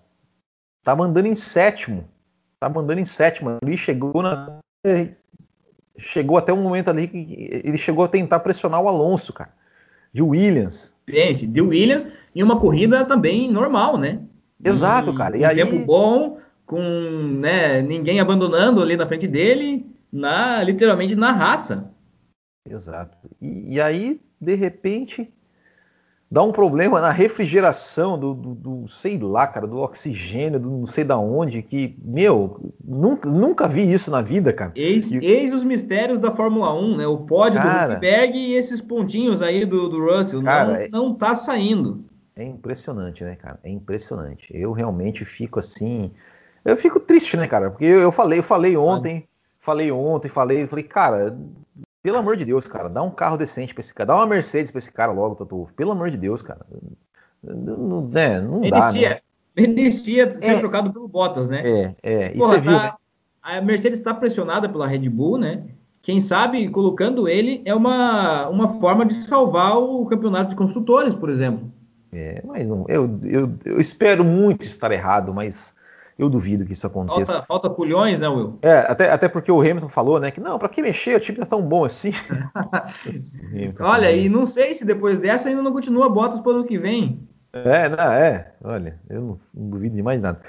tá 0.83 0.95
mandando 0.95 1.29
em 1.29 1.37
sétimo. 1.37 2.09
Tá 2.59 2.69
mandando 2.69 3.01
em 3.01 3.07
sétimo. 3.07 3.59
Ali 3.63 3.77
chegou 3.77 4.23
na. 4.23 4.59
Chegou 5.99 6.39
até 6.39 6.53
um 6.53 6.63
momento 6.63 6.89
ali 6.89 7.09
que 7.09 7.61
ele 7.65 7.77
chegou 7.77 8.05
a 8.05 8.09
tentar 8.09 8.41
pressionar 8.41 8.81
o 8.81 8.89
Alonso, 8.89 9.33
cara 9.33 9.53
de 10.13 10.23
Williams. 10.23 10.95
Pense, 11.07 11.47
de 11.47 11.61
Williams 11.61 12.07
em 12.35 12.43
uma 12.43 12.59
corrida 12.59 13.05
também 13.05 13.51
normal, 13.51 13.97
né? 13.97 14.21
Exato, 14.63 15.15
cara. 15.15 15.37
E 15.37 15.43
um 15.43 15.47
aí... 15.47 15.57
tempo 15.57 15.79
bom, 15.85 16.39
com 16.71 16.81
né, 16.81 17.83
ninguém 17.83 18.21
abandonando 18.21 18.81
ali 18.81 18.97
na 18.97 19.05
frente 19.05 19.27
dele, 19.27 19.85
na 20.13 20.63
literalmente 20.63 21.17
na 21.17 21.33
raça. 21.33 21.91
Exato. 22.65 23.19
E, 23.43 23.75
e 23.75 23.81
aí, 23.81 24.21
de 24.41 24.55
repente, 24.55 25.29
dá 26.31 26.45
um 26.45 26.53
problema 26.53 27.01
na 27.01 27.11
refrigeração 27.11 28.17
do, 28.17 28.33
do, 28.33 28.55
do, 28.55 28.89
sei 28.89 29.19
lá, 29.19 29.49
cara, 29.49 29.67
do 29.67 29.79
oxigênio, 29.79 30.61
do 30.61 30.71
não 30.71 30.87
sei 30.87 31.03
da 31.03 31.19
onde, 31.19 31.61
que, 31.61 31.99
meu, 32.05 32.73
nunca, 32.85 33.29
nunca 33.29 33.67
vi 33.67 33.93
isso 33.93 34.09
na 34.09 34.23
vida, 34.23 34.53
cara. 34.53 34.71
Eis, 34.77 35.11
e... 35.11 35.19
eis 35.19 35.53
os 35.53 35.65
mistérios 35.65 36.21
da 36.21 36.31
Fórmula 36.31 36.73
1, 36.73 36.99
né? 36.99 37.07
O 37.09 37.19
pódio 37.19 37.61
cara, 37.61 37.95
do 37.95 37.97
Huckenberg 37.97 38.39
e 38.39 38.55
esses 38.55 38.81
pontinhos 38.81 39.43
aí 39.43 39.67
do, 39.67 39.89
do 39.89 40.05
Russell. 40.05 40.41
Cara, 40.45 40.89
não, 40.93 41.09
não 41.09 41.15
tá 41.17 41.35
saindo. 41.35 42.05
É 42.37 42.45
impressionante, 42.45 43.25
né, 43.25 43.35
cara? 43.35 43.59
É 43.65 43.69
impressionante. 43.69 44.57
Eu 44.57 44.71
realmente 44.71 45.25
fico 45.25 45.59
assim. 45.59 46.13
Eu 46.65 46.77
fico 46.77 47.01
triste, 47.01 47.37
né, 47.37 47.47
cara? 47.47 47.71
Porque 47.71 47.85
eu, 47.85 48.13
falei, 48.13 48.39
eu 48.39 48.43
falei 48.43 48.77
ontem. 48.77 49.29
falei 49.59 49.91
ontem, 49.91 50.29
falei, 50.29 50.67
falei, 50.67 50.85
cara, 50.85 51.37
pelo 52.03 52.19
amor 52.19 52.37
de 52.37 52.45
Deus, 52.45 52.67
cara, 52.67 52.89
dá 52.89 53.03
um 53.03 53.11
carro 53.11 53.37
decente 53.37 53.75
pra 53.75 53.81
esse 53.81 53.93
cara, 53.93 54.09
dá 54.09 54.17
uma 54.17 54.27
Mercedes 54.27 54.71
pra 54.71 54.79
esse 54.79 54.93
cara 54.93 55.13
logo, 55.13 55.35
Toto 55.35 55.69
Pelo 55.77 55.93
amor 55.93 56.11
de 56.11 56.17
Deus, 56.17 56.43
cara. 56.43 56.61
Não, 57.43 58.03
né, 58.07 58.41
não 58.41 58.61
dá, 58.69 58.93
né? 58.93 59.21
Merecia 59.57 60.33
ser 60.41 60.57
é, 60.57 60.59
trocado 60.59 60.93
pelo 60.93 61.09
Bottas, 61.09 61.49
né? 61.49 61.63
É, 61.65 61.95
é. 62.03 62.33
E 62.33 62.39
Porra, 62.39 62.55
você 62.55 62.61
viu, 62.61 62.73
tá, 62.73 62.83
né? 62.83 62.93
A 63.43 63.61
Mercedes 63.61 63.99
está 63.99 64.15
pressionada 64.15 64.69
pela 64.69 64.87
Red 64.87 65.09
Bull, 65.09 65.39
né? 65.39 65.65
Quem 66.03 66.21
sabe 66.21 66.69
colocando 66.69 67.29
ele 67.29 67.61
é 67.65 67.75
uma, 67.75 68.49
uma 68.49 68.81
forma 68.81 69.05
de 69.05 69.15
salvar 69.15 69.77
o 69.79 70.07
campeonato 70.07 70.51
de 70.51 70.57
construtores, 70.57 71.15
por 71.15 71.29
exemplo. 71.29 71.71
É, 72.13 72.43
mas 72.45 72.67
não, 72.67 72.85
eu, 72.89 73.19
eu, 73.25 73.55
eu 73.65 73.81
espero 73.81 74.25
muito 74.25 74.65
estar 74.65 74.91
errado, 74.93 75.33
mas 75.35 75.75
eu 76.21 76.29
duvido 76.29 76.67
que 76.67 76.73
isso 76.75 76.87
aconteça. 76.87 77.33
Falta, 77.33 77.47
falta 77.47 77.71
culhões, 77.71 78.19
né, 78.19 78.29
Will? 78.29 78.59
É, 78.61 78.81
até, 78.81 79.11
até 79.11 79.29
porque 79.29 79.51
o 79.51 79.61
Hamilton 79.61 79.89
falou, 79.89 80.21
né, 80.21 80.31
que 80.31 80.41
não, 80.41 80.59
para 80.59 80.69
que 80.69 80.83
mexer, 80.83 81.17
o 81.17 81.21
time 81.21 81.39
tá 81.39 81.47
tão 81.47 81.63
bom 81.63 81.83
assim. 81.83 82.13
olha, 83.81 84.13
e 84.13 84.29
não 84.29 84.45
sei 84.45 84.75
se 84.75 84.85
depois 84.85 85.19
dessa 85.19 85.49
ainda 85.49 85.63
não 85.63 85.73
continua 85.73 86.11
Bottas 86.11 86.41
para 86.41 86.53
o 86.53 86.55
ano 86.57 86.65
que 86.65 86.77
vem. 86.77 87.27
É, 87.53 87.89
não, 87.89 88.13
é, 88.13 88.53
olha, 88.63 89.01
eu 89.09 89.21
não, 89.23 89.39
não 89.55 89.71
duvido 89.71 89.97
de 89.97 90.03
mais 90.03 90.21
nada. 90.21 90.41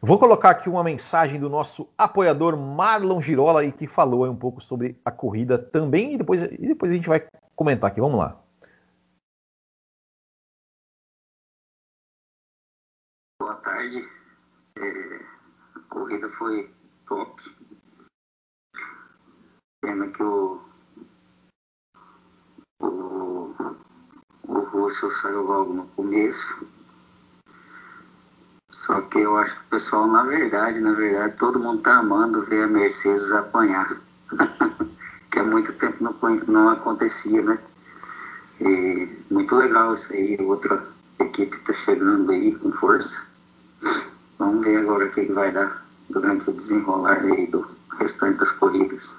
Vou 0.00 0.18
colocar 0.18 0.50
aqui 0.50 0.68
uma 0.68 0.82
mensagem 0.82 1.38
do 1.38 1.48
nosso 1.48 1.88
apoiador 1.96 2.56
Marlon 2.56 3.20
Girola, 3.20 3.70
que 3.70 3.86
falou 3.86 4.28
um 4.28 4.34
pouco 4.34 4.60
sobre 4.60 5.00
a 5.04 5.12
corrida 5.12 5.56
também, 5.56 6.14
e 6.14 6.18
depois, 6.18 6.42
e 6.42 6.66
depois 6.66 6.90
a 6.90 6.94
gente 6.94 7.08
vai 7.08 7.24
comentar 7.54 7.88
aqui. 7.88 8.00
Vamos 8.00 8.18
lá. 8.18 8.42
Boa 13.40 13.54
tarde. 13.54 14.04
É, 14.76 15.11
a 15.92 15.94
corrida 15.94 16.28
foi 16.30 16.70
top. 17.06 17.42
Pena 19.82 20.08
que 20.08 20.22
o, 20.22 20.60
o, 22.80 23.54
o 24.48 24.58
Russell 24.60 25.10
saiu 25.10 25.42
logo 25.42 25.74
no 25.74 25.86
começo 25.88 26.66
só 28.70 29.00
que 29.02 29.18
eu 29.18 29.36
acho 29.36 29.54
que 29.54 29.66
o 29.66 29.70
pessoal, 29.70 30.06
na 30.06 30.24
verdade, 30.24 30.80
na 30.80 30.92
verdade, 30.92 31.36
todo 31.36 31.60
mundo 31.60 31.82
tá 31.82 31.98
amando 31.98 32.42
ver 32.42 32.64
a 32.64 32.66
Mercedes 32.66 33.30
apanhar. 33.30 34.00
que 35.30 35.38
há 35.38 35.44
muito 35.44 35.72
tempo 35.74 36.02
não, 36.02 36.14
não 36.48 36.70
acontecia, 36.70 37.42
né? 37.42 37.58
E 38.60 39.08
muito 39.30 39.54
legal 39.54 39.92
isso 39.94 40.12
aí. 40.14 40.36
Outra 40.40 40.84
equipe 41.20 41.56
está 41.56 41.72
chegando 41.74 42.32
aí 42.32 42.56
com 42.56 42.72
força. 42.72 43.30
Vamos 44.38 44.64
ver 44.64 44.78
agora 44.78 45.06
o 45.06 45.10
que, 45.12 45.26
que 45.26 45.32
vai 45.32 45.52
dar 45.52 45.81
durante 46.12 46.50
o 46.50 46.52
desenrolar 46.52 47.24
aí 47.24 47.46
do 47.46 47.66
restante 47.98 48.38
das 48.38 48.52
corridas. 48.52 49.18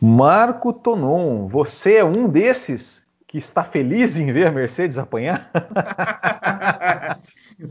Marco 0.00 0.72
Tonon, 0.72 1.46
você 1.46 1.94
é 1.94 2.04
um 2.04 2.28
desses 2.28 3.06
que 3.26 3.38
está 3.38 3.64
feliz 3.64 4.18
em 4.18 4.32
ver 4.32 4.46
a 4.46 4.52
Mercedes 4.52 4.98
apanhar? 4.98 5.50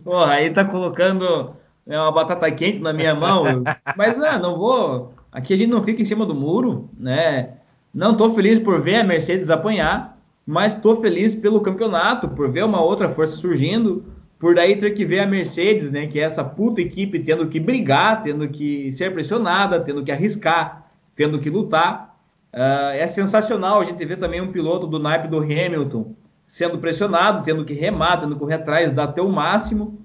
Porra, 0.04 0.34
aí 0.34 0.50
tá 0.50 0.66
colocando 0.66 1.56
né, 1.86 2.00
uma 2.00 2.12
batata 2.12 2.50
quente 2.52 2.80
na 2.80 2.94
minha 2.94 3.14
mão. 3.14 3.64
Mas 3.96 4.18
não, 4.18 4.40
não 4.40 4.58
vou. 4.58 5.14
Aqui 5.32 5.54
a 5.54 5.58
gente 5.58 5.70
não 5.70 5.84
fica 5.84 6.02
em 6.02 6.06
cima 6.06 6.26
do 6.26 6.34
muro, 6.34 6.90
né? 6.98 7.58
Não 7.94 8.16
tô 8.16 8.34
feliz 8.34 8.60
por 8.60 8.82
ver 8.82 8.96
a 8.96 9.04
Mercedes 9.04 9.50
apanhar, 9.50 10.18
mas 10.48 10.74
tô 10.74 10.96
feliz 10.96 11.36
pelo 11.36 11.62
campeonato, 11.62 12.30
por 12.30 12.50
ver 12.50 12.64
uma 12.64 12.82
outra 12.82 13.10
força 13.10 13.36
surgindo, 13.36 14.06
por 14.42 14.56
daí 14.56 14.76
ter 14.76 14.90
que 14.96 15.06
ver 15.06 15.20
a 15.20 15.28
Mercedes, 15.28 15.92
né? 15.92 16.08
Que 16.08 16.20
é 16.20 16.24
essa 16.24 16.44
puta 16.44 16.82
equipe 16.82 17.20
tendo 17.20 17.48
que 17.48 17.60
brigar, 17.60 18.24
tendo 18.24 18.50
que 18.50 18.92
ser 18.92 19.14
pressionada, 19.14 19.80
tendo 19.80 20.04
que 20.04 20.12
arriscar, 20.12 20.92
tendo 21.16 21.40
que 21.40 21.48
lutar. 21.48 22.18
Uh, 22.52 22.92
é 22.96 23.06
sensacional 23.06 23.80
a 23.80 23.84
gente 23.84 24.04
ver 24.04 24.18
também 24.18 24.42
um 24.42 24.52
piloto 24.52 24.88
do 24.88 24.98
naipe 24.98 25.28
do 25.28 25.38
Hamilton 25.38 26.16
sendo 26.48 26.80
pressionado, 26.80 27.44
tendo 27.44 27.64
que 27.64 27.74
remar, 27.74 28.18
tendo 28.18 28.34
que 28.34 28.40
correr 28.40 28.56
atrás, 28.56 28.92
dar 28.92 29.04
até 29.04 29.22
o 29.22 29.30
máximo. 29.30 30.02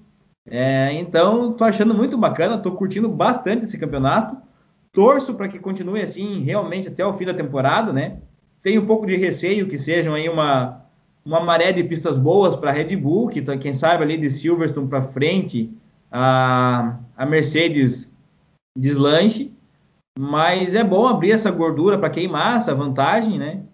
É, 0.46 0.92
então, 0.92 1.55
tô 1.55 1.64
achando 1.64 1.94
muito 1.94 2.18
bacana, 2.18 2.59
tô 2.59 2.72
curtindo 2.72 3.09
bastante 3.09 3.64
esse 3.64 3.79
campeonato. 3.79 4.37
Torço 4.92 5.35
para 5.35 5.49
que 5.49 5.59
continue 5.59 6.03
assim 6.03 6.42
realmente 6.42 6.88
até 6.88 7.05
o 7.05 7.14
fim 7.14 7.25
da 7.25 7.33
temporada, 7.33 7.90
né? 7.90 8.18
Tenho 8.62 8.83
um 8.83 8.87
pouco 8.87 9.07
de 9.07 9.16
receio 9.16 9.66
que 9.66 9.79
sejam 9.79 10.14
aí 10.14 10.29
uma, 10.29 10.86
uma 11.27 11.41
maré 11.41 11.73
de 11.73 11.83
pistas 11.83 12.17
boas 12.17 12.55
para 12.55 12.71
a 12.71 12.73
Red 12.73 12.97
Bull, 12.97 13.29
que 13.29 13.43
tá, 13.43 13.59
quem 13.59 13.73
sabe 13.73 14.05
ali 14.05 14.17
de 14.17 14.31
Silverstone 14.31 14.87
para 14.87 15.03
frente 15.03 15.77
a, 16.11 16.97
a 17.17 17.27
Mercedes 17.27 18.09
deslanche. 18.79 19.53
Mas 20.17 20.77
é 20.77 20.85
bom 20.85 21.07
abrir 21.07 21.33
essa 21.33 21.51
gordura 21.51 21.99
para 21.99 22.09
queimar 22.09 22.59
essa 22.59 22.75
vantagem, 22.75 23.39
né? 23.39 23.65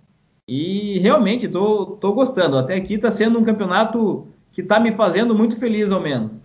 E 0.49 0.99
realmente 0.99 1.47
tô, 1.47 1.99
tô 2.01 2.13
gostando. 2.15 2.57
Até 2.57 2.75
aqui 2.75 2.95
está 2.95 3.11
sendo 3.11 3.39
um 3.39 3.45
campeonato 3.45 4.27
que 4.51 4.63
está 4.63 4.81
me 4.81 4.91
fazendo 4.91 5.35
muito 5.35 5.57
feliz, 5.57 5.93
ao 5.93 6.01
menos. 6.01 6.43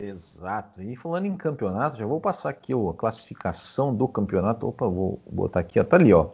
Exato. 0.00 0.82
E 0.82 0.96
falando 0.96 1.26
em 1.26 1.36
campeonato, 1.36 1.96
já 1.96 2.06
vou 2.06 2.20
passar 2.20 2.50
aqui 2.50 2.72
a 2.72 2.92
classificação 2.94 3.94
do 3.94 4.08
campeonato. 4.08 4.66
Opa, 4.66 4.88
vou 4.88 5.20
botar 5.30 5.60
aqui, 5.60 5.78
ó. 5.78 5.84
Tá 5.84 5.96
ali, 5.96 6.12
ó. 6.12 6.30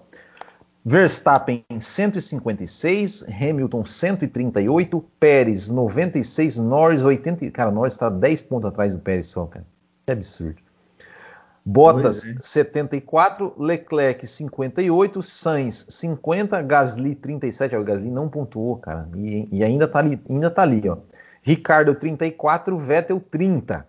Verstappen 0.89 1.63
156, 1.79 3.27
Hamilton 3.29 3.85
138, 3.85 5.05
Pérez 5.21 5.69
96, 5.69 6.59
Norris 6.61 7.05
80. 7.05 7.51
Cara, 7.51 7.71
Norris 7.71 7.93
está 7.93 8.09
10 8.09 8.43
pontos 8.45 8.71
atrás 8.71 8.97
do 8.97 9.03
Pérez 9.03 9.27
só, 9.27 9.45
cara. 9.45 9.67
Que 10.07 10.13
absurdo. 10.13 10.63
Bottas 11.63 12.25
é. 12.25 12.35
74, 12.41 13.55
Leclerc 13.59 14.27
58, 14.27 15.23
Sainz 15.23 15.85
50, 15.91 16.63
Gasly 16.63 17.15
37. 17.15 17.77
Ó, 17.77 17.81
o 17.81 17.85
Gasly 17.85 18.11
não 18.11 18.27
pontuou, 18.27 18.79
cara. 18.79 19.11
E, 19.15 19.47
e, 19.53 19.63
ainda 19.63 19.87
tá 19.87 19.99
ali, 19.99 20.19
ainda 20.27 20.51
tá 20.51 20.63
ali, 20.63 20.89
ó. 20.89 20.97
Ricardo 21.43 21.95
34, 21.95 22.75
Vettel 22.79 23.21
30. 23.21 23.87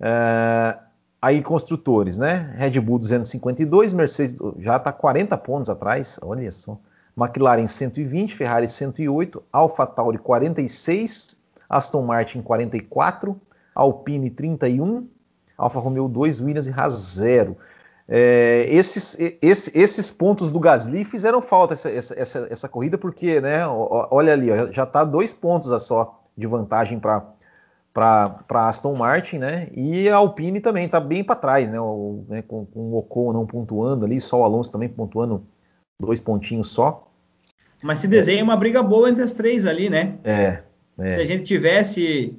Uh, 0.00 0.82
aí 1.22 1.40
construtores, 1.40 2.18
né? 2.18 2.52
Red 2.58 2.80
Bull 2.80 2.98
252, 2.98 3.94
Mercedes 3.94 4.36
já 4.58 4.76
tá 4.80 4.90
40 4.90 5.38
pontos 5.38 5.70
atrás, 5.70 6.18
olha 6.20 6.50
só. 6.50 6.76
McLaren 7.16 7.66
120, 7.66 8.34
Ferrari 8.34 8.68
108, 8.68 9.40
Alfa 9.52 9.86
Tauri 9.86 10.18
46, 10.18 11.38
Aston 11.70 12.02
Martin 12.02 12.42
44, 12.42 13.40
Alpine 13.74 14.30
31, 14.30 15.06
Alfa 15.56 15.78
Romeo 15.78 16.08
2, 16.08 16.40
Williams 16.40 16.66
e 16.66 16.72
Haas 16.72 16.94
0. 16.94 17.56
É, 18.08 18.66
esses, 18.68 19.16
esses, 19.40 19.74
esses, 19.74 20.10
pontos 20.10 20.50
do 20.50 20.58
Gasly 20.58 21.04
fizeram 21.04 21.40
falta 21.40 21.74
essa, 21.74 21.88
essa, 21.88 22.48
essa 22.50 22.68
corrida, 22.68 22.98
porque, 22.98 23.40
né, 23.40 23.64
olha 23.68 24.32
ali, 24.32 24.50
ó, 24.50 24.72
já 24.72 24.82
está 24.82 25.04
dois 25.04 25.32
pontos 25.32 25.70
a 25.70 25.78
só 25.78 26.20
de 26.36 26.46
vantagem 26.46 26.98
para 26.98 27.24
para 27.92 28.68
Aston 28.68 28.94
Martin, 28.94 29.38
né? 29.38 29.68
E 29.76 30.08
a 30.08 30.16
Alpine 30.16 30.60
também 30.60 30.86
está 30.86 30.98
bem 30.98 31.22
para 31.22 31.36
trás, 31.36 31.70
né? 31.70 31.78
O, 31.78 32.24
né 32.28 32.42
com, 32.42 32.64
com, 32.66 32.80
o 32.80 32.96
Ocon 32.96 33.32
não 33.32 33.46
pontuando 33.46 34.04
ali, 34.04 34.20
só 34.20 34.40
o 34.40 34.44
Alonso 34.44 34.72
também 34.72 34.88
pontuando 34.88 35.44
dois 36.00 36.20
pontinhos 36.20 36.68
só. 36.68 37.08
Mas 37.82 37.98
se 37.98 38.08
desenha 38.08 38.42
uma 38.42 38.56
briga 38.56 38.82
boa 38.82 39.10
entre 39.10 39.22
as 39.22 39.32
três 39.32 39.66
ali, 39.66 39.90
né? 39.90 40.14
É. 40.24 40.62
é. 40.98 41.14
Se 41.14 41.20
a 41.20 41.24
gente 41.24 41.44
tivesse 41.44 42.34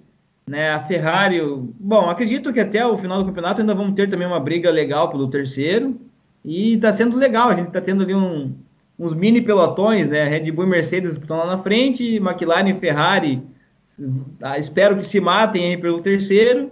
né, 0.47 0.71
a 0.71 0.79
Ferrari, 0.81 1.39
bom, 1.79 2.09
acredito 2.09 2.51
que 2.51 2.59
até 2.59 2.85
o 2.85 2.97
final 2.97 3.19
do 3.19 3.25
campeonato 3.25 3.61
ainda 3.61 3.75
vamos 3.75 3.93
ter 3.93 4.09
também 4.09 4.27
uma 4.27 4.39
briga 4.39 4.71
legal 4.71 5.09
pelo 5.09 5.29
terceiro. 5.29 5.99
E 6.43 6.73
está 6.73 6.91
sendo 6.91 7.15
legal, 7.15 7.49
a 7.49 7.55
gente 7.55 7.67
está 7.67 7.79
tendo 7.79 8.03
ali 8.03 8.13
um, 8.13 8.53
uns 8.97 9.13
mini 9.13 9.41
pelotões, 9.41 10.07
né? 10.07 10.27
Red 10.27 10.51
Bull 10.51 10.65
e 10.65 10.69
Mercedes 10.69 11.11
estão 11.11 11.37
lá 11.37 11.45
na 11.45 11.57
frente, 11.57 12.15
McLaren 12.15 12.69
e 12.69 12.79
Ferrari, 12.79 13.41
espero 14.57 14.97
que 14.97 15.05
se 15.05 15.19
matem 15.19 15.65
aí 15.65 15.77
pelo 15.77 16.01
terceiro. 16.01 16.71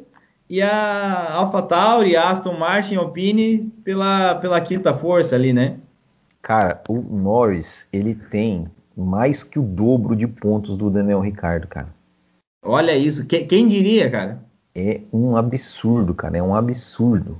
E 0.49 0.61
a 0.61 1.33
AlphaTauri, 1.33 2.17
Aston 2.17 2.57
Martin, 2.57 2.95
Alpine 2.95 3.71
pela, 3.85 4.35
pela 4.35 4.59
quinta 4.59 4.93
força 4.93 5.35
ali, 5.35 5.53
né? 5.53 5.77
Cara, 6.41 6.81
o 6.89 6.99
Norris, 6.99 7.87
ele 7.93 8.15
tem 8.15 8.67
mais 8.97 9.43
que 9.43 9.57
o 9.57 9.63
dobro 9.63 10.15
de 10.15 10.27
pontos 10.27 10.75
do 10.75 10.89
Daniel 10.89 11.21
Ricardo, 11.21 11.67
cara. 11.67 11.87
Olha 12.63 12.95
isso, 12.97 13.25
quem, 13.25 13.47
quem 13.47 13.67
diria, 13.67 14.09
cara? 14.09 14.43
É 14.75 15.01
um 15.11 15.35
absurdo, 15.35 16.13
cara, 16.13 16.37
é 16.37 16.43
um 16.43 16.53
absurdo. 16.53 17.37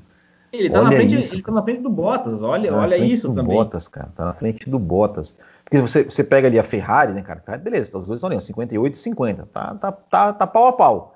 Ele 0.52 0.70
tá, 0.70 0.82
na 0.82 0.92
frente, 0.92 1.16
isso, 1.16 1.36
ele 1.36 1.44
tá 1.44 1.52
na 1.52 1.64
frente 1.64 1.82
do 1.82 1.90
Bottas, 1.90 2.42
olha, 2.42 2.70
tá 2.70 2.78
olha 2.78 2.98
isso 2.98 3.34
também. 3.34 3.56
Bottas, 3.56 3.88
cara, 3.88 4.10
tá 4.16 4.26
na 4.26 4.34
frente 4.34 4.70
do 4.70 4.78
Bottas. 4.78 5.38
Porque 5.72 5.82
você, 5.82 6.04
você 6.04 6.22
pega 6.22 6.50
ali 6.50 6.60
a 6.60 6.64
Ferrari, 6.64 7.14
né, 7.14 7.22
cara? 7.22 7.42
Beleza, 7.58 7.98
os 7.98 8.08
dois 8.08 8.18
estão 8.18 8.30
ali, 8.30 8.42
58 8.42 8.94
e 8.94 8.98
50. 8.98 9.46
Tá, 9.46 9.74
tá, 9.76 9.90
tá, 9.90 10.34
tá 10.34 10.46
pau 10.46 10.68
a 10.68 10.74
pau. 10.74 11.16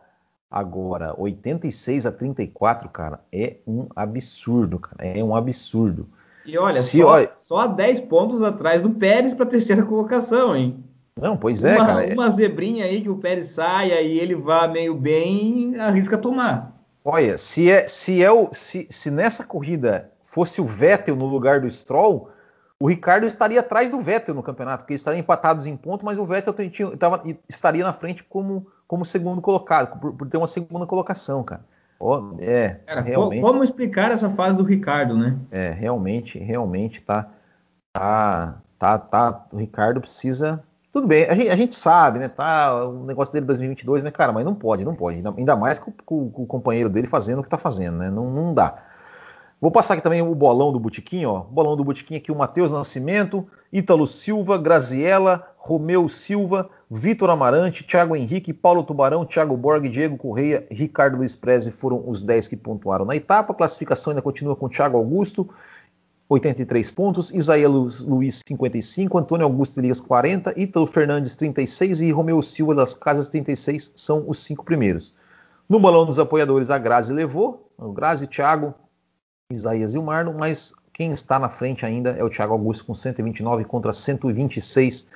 Agora, 0.50 1.14
86 1.18 2.06
a 2.06 2.12
34, 2.14 2.88
cara, 2.88 3.20
é 3.34 3.58
um 3.68 3.88
absurdo, 3.94 4.80
cara. 4.80 5.06
É 5.06 5.22
um 5.22 5.36
absurdo. 5.36 6.08
E 6.46 6.58
olha, 6.58 6.72
Se, 6.72 7.02
só, 7.02 7.08
olha... 7.08 7.32
só 7.36 7.68
10 7.68 8.00
pontos 8.02 8.42
atrás 8.42 8.82
do 8.82 8.92
Pérez 8.92 9.34
para 9.34 9.46
terceira 9.46 9.84
colocação, 9.84 10.56
hein? 10.56 10.82
Não, 11.20 11.36
pois 11.36 11.66
é, 11.66 11.76
uma, 11.76 11.86
cara. 11.86 12.14
Uma 12.14 12.30
zebrinha 12.30 12.86
aí 12.86 13.02
que 13.02 13.10
o 13.10 13.18
Pérez 13.18 13.48
saia 13.48 14.02
e 14.02 14.18
ele 14.18 14.36
vá 14.36 14.70
meio 14.70 14.96
bem, 14.96 15.78
arrisca 15.78 16.18
tomar. 16.18 16.74
Olha, 17.04 17.38
se, 17.38 17.70
é, 17.70 17.88
se, 17.88 18.24
é 18.24 18.32
o, 18.32 18.48
se, 18.54 18.88
se 18.90 19.12
nessa 19.12 19.44
corrida 19.44 20.12
fosse 20.22 20.62
o 20.62 20.66
Vettel 20.66 21.18
no 21.18 21.26
lugar 21.26 21.60
do 21.60 21.70
Stroll, 21.70 22.30
o 22.80 22.88
Ricardo 22.88 23.26
estaria 23.26 23.60
atrás 23.60 23.90
do 23.90 24.02
Vettel 24.02 24.36
no 24.36 24.44
campeonato, 24.44 24.80
porque 24.80 24.94
eles 24.94 25.02
estariam 25.02 25.20
empatados 25.20 25.66
em 25.66 25.78
ponto, 25.78 26.06
mas 26.06 26.18
o 26.18 26.26
Vettel 26.26 26.54
tinha, 26.70 26.98
tava, 26.98 27.24
estaria 27.48 27.84
na 27.84 27.94
frente 27.94 28.24
como, 28.24 28.68
como 28.88 29.06
segundo 29.06 29.42
colocado, 29.42 29.98
por, 30.00 30.14
por 30.14 30.28
ter 30.28 30.38
uma 30.38 30.48
segunda 30.48 30.86
colocação, 30.86 31.44
cara. 31.44 31.64
Oh, 31.98 32.36
é, 32.40 32.80
cara, 32.86 33.02
realmente. 33.02 33.42
Como 33.42 33.64
explicar 33.64 34.12
essa 34.12 34.30
fase 34.30 34.58
do 34.58 34.64
Ricardo, 34.64 35.18
né? 35.18 35.38
É, 35.50 35.72
realmente, 35.72 36.38
realmente 36.38 37.02
tá, 37.02 37.30
tá, 37.94 38.62
tá, 38.78 39.00
tá. 39.00 39.46
O 39.54 39.58
Ricardo 39.58 40.02
precisa. 40.02 40.62
Tudo 40.92 41.08
bem, 41.08 41.26
a 41.26 41.36
gente, 41.36 41.50
a 41.50 41.56
gente 41.56 41.76
sabe, 41.76 42.20
né? 42.20 42.28
Tá, 42.28 42.86
o 42.86 43.06
negócio 43.06 43.34
dele 43.34 43.46
2022, 43.46 44.04
né, 44.04 44.12
cara? 44.12 44.34
Mas 44.34 44.44
não 44.44 44.54
pode, 44.54 44.84
não 44.84 44.96
pode. 44.96 45.24
Ainda 45.38 45.56
mais 45.56 45.80
com, 45.80 45.92
com, 46.06 46.30
com 46.30 46.44
o 46.44 46.48
companheiro 46.48 46.90
dele 46.90 47.08
fazendo 47.08 47.40
o 47.40 47.44
que 47.44 47.50
tá 47.50 47.58
fazendo, 47.58 47.98
né? 47.98 48.10
Não, 48.10 48.30
não 48.30 48.54
dá. 48.54 48.78
Vou 49.60 49.72
passar 49.72 49.94
aqui 49.94 50.04
também 50.04 50.22
o 50.22 50.36
bolão 50.36 50.72
do 50.72 50.80
Botiquim, 50.80 51.26
ó. 51.26 51.40
Bolão 51.40 51.78
do 51.78 51.84
Botiquim 51.84 52.16
aqui, 52.18 52.32
o 52.32 52.36
Matheus 52.36 52.72
Nascimento, 52.72 53.48
Ítalo 53.72 54.06
Silva, 54.06 54.58
Graziella, 54.58 55.48
Romeu 55.58 56.08
Silva, 56.10 56.70
Vitor 56.92 57.30
Amarante, 57.30 57.84
Thiago 57.84 58.16
Henrique, 58.16 58.54
Paulo 58.54 58.84
Tubarão, 58.84 59.26
Thiago 59.26 59.56
Borg, 59.56 59.88
Diego 59.88 60.18
Correia, 60.18 60.68
Ricardo 60.70 61.18
Luiz 61.18 61.36
Preze 61.36 61.72
foram 61.72 62.04
os 62.06 62.22
10 62.22 62.50
que 62.50 62.58
pontuaram 62.58 63.06
na 63.06 63.16
etapa. 63.16 63.54
A 63.54 63.56
classificação 63.56 64.12
ainda 64.12 64.22
continua 64.22 64.56
com 64.56 64.70
Thiago 64.70 64.98
Augusto, 64.98 65.50
83 66.28 66.92
pontos, 66.92 67.32
Isaías 67.32 68.02
Luiz 68.02 68.42
55, 68.46 69.18
Antônio 69.18 69.46
Augusto 69.46 69.80
Elias 69.80 70.02
40, 70.02 70.54
Ítalo 70.60 70.86
Fernandes 70.86 71.36
36 71.38 72.02
e 72.02 72.12
Romeu 72.12 72.42
Silva 72.42 72.76
das 72.76 72.94
Casas 72.94 73.30
36 73.30 73.94
são 73.96 74.26
os 74.28 74.40
cinco 74.40 74.66
primeiros. 74.66 75.14
No 75.68 75.80
bolão 75.80 76.06
dos 76.06 76.20
apoiadores, 76.20 76.70
a 76.70 76.78
Grazi 76.78 77.14
levou, 77.14 77.72
o 77.78 77.92
Grazi, 77.92 78.28
Thiago, 78.28 78.74
Isaías 79.52 79.94
e 79.94 79.98
o 80.00 80.02
Marlon, 80.02 80.34
mas 80.34 80.74
quem 80.92 81.12
está 81.12 81.38
na 81.38 81.50
frente 81.50 81.86
ainda 81.86 82.12
é 82.12 82.24
o 82.24 82.30
Thiago 82.30 82.54
Augusto 82.54 82.86
com 82.86 82.96
129 82.96 83.64
contra 83.66 83.94
126 83.94 85.08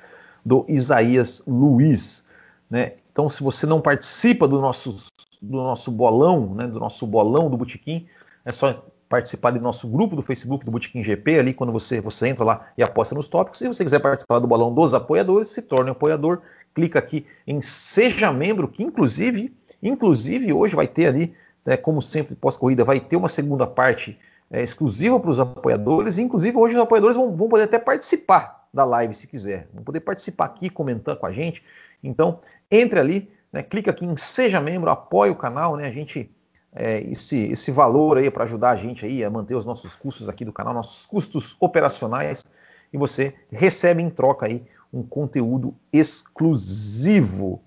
do 0.46 0.64
Isaías 0.68 1.42
Luiz. 1.48 2.24
Né? 2.70 2.92
Então, 3.10 3.28
se 3.28 3.42
você 3.42 3.66
não 3.66 3.80
participa 3.80 4.46
do 4.46 4.60
nosso, 4.60 5.08
do 5.42 5.56
nosso 5.56 5.90
bolão, 5.90 6.54
né, 6.54 6.68
do 6.68 6.78
nosso 6.78 7.08
bolão 7.08 7.50
do 7.50 7.56
Botequim, 7.56 8.06
é 8.44 8.52
só 8.52 8.84
participar 9.08 9.50
do 9.50 9.60
nosso 9.60 9.88
grupo 9.88 10.14
do 10.14 10.22
Facebook 10.22 10.64
do 10.64 10.70
Botequim 10.70 11.02
GP, 11.02 11.40
ali 11.40 11.52
quando 11.52 11.72
você, 11.72 12.00
você 12.00 12.28
entra 12.28 12.44
lá 12.44 12.68
e 12.78 12.84
aposta 12.84 13.16
nos 13.16 13.26
tópicos. 13.26 13.58
Se 13.58 13.66
você 13.66 13.82
quiser 13.82 13.98
participar 13.98 14.38
do 14.38 14.46
bolão 14.46 14.72
dos 14.72 14.94
apoiadores, 14.94 15.48
se 15.48 15.60
torne 15.60 15.90
um 15.90 15.92
apoiador, 15.92 16.42
clica 16.72 17.00
aqui 17.00 17.26
em 17.44 17.60
Seja 17.60 18.32
Membro, 18.32 18.68
que 18.68 18.84
inclusive, 18.84 19.52
inclusive 19.82 20.52
hoje 20.52 20.76
vai 20.76 20.86
ter 20.86 21.08
ali 21.08 21.34
né, 21.64 21.76
como 21.76 22.00
sempre, 22.00 22.34
pós-corrida, 22.34 22.84
vai 22.84 23.00
ter 23.00 23.16
uma 23.16 23.28
segunda 23.28 23.66
parte 23.66 24.18
é, 24.50 24.62
exclusiva 24.62 25.18
para 25.20 25.30
os 25.30 25.40
apoiadores. 25.40 26.18
Inclusive, 26.18 26.56
hoje 26.56 26.74
os 26.74 26.82
apoiadores 26.82 27.16
vão, 27.16 27.34
vão, 27.34 27.48
poder 27.48 27.64
até 27.64 27.78
participar 27.78 28.66
da 28.72 28.84
live 28.84 29.14
se 29.14 29.26
quiser. 29.26 29.68
Vão 29.72 29.84
poder 29.84 30.00
participar 30.00 30.46
aqui, 30.46 30.68
comentando 30.68 31.18
com 31.18 31.26
a 31.26 31.32
gente. 31.32 31.62
Então, 32.02 32.40
entre 32.70 32.98
ali, 32.98 33.30
né, 33.52 33.62
clica 33.62 33.90
aqui 33.90 34.04
em 34.04 34.16
Seja 34.16 34.60
Membro, 34.60 34.90
apoie 34.90 35.30
o 35.30 35.36
canal. 35.36 35.76
Né, 35.76 35.86
a 35.86 35.92
gente, 35.92 36.30
é, 36.74 37.00
esse, 37.02 37.50
esse 37.50 37.70
valor 37.70 38.18
aí 38.18 38.30
para 38.30 38.44
ajudar 38.44 38.70
a 38.70 38.76
gente 38.76 39.04
aí 39.04 39.22
a 39.22 39.30
manter 39.30 39.54
os 39.54 39.64
nossos 39.64 39.94
custos 39.94 40.28
aqui 40.28 40.44
do 40.44 40.52
canal, 40.52 40.74
nossos 40.74 41.06
custos 41.06 41.56
operacionais. 41.60 42.44
E 42.92 42.98
você 42.98 43.34
recebe 43.52 44.02
em 44.02 44.10
troca 44.10 44.46
aí 44.46 44.64
um 44.92 45.02
conteúdo 45.02 45.74
exclusivo 45.92 47.62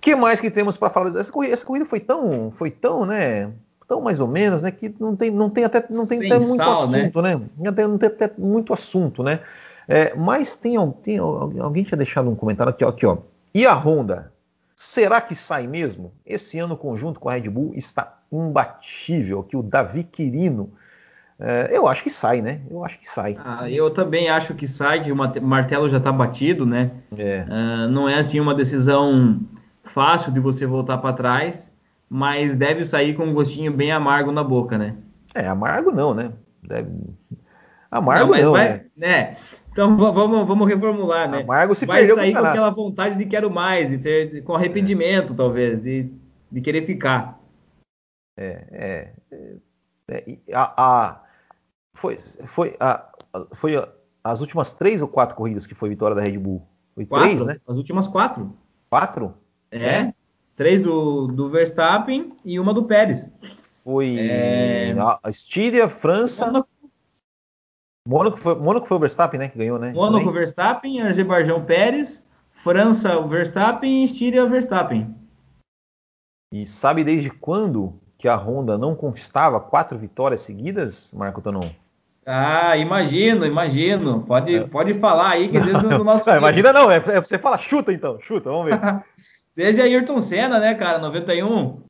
que 0.00 0.16
mais 0.16 0.40
que 0.40 0.50
temos 0.50 0.76
para 0.76 0.90
falar 0.90 1.10
dessa 1.10 1.30
corrida? 1.30 1.52
Essa 1.52 1.66
corrida 1.66 1.86
foi 1.86 2.00
tão, 2.00 2.50
foi 2.50 2.70
tão, 2.70 3.04
né? 3.04 3.50
Tão 3.86 4.00
mais 4.00 4.20
ou 4.20 4.28
menos, 4.28 4.62
né? 4.62 4.70
Que 4.70 4.94
não 4.98 5.14
tem, 5.14 5.30
não 5.30 5.50
tem 5.50 5.64
até, 5.64 5.84
não 5.90 6.06
tem 6.06 6.18
até 6.26 6.38
muito 6.38 6.56
sal, 6.56 6.88
né? 6.88 7.00
assunto, 7.00 7.22
né? 7.22 7.36
né? 7.36 7.46
Não, 7.58 7.98
tem, 7.98 8.08
até 8.08 8.32
muito 8.38 8.72
assunto, 8.72 9.22
né? 9.22 9.40
É, 9.86 10.14
mas 10.14 10.54
tem, 10.54 10.76
tem, 11.02 11.18
alguém 11.18 11.82
tinha 11.82 11.98
deixado 11.98 12.30
um 12.30 12.36
comentário 12.36 12.70
aqui, 12.70 12.84
ó, 12.84 12.88
aqui, 12.88 13.04
ó. 13.04 13.18
E 13.52 13.66
a 13.66 13.74
Honda? 13.74 14.32
Será 14.76 15.20
que 15.20 15.34
sai 15.34 15.66
mesmo? 15.66 16.12
Esse 16.24 16.58
ano 16.58 16.76
conjunto 16.76 17.20
com 17.20 17.28
a 17.28 17.34
Red 17.34 17.50
Bull 17.50 17.72
está 17.74 18.16
imbatível. 18.32 19.40
Aqui 19.40 19.56
o 19.56 19.62
Davi 19.62 20.04
Quirino. 20.04 20.70
É, 21.38 21.70
eu 21.76 21.86
acho 21.86 22.02
que 22.02 22.10
sai, 22.10 22.40
né? 22.40 22.60
Eu 22.70 22.84
acho 22.84 22.98
que 22.98 23.08
sai. 23.08 23.36
Ah, 23.44 23.68
eu 23.70 23.90
também 23.90 24.28
acho 24.28 24.54
que 24.54 24.66
sai, 24.66 25.04
que 25.04 25.12
o 25.12 25.16
martelo 25.16 25.88
já 25.88 25.98
está 25.98 26.12
batido, 26.12 26.64
né? 26.64 26.92
É. 27.16 27.44
Uh, 27.48 27.90
não 27.90 28.08
é 28.08 28.18
assim 28.18 28.40
uma 28.40 28.54
decisão 28.54 29.40
fácil 29.90 30.32
de 30.32 30.40
você 30.40 30.66
voltar 30.66 30.98
para 30.98 31.14
trás, 31.14 31.70
mas 32.08 32.56
deve 32.56 32.84
sair 32.84 33.14
com 33.14 33.24
um 33.24 33.34
gostinho 33.34 33.72
bem 33.72 33.92
amargo 33.92 34.32
na 34.32 34.42
boca, 34.42 34.78
né? 34.78 34.96
É, 35.34 35.46
amargo 35.46 35.92
não, 35.92 36.14
né? 36.14 36.32
Deve... 36.62 36.90
Amargo 37.90 38.34
não, 38.34 38.42
não 38.42 38.52
vai, 38.52 38.68
né? 38.68 38.84
né? 38.96 39.36
Então 39.72 39.96
vamos, 39.96 40.46
vamos 40.46 40.68
reformular, 40.68 41.30
né? 41.30 41.42
Amargo 41.42 41.74
se 41.74 41.86
vai 41.86 42.04
sair 42.04 42.32
com 42.32 42.38
aquela 42.38 42.70
vontade 42.70 43.16
de 43.16 43.24
quero 43.26 43.50
mais, 43.50 43.90
de 43.90 43.98
ter, 43.98 44.42
com 44.42 44.54
arrependimento, 44.54 45.32
é. 45.32 45.36
talvez, 45.36 45.80
de, 45.80 46.10
de 46.50 46.60
querer 46.60 46.84
ficar. 46.84 47.38
É, 48.36 49.12
é, 49.30 49.52
é 50.08 50.36
a, 50.52 50.72
a, 50.76 51.22
foi, 51.94 52.16
foi, 52.16 52.76
a, 52.80 53.10
foi 53.54 53.74
as 54.24 54.40
últimas 54.40 54.72
três 54.74 55.02
ou 55.02 55.08
quatro 55.08 55.36
corridas 55.36 55.66
que 55.66 55.74
foi 55.74 55.88
vitória 55.88 56.16
da 56.16 56.22
Red 56.22 56.38
Bull? 56.38 56.66
Foi 56.94 57.06
quatro, 57.06 57.28
três, 57.28 57.44
né? 57.44 57.56
As 57.68 57.76
últimas 57.76 58.08
quatro. 58.08 58.52
Quatro? 58.88 59.34
É. 59.70 60.12
Três 60.56 60.80
do, 60.80 61.26
do 61.26 61.48
Verstappen 61.48 62.32
e 62.44 62.58
uma 62.58 62.74
do 62.74 62.84
Pérez. 62.84 63.30
Foi 63.82 64.18
é... 64.18 64.94
a 64.98 65.30
Estíria, 65.30 65.88
França. 65.88 66.46
Mônaco. 66.46 66.68
Mônaco 68.06 68.36
foi, 68.36 68.54
Mônaco 68.56 68.86
foi 68.86 68.96
o 68.96 69.00
Verstappen, 69.00 69.40
né? 69.40 69.48
Que 69.48 69.58
ganhou, 69.58 69.78
né? 69.78 69.92
Mônaco, 69.92 70.18
Também. 70.18 70.34
Verstappen, 70.34 71.02
Azerbaijão, 71.02 71.64
Pérez, 71.64 72.22
França, 72.50 73.18
o 73.18 73.28
Verstappen 73.28 74.02
e 74.02 74.04
Estíria, 74.04 74.46
Verstappen. 74.46 75.14
E 76.52 76.66
sabe 76.66 77.04
desde 77.04 77.30
quando 77.30 77.94
que 78.18 78.28
a 78.28 78.36
Honda 78.36 78.76
não 78.76 78.94
conquistava 78.94 79.60
quatro 79.60 79.96
vitórias 79.96 80.40
seguidas, 80.40 81.12
Marco 81.14 81.40
Tonon? 81.40 81.70
Ah, 82.26 82.76
imagino, 82.76 83.46
imagino. 83.46 84.22
Pode, 84.22 84.54
é. 84.54 84.66
pode 84.66 84.94
falar 84.94 85.30
aí, 85.30 85.48
que 85.48 85.56
às 85.56 85.64
vezes 85.64 85.82
no 85.82 86.02
nosso. 86.04 86.28
Não, 86.28 86.36
imagina 86.36 86.72
não, 86.72 86.90
é, 86.90 86.96
é 86.96 87.20
você 87.20 87.38
fala 87.38 87.56
chuta 87.56 87.92
então, 87.92 88.18
chuta, 88.20 88.50
vamos 88.50 88.66
ver. 88.66 88.78
Desde 89.60 89.82
Ayrton 89.82 90.22
Senna, 90.22 90.58
né, 90.58 90.74
cara? 90.74 90.98
91. 90.98 91.82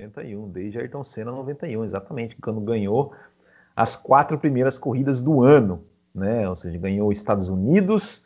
91, 0.00 0.48
desde 0.48 0.78
Ayrton 0.78 1.04
Senna 1.04 1.30
91, 1.30 1.84
exatamente, 1.84 2.36
quando 2.40 2.58
ganhou 2.58 3.12
as 3.76 3.94
quatro 3.94 4.38
primeiras 4.38 4.78
corridas 4.78 5.20
do 5.20 5.42
ano, 5.42 5.84
né? 6.14 6.48
Ou 6.48 6.56
seja, 6.56 6.78
ganhou 6.78 7.12
Estados 7.12 7.50
Unidos, 7.50 8.24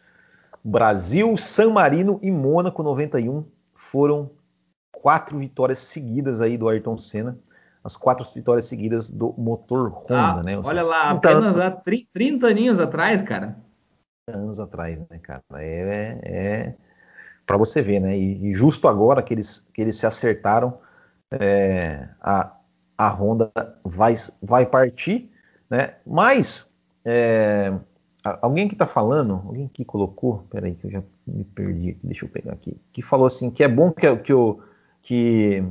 Brasil, 0.63 1.37
San 1.37 1.71
Marino 1.71 2.21
e 2.23 2.31
Mônaco 2.31 2.81
91. 2.81 3.45
Foram 3.75 4.31
quatro 4.93 5.37
vitórias 5.37 5.81
seguidas 5.81 6.41
aí 6.41 6.57
do 6.57 6.69
Ayrton 6.69 6.97
Senna, 6.97 7.37
as 7.83 7.97
quatro 7.97 8.25
vitórias 8.33 8.67
seguidas 8.67 9.11
do 9.11 9.35
motor 9.37 9.91
Honda, 9.91 10.43
ah, 10.43 10.43
né? 10.45 10.61
Olha 10.65 10.85
lá, 10.85 11.11
apenas 11.11 11.59
há 11.59 11.73
30 11.73 12.47
aninhos 12.47 12.79
atrás, 12.79 13.21
cara. 13.21 13.57
Anos 14.29 14.61
atrás, 14.61 15.01
né, 15.11 15.19
cara? 15.21 15.43
É, 15.55 16.21
é, 16.23 16.75
para 17.47 17.57
você 17.57 17.81
ver, 17.81 18.01
né? 18.01 18.19
E, 18.19 18.49
e, 18.49 18.55
justo 18.55 18.89
agora 18.89 19.23
que 19.23 19.33
eles, 19.33 19.61
que 19.73 19.81
eles 19.81 19.97
se 19.97 20.07
acertaram, 20.07 20.79
é, 21.31 22.09
a, 22.21 22.53
a 22.99 23.09
Honda 23.09 23.53
vai, 23.85 24.15
vai 24.43 24.67
partir, 24.67 25.31
né? 25.71 25.95
Mas 26.05 26.73
é, 27.05 27.73
alguém 28.43 28.67
que 28.67 28.75
está 28.75 28.87
falando, 28.87 29.35
alguém 29.47 29.69
que 29.69 29.85
colocou, 29.85 30.45
peraí 30.51 30.75
que 30.75 30.87
eu 30.87 30.91
já 30.91 31.03
me 31.27 31.45
perdi 31.45 31.91
aqui, 31.91 32.01
deixa 32.03 32.25
eu 32.25 32.29
pegar 32.29 32.53
aqui, 32.53 32.77
que 32.93 33.01
falou 33.01 33.27
assim 33.27 33.51
que 33.51 33.63
é 33.63 33.69
bom 33.69 33.93
que, 33.93 34.17
que 34.17 34.35
o 34.35 34.61
que 35.03 35.65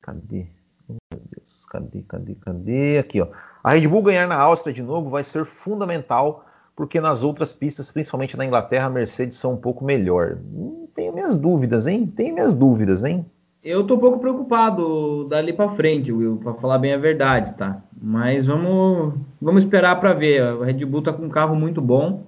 cadê? 0.00 0.46
Oh, 0.88 0.94
meu 1.12 1.22
Deus, 1.36 1.66
cadê, 1.66 2.02
cadê, 2.02 2.34
cadê? 2.34 2.98
Aqui, 2.98 3.20
ó. 3.20 3.28
A 3.62 3.72
Red 3.72 3.86
Bull 3.86 4.02
ganhar 4.02 4.26
na 4.26 4.36
Áustria 4.36 4.72
de 4.72 4.82
novo 4.82 5.10
vai 5.10 5.22
ser 5.22 5.44
fundamental 5.44 6.46
porque 6.80 6.98
nas 6.98 7.22
outras 7.22 7.52
pistas, 7.52 7.92
principalmente 7.92 8.38
na 8.38 8.46
Inglaterra, 8.46 8.86
a 8.86 8.90
Mercedes 8.90 9.36
são 9.36 9.52
um 9.52 9.56
pouco 9.58 9.84
melhor. 9.84 10.38
Hum, 10.50 10.88
tenho 10.94 11.12
minhas 11.12 11.36
dúvidas, 11.36 11.86
hein? 11.86 12.06
Tenho 12.06 12.32
minhas 12.32 12.54
dúvidas, 12.54 13.04
hein? 13.04 13.26
Eu 13.62 13.86
tô 13.86 13.96
um 13.96 13.98
pouco 13.98 14.18
preocupado 14.18 15.24
dali 15.24 15.52
para 15.52 15.68
frente, 15.68 16.10
Will, 16.10 16.38
para 16.38 16.54
falar 16.54 16.78
bem 16.78 16.94
a 16.94 16.96
verdade, 16.96 17.52
tá? 17.52 17.82
Mas 18.00 18.46
vamos, 18.46 19.12
vamos 19.38 19.62
esperar 19.62 20.00
para 20.00 20.14
ver. 20.14 20.40
A 20.40 20.64
Red 20.64 20.82
Bull 20.86 21.02
tá 21.02 21.12
com 21.12 21.26
um 21.26 21.28
carro 21.28 21.54
muito 21.54 21.82
bom. 21.82 22.24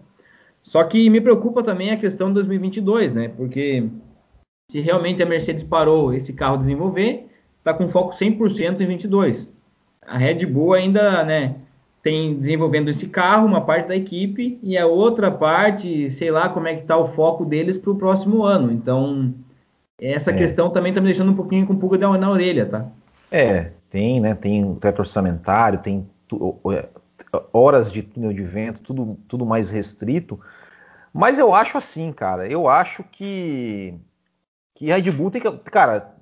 Só 0.63 0.85
que 0.85 1.09
me 1.09 1.23
preocupa 1.23 1.63
também 1.63 1.91
a 1.91 1.97
questão 1.97 2.29
de 2.29 2.35
2022, 2.35 3.15
né? 3.15 3.29
Porque 3.29 3.89
se 4.71 4.83
realmente 4.83 5.23
a 5.23 5.27
Mercedes 5.27 5.65
parou 5.65 6.13
esse 6.13 6.35
carro 6.35 6.59
desenvolver, 6.59 7.27
tá 7.65 7.73
com 7.73 7.89
foco 7.89 8.11
100% 8.15 8.83
em 8.83 8.87
22. 8.87 9.49
A 10.07 10.19
Red 10.19 10.45
Bull 10.45 10.75
ainda, 10.75 11.25
né, 11.25 11.55
tem 12.03 12.35
desenvolvendo 12.35 12.91
esse 12.91 13.07
carro, 13.07 13.47
uma 13.47 13.61
parte 13.61 13.89
da 13.89 13.97
equipe, 13.97 14.59
e 14.63 14.77
a 14.77 14.87
outra 14.87 15.31
parte, 15.31 16.11
sei 16.11 16.31
lá 16.31 16.49
como 16.49 16.67
é 16.67 16.75
que 16.75 16.81
está 16.81 16.97
o 16.97 17.07
foco 17.07 17.45
deles 17.45 17.79
para 17.79 17.93
o 17.93 17.97
próximo 17.97 18.43
ano. 18.43 18.73
Então, 18.73 19.33
essa 20.01 20.33
é. 20.33 20.37
questão 20.37 20.69
também 20.71 20.91
está 20.91 21.01
me 21.01 21.07
deixando 21.07 21.31
um 21.31 21.37
pouquinho 21.37 21.67
com 21.67 21.77
pulga 21.77 21.99
na 22.19 22.31
orelha, 22.31 22.67
tá? 22.67 22.87
É, 23.31 23.71
Tem, 23.89 24.21
né? 24.21 24.35
Tem 24.35 24.75
teto 24.77 24.99
orçamentário, 24.99 25.79
tem 25.79 26.05
é, 26.73 26.89
horas 27.53 27.93
de 27.93 28.03
túnel 28.03 28.33
de 28.33 28.43
vento, 28.43 28.83
tudo, 28.83 29.17
tudo 29.29 29.47
mais 29.47 29.71
restrito. 29.71 30.41
Mas 31.15 31.39
eu 31.39 31.55
acho 31.55 31.79
assim, 31.79 32.13
cara. 32.13 32.49
Eu 32.49 32.69
acho 32.69 33.05
que 33.05 33.95
que 34.75 34.87
Red 34.87 35.11
Bull 35.13 35.31
tem 35.31 35.41
que, 35.41 35.51
cara, 35.71 36.15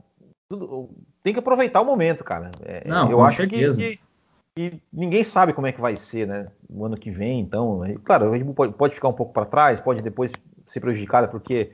tudo, 0.49 0.91
tem 1.23 1.33
que 1.33 1.39
aproveitar 1.39 1.81
o 1.81 1.85
momento, 1.85 2.25
cara. 2.25 2.51
É, 2.63 2.87
Não, 2.87 3.11
eu 3.11 3.23
acho 3.23 3.39
certeza. 3.39 3.81
que, 3.81 3.97
que, 3.97 4.01
ninguém 4.93 5.23
sabe 5.23 5.53
como 5.53 5.67
é 5.67 5.73
que 5.73 5.81
vai 5.81 5.97
ser, 5.97 6.27
né? 6.27 6.51
No 6.69 6.85
ano 6.85 6.97
que 6.97 7.11
vem, 7.11 7.41
então, 7.41 7.81
claro, 8.05 8.27
o 8.27 8.33
Red 8.33 8.45
Bull 8.45 8.55
pode, 8.55 8.73
pode 8.75 8.95
ficar 8.95 9.09
um 9.09 9.13
pouco 9.13 9.33
para 9.33 9.47
trás, 9.47 9.81
pode 9.81 10.03
depois 10.03 10.33
ser 10.67 10.81
prejudicada 10.81 11.29
porque 11.29 11.73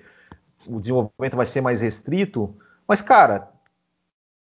o 0.67 0.81
desenvolvimento 0.81 1.37
vai 1.37 1.47
ser 1.47 1.61
mais 1.61 1.81
restrito. 1.81 2.57
Mas, 2.87 3.01
cara, 3.01 3.51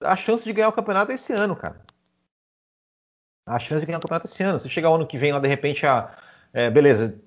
a 0.02 0.16
chance 0.16 0.44
de 0.44 0.52
ganhar 0.52 0.68
o 0.68 0.72
campeonato 0.72 1.12
é 1.12 1.14
esse 1.14 1.32
ano, 1.32 1.56
cara. 1.56 1.80
A 3.46 3.58
chance 3.58 3.80
de 3.80 3.86
ganhar 3.86 3.98
o 3.98 4.02
campeonato 4.02 4.26
é 4.26 4.30
esse 4.30 4.42
ano. 4.42 4.58
Se 4.58 4.68
chegar 4.68 4.90
o 4.90 4.94
ano 4.94 5.06
que 5.06 5.18
vem 5.18 5.32
lá, 5.32 5.38
de 5.38 5.48
repente, 5.48 5.86
a, 5.86 6.16
é, 6.52 6.70
beleza, 6.70 7.18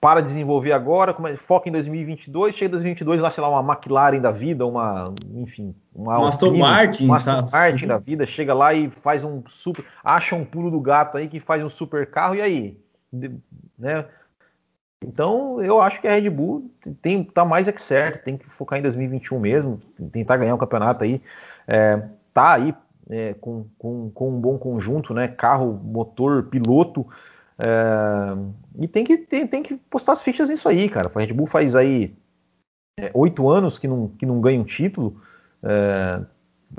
para 0.00 0.20
desenvolver 0.20 0.72
agora, 0.72 1.14
foca 1.36 1.68
em 1.68 1.72
2022, 1.72 2.54
chega 2.54 2.68
em 2.68 2.70
2022 2.70 3.20
lá, 3.20 3.30
sei 3.30 3.42
lá, 3.42 3.48
uma 3.48 3.72
McLaren 3.72 4.20
da 4.20 4.30
vida, 4.30 4.64
uma, 4.64 5.12
enfim, 5.34 5.74
uma 5.92 6.28
Aston 6.28 6.56
Martin, 6.56 7.06
uma 7.06 7.16
Aston 7.16 7.48
Martin 7.50 7.86
da 7.86 7.98
vida, 7.98 8.24
chega 8.24 8.54
lá 8.54 8.72
e 8.72 8.90
faz 8.90 9.24
um 9.24 9.42
super, 9.48 9.84
acha 10.04 10.36
um 10.36 10.44
pulo 10.44 10.70
do 10.70 10.80
gato 10.80 11.18
aí 11.18 11.26
que 11.26 11.40
faz 11.40 11.64
um 11.64 11.68
super 11.68 12.08
carro 12.08 12.36
e 12.36 12.42
aí, 12.42 12.78
né? 13.76 14.04
Então, 15.04 15.60
eu 15.60 15.80
acho 15.80 16.00
que 16.00 16.08
a 16.08 16.12
Red 16.12 16.28
Bull 16.30 16.70
tem 17.00 17.22
tá 17.22 17.44
mais 17.44 17.68
é 17.68 17.72
que 17.72 17.82
certo, 17.82 18.22
tem 18.22 18.36
que 18.36 18.48
focar 18.48 18.78
em 18.78 18.82
2021 18.82 19.38
mesmo, 19.38 19.78
tentar 20.12 20.36
ganhar 20.36 20.54
um 20.54 20.58
campeonato 20.58 21.04
aí, 21.04 21.20
é, 21.66 22.02
tá 22.32 22.54
aí 22.54 22.74
é, 23.10 23.34
com, 23.34 23.66
com, 23.78 24.10
com 24.10 24.30
um 24.30 24.40
bom 24.40 24.58
conjunto, 24.58 25.14
né? 25.14 25.28
Carro, 25.28 25.72
motor, 25.72 26.44
piloto, 26.44 27.06
é, 27.58 28.36
e 28.78 28.86
tem 28.86 29.04
que, 29.04 29.18
tem, 29.18 29.46
tem, 29.46 29.62
que 29.62 29.76
postar 29.76 30.12
as 30.12 30.22
fichas 30.22 30.48
nisso 30.48 30.68
aí, 30.68 30.88
cara. 30.88 31.10
A 31.12 31.18
Red 31.18 31.32
Bull 31.32 31.46
faz 31.46 31.74
aí 31.74 32.14
é, 32.98 33.10
oito 33.14 33.48
anos 33.50 33.78
que 33.78 33.88
não, 33.88 34.08
que 34.08 34.24
não 34.24 34.40
ganha 34.40 34.60
um 34.60 34.64
título. 34.64 35.16
É, 35.62 36.22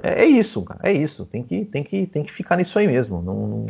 é, 0.01 0.23
é, 0.23 0.25
isso, 0.25 0.63
cara. 0.63 0.79
É 0.83 0.93
isso. 0.93 1.25
Tem 1.25 1.43
que, 1.43 1.65
tem 1.65 1.83
que, 1.83 2.07
tem 2.07 2.23
que 2.23 2.31
ficar 2.31 2.55
nisso 2.55 2.79
aí 2.79 2.87
mesmo. 2.87 3.21
Não, 3.21 3.47
não, 3.47 3.65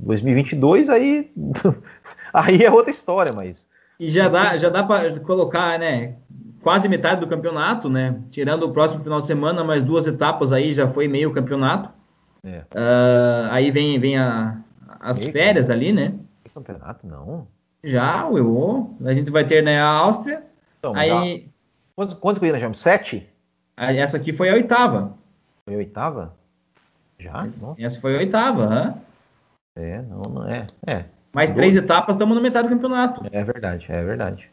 2022 0.00 0.88
é, 0.88 0.92
aí, 0.92 1.32
aí 2.34 2.64
é 2.64 2.70
outra 2.70 2.90
história, 2.90 3.32
mas. 3.32 3.68
E 4.00 4.10
já 4.10 4.28
dá, 4.28 4.56
já 4.56 4.68
dá 4.68 4.82
para 4.82 5.20
colocar, 5.20 5.78
né? 5.78 6.16
Quase 6.62 6.88
metade 6.88 7.20
do 7.20 7.28
campeonato, 7.28 7.88
né? 7.88 8.20
Tirando 8.30 8.64
o 8.64 8.72
próximo 8.72 9.02
final 9.02 9.20
de 9.20 9.28
semana, 9.28 9.62
mais 9.62 9.84
duas 9.84 10.06
etapas 10.06 10.52
aí 10.52 10.74
já 10.74 10.88
foi 10.88 11.06
meio 11.06 11.32
campeonato. 11.32 11.90
É. 12.44 12.58
Uh, 12.72 13.50
aí 13.50 13.70
vem, 13.70 13.98
vem 13.98 14.16
a, 14.16 14.58
as 15.08 15.24
férias 15.24 15.70
ali, 15.70 15.92
né? 15.92 16.14
Campeonato, 16.52 17.06
não. 17.06 17.46
Já, 17.82 18.28
o 18.28 18.96
A 19.04 19.14
gente 19.14 19.30
vai 19.30 19.46
ter 19.46 19.62
né, 19.62 19.80
a 19.80 19.88
Áustria. 19.88 20.42
Então, 20.78 20.94
aí... 20.94 21.08
Já... 21.08 21.48
Quantos, 21.94 22.14
quantos 22.14 22.38
corridas 22.38 22.60
já? 22.60 22.72
Sete? 22.74 23.28
Essa 23.76 24.18
aqui 24.18 24.32
foi 24.32 24.50
a 24.50 24.54
oitava. 24.54 25.14
Foi 25.64 25.74
a 25.74 25.78
oitava? 25.78 26.36
Já? 27.18 27.48
Nossa. 27.60 27.82
Essa 27.82 28.00
foi 28.00 28.16
a 28.16 28.18
oitava, 28.18 28.64
hã? 28.64 28.94
É, 29.74 30.02
não, 30.02 30.22
não 30.22 30.48
é. 30.48 30.66
é. 30.86 31.04
Mais 31.32 31.50
três 31.50 31.74
etapas, 31.74 32.14
estamos 32.14 32.36
na 32.36 32.42
metade 32.42 32.68
do 32.68 32.74
campeonato. 32.74 33.22
É 33.32 33.42
verdade, 33.42 33.86
é 33.90 34.04
verdade. 34.04 34.50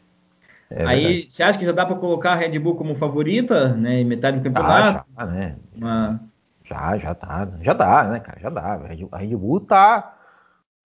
É 0.70 0.84
aí, 0.84 1.02
verdade. 1.02 1.30
você 1.30 1.42
acha 1.42 1.58
que 1.58 1.66
já 1.66 1.72
dá 1.72 1.86
para 1.86 1.96
colocar 1.96 2.32
a 2.32 2.36
Red 2.36 2.58
Bull 2.58 2.76
como 2.76 2.94
favorita, 2.94 3.74
né, 3.74 4.00
em 4.00 4.04
metade 4.04 4.38
do 4.38 4.42
campeonato? 4.42 5.06
Ah, 5.16 5.24
já, 5.24 5.26
né? 5.26 5.56
Uma... 5.76 6.20
Já, 6.64 6.98
já 6.98 7.14
tá. 7.14 7.48
Já 7.60 7.72
dá, 7.72 8.08
né, 8.08 8.20
cara? 8.20 8.40
Já 8.40 8.50
dá. 8.50 8.80
A 9.12 9.18
Red 9.18 9.36
Bull 9.36 9.60
tá 9.60 10.15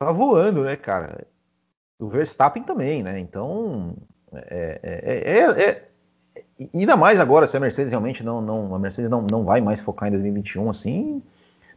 tá 0.06 0.12
voando, 0.12 0.64
né, 0.64 0.76
cara? 0.76 1.28
O 2.00 2.10
Verstappen 2.10 2.64
também, 2.64 3.04
né? 3.04 3.20
Então, 3.20 3.96
é, 4.34 4.80
é, 4.82 5.40
é, 5.40 5.70
é, 5.70 6.68
ainda 6.74 6.98
mais 6.98 7.20
agora, 7.20 7.46
se 7.46 7.56
a 7.56 7.60
Mercedes 7.60 7.92
realmente 7.92 8.24
não, 8.24 8.42
não 8.42 8.74
a 8.74 8.80
Mercedes 8.80 9.12
não, 9.12 9.22
não 9.22 9.44
vai 9.44 9.62
mais 9.62 9.80
focar 9.80 10.10
em 10.10 10.14
2021 10.14 10.70
assim, 10.72 11.22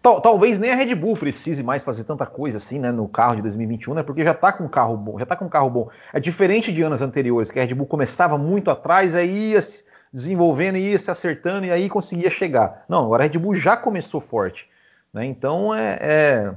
tal, 0.00 0.22
talvez 0.22 0.58
nem 0.58 0.70
a 0.70 0.74
Red 0.74 0.94
Bull 0.94 1.18
precise 1.18 1.62
mais 1.62 1.84
fazer 1.84 2.04
tanta 2.04 2.24
coisa 2.24 2.56
assim, 2.56 2.78
né, 2.78 2.90
no 2.90 3.06
carro 3.06 3.36
de 3.36 3.42
2021, 3.42 3.92
né? 3.92 4.02
Porque 4.02 4.24
já 4.24 4.32
tá 4.32 4.50
com 4.50 4.64
um 4.64 4.68
carro 4.68 4.96
bom, 4.96 5.18
já 5.18 5.26
tá 5.26 5.36
com 5.36 5.44
um 5.44 5.50
carro 5.50 5.68
bom. 5.68 5.90
É 6.10 6.18
diferente 6.18 6.72
de 6.72 6.80
anos 6.80 7.02
anteriores, 7.02 7.50
que 7.50 7.60
a 7.60 7.64
Red 7.64 7.74
Bull 7.74 7.86
começava 7.86 8.38
muito 8.38 8.70
atrás, 8.70 9.14
aí 9.14 9.50
ia 9.50 9.60
se 9.60 9.84
desenvolvendo, 10.10 10.78
ia 10.78 10.98
se 10.98 11.10
acertando 11.10 11.66
e 11.66 11.70
aí 11.70 11.90
conseguia 11.90 12.30
chegar. 12.30 12.86
Não, 12.88 13.04
agora 13.04 13.24
a 13.24 13.26
Red 13.26 13.38
Bull 13.38 13.54
já 13.54 13.76
começou 13.76 14.18
forte, 14.18 14.66
né? 15.12 15.26
Então 15.26 15.74
é, 15.74 16.54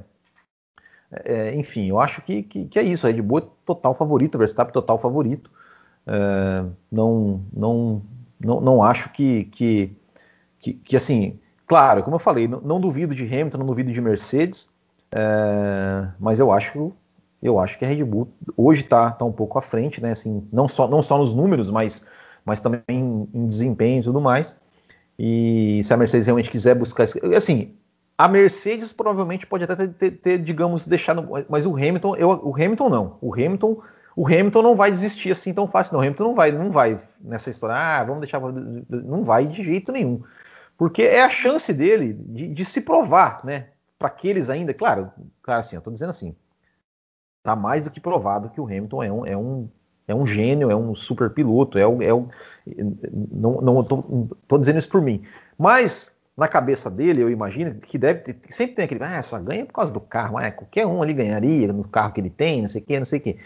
é 1.11 1.49
é, 1.49 1.55
enfim, 1.55 1.87
eu 1.87 1.99
acho 1.99 2.21
que, 2.21 2.43
que, 2.43 2.65
que, 2.65 2.79
é 2.79 2.83
isso. 2.83 3.07
A 3.07 3.09
Red 3.09 3.21
Bull 3.21 3.39
é 3.39 3.43
total 3.65 3.93
favorito, 3.93 4.37
Verstappen 4.37 4.73
total 4.73 4.99
favorito. 4.99 5.51
É, 6.05 6.65
não, 6.91 7.41
não, 7.53 8.01
não, 8.39 8.61
não 8.61 8.83
acho 8.83 9.09
que, 9.11 9.45
que, 9.45 9.95
que, 10.59 10.73
que, 10.73 10.95
assim, 10.95 11.39
claro, 11.65 12.03
como 12.03 12.15
eu 12.15 12.19
falei, 12.19 12.47
não, 12.47 12.61
não, 12.61 12.79
duvido 12.79 13.15
de 13.15 13.23
Hamilton, 13.23 13.57
não 13.57 13.65
duvido 13.65 13.91
de 13.91 14.01
Mercedes, 14.01 14.69
é, 15.11 16.07
mas 16.19 16.39
eu 16.39 16.51
acho, 16.51 16.93
eu 17.41 17.59
acho 17.59 17.77
que 17.77 17.85
a 17.85 17.87
Red 17.87 18.03
Bull 18.03 18.29
hoje 18.55 18.81
está 18.83 19.11
tá 19.11 19.25
um 19.25 19.31
pouco 19.31 19.57
à 19.57 19.61
frente, 19.61 20.01
né? 20.01 20.11
Assim, 20.11 20.47
não 20.51 20.67
só, 20.67 20.87
não 20.87 21.01
só 21.01 21.17
nos 21.17 21.33
números, 21.33 21.69
mas, 21.71 22.05
mas 22.45 22.59
também 22.59 22.81
em, 22.89 23.29
em 23.33 23.47
desempenho 23.47 24.01
e 24.01 24.03
tudo 24.03 24.19
mais. 24.21 24.57
E 25.19 25.81
se 25.83 25.93
a 25.93 25.97
Mercedes 25.97 26.27
realmente 26.27 26.51
quiser 26.51 26.75
buscar, 26.75 27.05
assim, 27.35 27.73
a 28.17 28.27
Mercedes 28.27 28.91
provavelmente 28.91 29.45
pode 29.45 29.63
até 29.63 29.75
ter, 29.75 29.89
ter, 29.89 30.11
ter, 30.11 30.37
digamos, 30.39 30.85
deixado, 30.87 31.27
mas 31.47 31.65
o 31.67 31.75
Hamilton, 31.75 32.15
eu, 32.15 32.29
o 32.29 32.55
Hamilton 32.55 32.89
não. 32.89 33.17
O 33.21 33.31
Hamilton, 33.33 33.81
o 34.15 34.25
Hamilton 34.25 34.61
não 34.63 34.75
vai 34.75 34.89
desistir 34.89 35.29
assim 35.31 35.53
tão 35.53 35.67
fácil, 35.67 35.93
não. 35.93 35.99
O 35.99 36.03
Hamilton 36.03 36.23
não 36.23 36.35
vai, 36.35 36.51
não 36.51 36.71
vai 36.71 36.95
nessa 37.21 37.51
história. 37.51 37.75
Ah, 37.75 38.03
vamos 38.03 38.21
deixar, 38.21 38.41
não 38.89 39.23
vai 39.23 39.45
de 39.45 39.63
jeito 39.63 39.91
nenhum, 39.91 40.23
porque 40.75 41.03
é 41.03 41.21
a 41.21 41.29
chance 41.29 41.71
dele 41.71 42.13
de, 42.13 42.47
de 42.47 42.65
se 42.65 42.81
provar, 42.81 43.45
né? 43.45 43.67
Para 43.99 44.07
aqueles 44.07 44.49
ainda, 44.49 44.73
claro, 44.73 45.11
claro 45.41 45.59
assim, 45.59 45.75
eu 45.75 45.81
tô 45.81 45.91
dizendo 45.91 46.09
assim, 46.09 46.35
tá 47.43 47.55
mais 47.55 47.83
do 47.83 47.91
que 47.91 47.99
provado 47.99 48.49
que 48.49 48.61
o 48.61 48.65
Hamilton 48.65 49.03
é 49.03 49.11
um, 49.11 49.25
é 49.25 49.37
um 49.37 49.69
é 50.07 50.15
um 50.15 50.25
gênio, 50.25 50.71
é 50.71 50.75
um 50.75 50.95
super 50.95 51.29
piloto, 51.29 51.77
é 51.77 51.85
o, 51.85 52.01
é 52.01 52.09
não, 53.31 53.59
não 53.61 53.83
tô, 53.83 54.29
tô 54.47 54.57
dizendo 54.57 54.79
isso 54.79 54.89
por 54.89 55.01
mim, 55.01 55.21
mas 55.57 56.16
na 56.37 56.47
cabeça 56.47 56.89
dele, 56.89 57.23
eu 57.23 57.31
imagino, 57.31 57.73
que 57.75 57.97
deve 57.97 58.19
ter, 58.19 58.37
sempre 58.49 58.75
tem 58.75 58.85
aquele, 58.85 59.03
ah, 59.03 59.23
só 59.23 59.39
ganha 59.39 59.65
por 59.65 59.73
causa 59.73 59.91
do 59.91 59.99
carro, 59.99 60.37
ah, 60.37 60.51
qualquer 60.51 60.85
um 60.85 61.01
ali 61.01 61.11
ganharia 61.11 61.73
no 61.73 61.87
carro 61.87 62.13
que 62.13 62.21
ele 62.21 62.29
tem, 62.29 62.61
não 62.61 62.69
sei 62.69 62.81
o 62.81 62.85
que, 62.85 62.99
não 62.99 63.05
sei 63.05 63.19
o 63.19 63.21
que. 63.23 63.39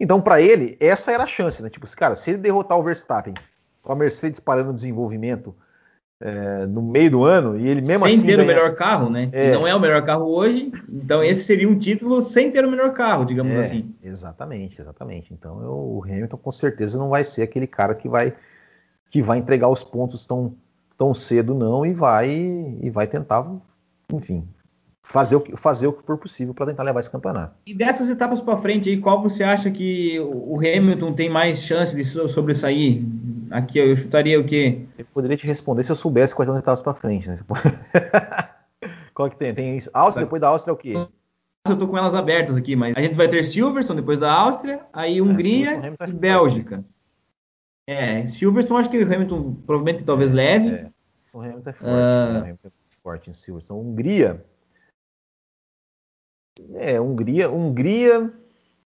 Então, 0.00 0.18
para 0.22 0.40
ele, 0.40 0.74
essa 0.80 1.12
era 1.12 1.24
a 1.24 1.26
chance, 1.26 1.62
né? 1.62 1.68
Tipo, 1.68 1.86
cara, 1.94 2.16
se 2.16 2.30
ele 2.30 2.38
derrotar 2.38 2.78
o 2.78 2.82
Verstappen 2.82 3.34
com 3.82 3.92
a 3.92 3.94
Mercedes 3.96 4.40
parando 4.40 4.70
o 4.70 4.74
desenvolvimento 4.74 5.54
é, 6.18 6.64
no 6.66 6.80
meio 6.80 7.10
do 7.10 7.24
ano, 7.24 7.58
e 7.58 7.68
ele 7.68 7.82
mesmo 7.82 8.06
sem 8.06 8.06
assim. 8.06 8.16
Sem 8.16 8.26
ter 8.26 8.36
ganha... 8.36 8.44
o 8.44 8.46
melhor 8.46 8.74
carro, 8.74 9.10
né? 9.10 9.28
É. 9.32 9.52
Não 9.52 9.66
é 9.66 9.74
o 9.74 9.80
melhor 9.80 10.02
carro 10.02 10.24
hoje, 10.24 10.72
então 10.88 11.22
esse 11.22 11.44
seria 11.44 11.68
um 11.68 11.78
título 11.78 12.22
sem 12.22 12.50
ter 12.50 12.64
o 12.64 12.70
melhor 12.70 12.94
carro, 12.94 13.26
digamos 13.26 13.54
é, 13.56 13.60
assim. 13.60 13.94
Exatamente, 14.02 14.80
exatamente. 14.80 15.34
Então 15.34 15.62
eu, 15.62 15.72
o 15.72 16.04
Hamilton 16.04 16.38
com 16.38 16.50
certeza 16.50 16.98
não 16.98 17.10
vai 17.10 17.22
ser 17.22 17.42
aquele 17.42 17.66
cara 17.66 17.94
que 17.94 18.08
vai, 18.08 18.32
que 19.10 19.20
vai 19.20 19.36
entregar 19.36 19.68
os 19.68 19.84
pontos 19.84 20.26
tão 20.26 20.54
tão 21.00 21.14
cedo 21.14 21.54
não 21.54 21.86
e 21.86 21.94
vai 21.94 22.28
e 22.28 22.90
vai 22.90 23.06
tentar, 23.06 23.50
enfim, 24.12 24.46
fazer 25.02 25.34
o 25.34 25.40
que, 25.40 25.56
fazer 25.56 25.86
o 25.86 25.94
que 25.94 26.02
for 26.04 26.18
possível 26.18 26.52
para 26.52 26.66
tentar 26.66 26.82
levar 26.82 27.00
esse 27.00 27.10
campeonato. 27.10 27.56
E 27.64 27.72
dessas 27.72 28.10
etapas 28.10 28.38
para 28.38 28.58
frente, 28.58 28.90
aí, 28.90 28.98
qual 28.98 29.22
você 29.22 29.42
acha 29.42 29.70
que 29.70 30.20
o 30.20 30.58
Hamilton 30.58 31.14
tem 31.14 31.30
mais 31.30 31.62
chance 31.62 31.96
de 31.96 32.04
sobressair? 32.04 33.02
Aqui 33.50 33.78
eu 33.78 33.96
chutaria 33.96 34.38
o 34.38 34.44
quê? 34.44 34.82
Eu 34.98 35.06
poderia 35.06 35.38
te 35.38 35.46
responder 35.46 35.84
se 35.84 35.90
eu 35.90 35.96
soubesse 35.96 36.34
quais 36.34 36.46
são 36.46 36.54
as 36.54 36.60
etapas 36.60 36.82
para 36.82 36.92
frente. 36.92 37.30
Né? 37.30 37.38
qual 39.14 39.30
que 39.30 39.38
tem? 39.38 39.54
Tem 39.54 39.78
Áustria, 39.94 40.26
depois 40.26 40.42
da 40.42 40.48
Áustria 40.48 40.72
é 40.72 40.74
o 40.74 40.76
quê? 40.76 40.92
Eu 41.66 41.78
tô 41.78 41.88
com 41.88 41.96
elas 41.96 42.14
abertas 42.14 42.58
aqui, 42.58 42.76
mas 42.76 42.94
a 42.94 43.00
gente 43.00 43.14
vai 43.14 43.26
ter 43.26 43.42
Silverstone 43.42 44.02
depois 44.02 44.20
da 44.20 44.30
Áustria, 44.30 44.80
aí 44.92 45.16
é, 45.16 45.22
Hungria 45.22 45.80
é, 45.82 46.08
e 46.08 46.12
Bélgica. 46.12 46.84
É, 47.88 48.26
Silverstone 48.26 48.80
acho 48.80 48.90
que 48.90 48.98
o 48.98 49.02
Hamilton 49.02 49.54
provavelmente 49.66 50.04
talvez 50.04 50.30
leve. 50.30 50.68
É, 50.68 50.89
o 51.32 51.40
Hamilton 51.40 51.70
é 51.70 51.72
forte, 51.72 51.90
uh... 51.90 52.32
né? 52.32 52.38
o 52.38 52.42
Hamilton 52.42 52.68
é 52.68 52.70
forte 52.88 53.30
em 53.30 53.32
Silverstone. 53.32 53.80
Hungria. 53.80 54.44
É, 56.74 57.00
Hungria, 57.00 57.50
Hungria, 57.50 58.32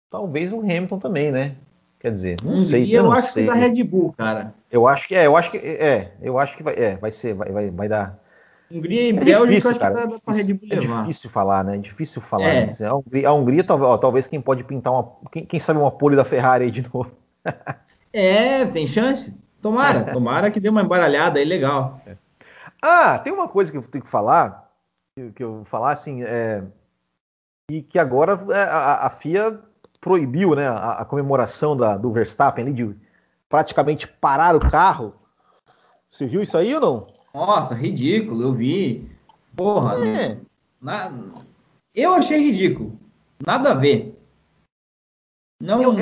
talvez 0.09 0.51
o 0.51 0.59
Hamilton 0.59 0.99
também, 0.99 1.31
né? 1.31 1.55
Quer 1.99 2.11
dizer, 2.11 2.37
não 2.43 2.51
Hungria, 2.51 2.65
sei, 2.65 2.93
eu, 2.93 2.97
eu 2.97 3.03
não 3.03 3.11
acho 3.13 3.27
sei. 3.27 3.43
que 3.45 3.49
da 3.49 3.55
Red 3.55 3.83
Bull, 3.83 4.13
cara. 4.13 4.53
Eu 4.69 4.87
acho 4.87 5.07
que 5.07 5.15
é, 5.15 5.25
eu 5.25 5.37
acho 5.37 5.51
que 5.51 5.57
é, 5.57 6.11
eu 6.21 6.37
acho 6.37 6.57
que 6.57 6.63
vai, 6.63 6.75
é, 6.75 6.97
vai 6.97 7.11
ser, 7.11 7.33
vai, 7.33 7.49
vai, 7.51 7.71
vai 7.71 7.87
dar. 7.87 8.19
Hungria 8.69 9.03
e 9.03 9.09
é 9.09 9.13
Bélgica, 9.13 9.47
difícil, 9.47 9.79
cara, 9.79 10.01
é 10.01 10.07
difícil, 10.07 10.33
Red 10.33 10.53
Bull 10.53 10.69
é 10.71 10.75
difícil 10.75 11.29
falar, 11.29 11.63
né? 11.63 11.75
É 11.75 11.77
difícil 11.77 12.21
falar. 12.21 12.49
É. 12.49 12.65
Né? 12.65 12.87
A 12.87 12.95
Hungria, 12.95 13.29
a 13.29 13.33
Hungria 13.33 13.63
talvez, 13.63 13.89
ó, 13.89 13.97
talvez 13.97 14.27
quem 14.27 14.41
pode 14.41 14.63
pintar 14.65 14.91
uma, 14.91 15.15
quem, 15.31 15.45
quem 15.45 15.59
sabe 15.59 15.79
uma 15.79 15.91
pole 15.91 16.15
da 16.15 16.25
Ferrari 16.25 16.65
aí 16.65 16.71
de 16.71 16.83
novo. 16.93 17.11
É, 18.11 18.65
tem 18.65 18.85
chance. 18.85 19.33
Tomara, 19.63 20.03
tomara 20.11 20.51
que 20.51 20.59
dê 20.59 20.67
uma 20.67 20.81
embaralhada 20.81 21.39
aí 21.39 21.45
legal. 21.45 22.01
Ah, 22.81 23.17
tem 23.17 23.31
uma 23.31 23.47
coisa 23.47 23.71
que 23.71 23.77
eu 23.77 23.81
tenho 23.81 24.03
que 24.03 24.09
falar. 24.09 24.69
que 25.33 25.43
eu 25.43 25.63
falar 25.63 25.91
assim, 25.91 26.21
é, 26.21 26.63
e 27.71 27.81
que 27.81 27.97
agora 27.97 28.33
é, 28.51 28.63
a, 28.63 29.07
a 29.07 29.09
FIA 29.09 29.59
proibiu 30.01 30.53
né, 30.53 30.67
a, 30.67 30.99
a 30.99 31.05
comemoração 31.05 31.77
da, 31.77 31.95
do 31.95 32.11
Verstappen 32.11 32.65
ali 32.65 32.73
de 32.73 32.95
praticamente 33.47 34.05
parar 34.05 34.53
o 34.53 34.59
carro. 34.59 35.15
Você 36.09 36.27
viu 36.27 36.41
isso 36.41 36.57
aí 36.57 36.75
ou 36.75 36.81
não? 36.81 37.07
Nossa, 37.33 37.73
ridículo, 37.73 38.43
eu 38.43 38.53
vi. 38.53 39.09
Porra, 39.55 40.05
é. 40.05 40.37
na, 40.81 41.11
eu 41.95 42.13
achei 42.13 42.37
ridículo. 42.37 42.99
Nada 43.45 43.71
a 43.71 43.75
ver. 43.75 44.19
Não, 45.61 45.81
eu, 45.81 45.95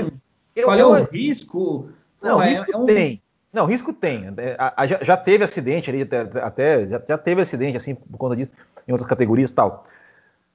eu, 0.55 0.65
qual 0.65 0.77
eu, 0.77 0.95
é 0.95 1.01
o 1.01 1.05
risco? 1.05 1.91
Não, 2.21 2.31
Porra, 2.31 2.45
risco 2.45 2.71
é, 2.71 2.73
é 2.73 2.77
um... 2.77 2.85
tem. 2.85 3.21
Não, 3.53 3.65
risco 3.65 3.91
tem. 3.91 4.27
É, 4.37 4.55
a, 4.57 4.83
a, 4.83 4.87
já, 4.87 4.99
já, 5.01 5.17
teve 5.17 5.43
acidente 5.43 5.89
ali, 5.89 6.03
até, 6.03 6.21
até 6.39 6.87
já, 6.87 7.01
já, 7.05 7.17
teve 7.17 7.41
acidente 7.41 7.77
assim 7.77 7.95
por 7.95 8.17
conta 8.17 8.35
disso 8.35 8.51
em 8.87 8.91
outras 8.91 9.09
categorias 9.09 9.49
e 9.49 9.53
tal. 9.53 9.83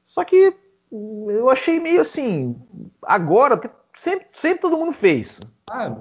Só 0.05 0.24
que 0.24 0.57
eu 0.90 1.51
achei 1.51 1.78
meio 1.78 2.01
assim, 2.01 2.57
agora, 3.03 3.57
porque 3.57 3.74
sempre, 3.92 4.26
sempre 4.32 4.61
todo 4.61 4.78
mundo 4.78 4.92
fez. 4.92 5.40
Ah, 5.68 5.97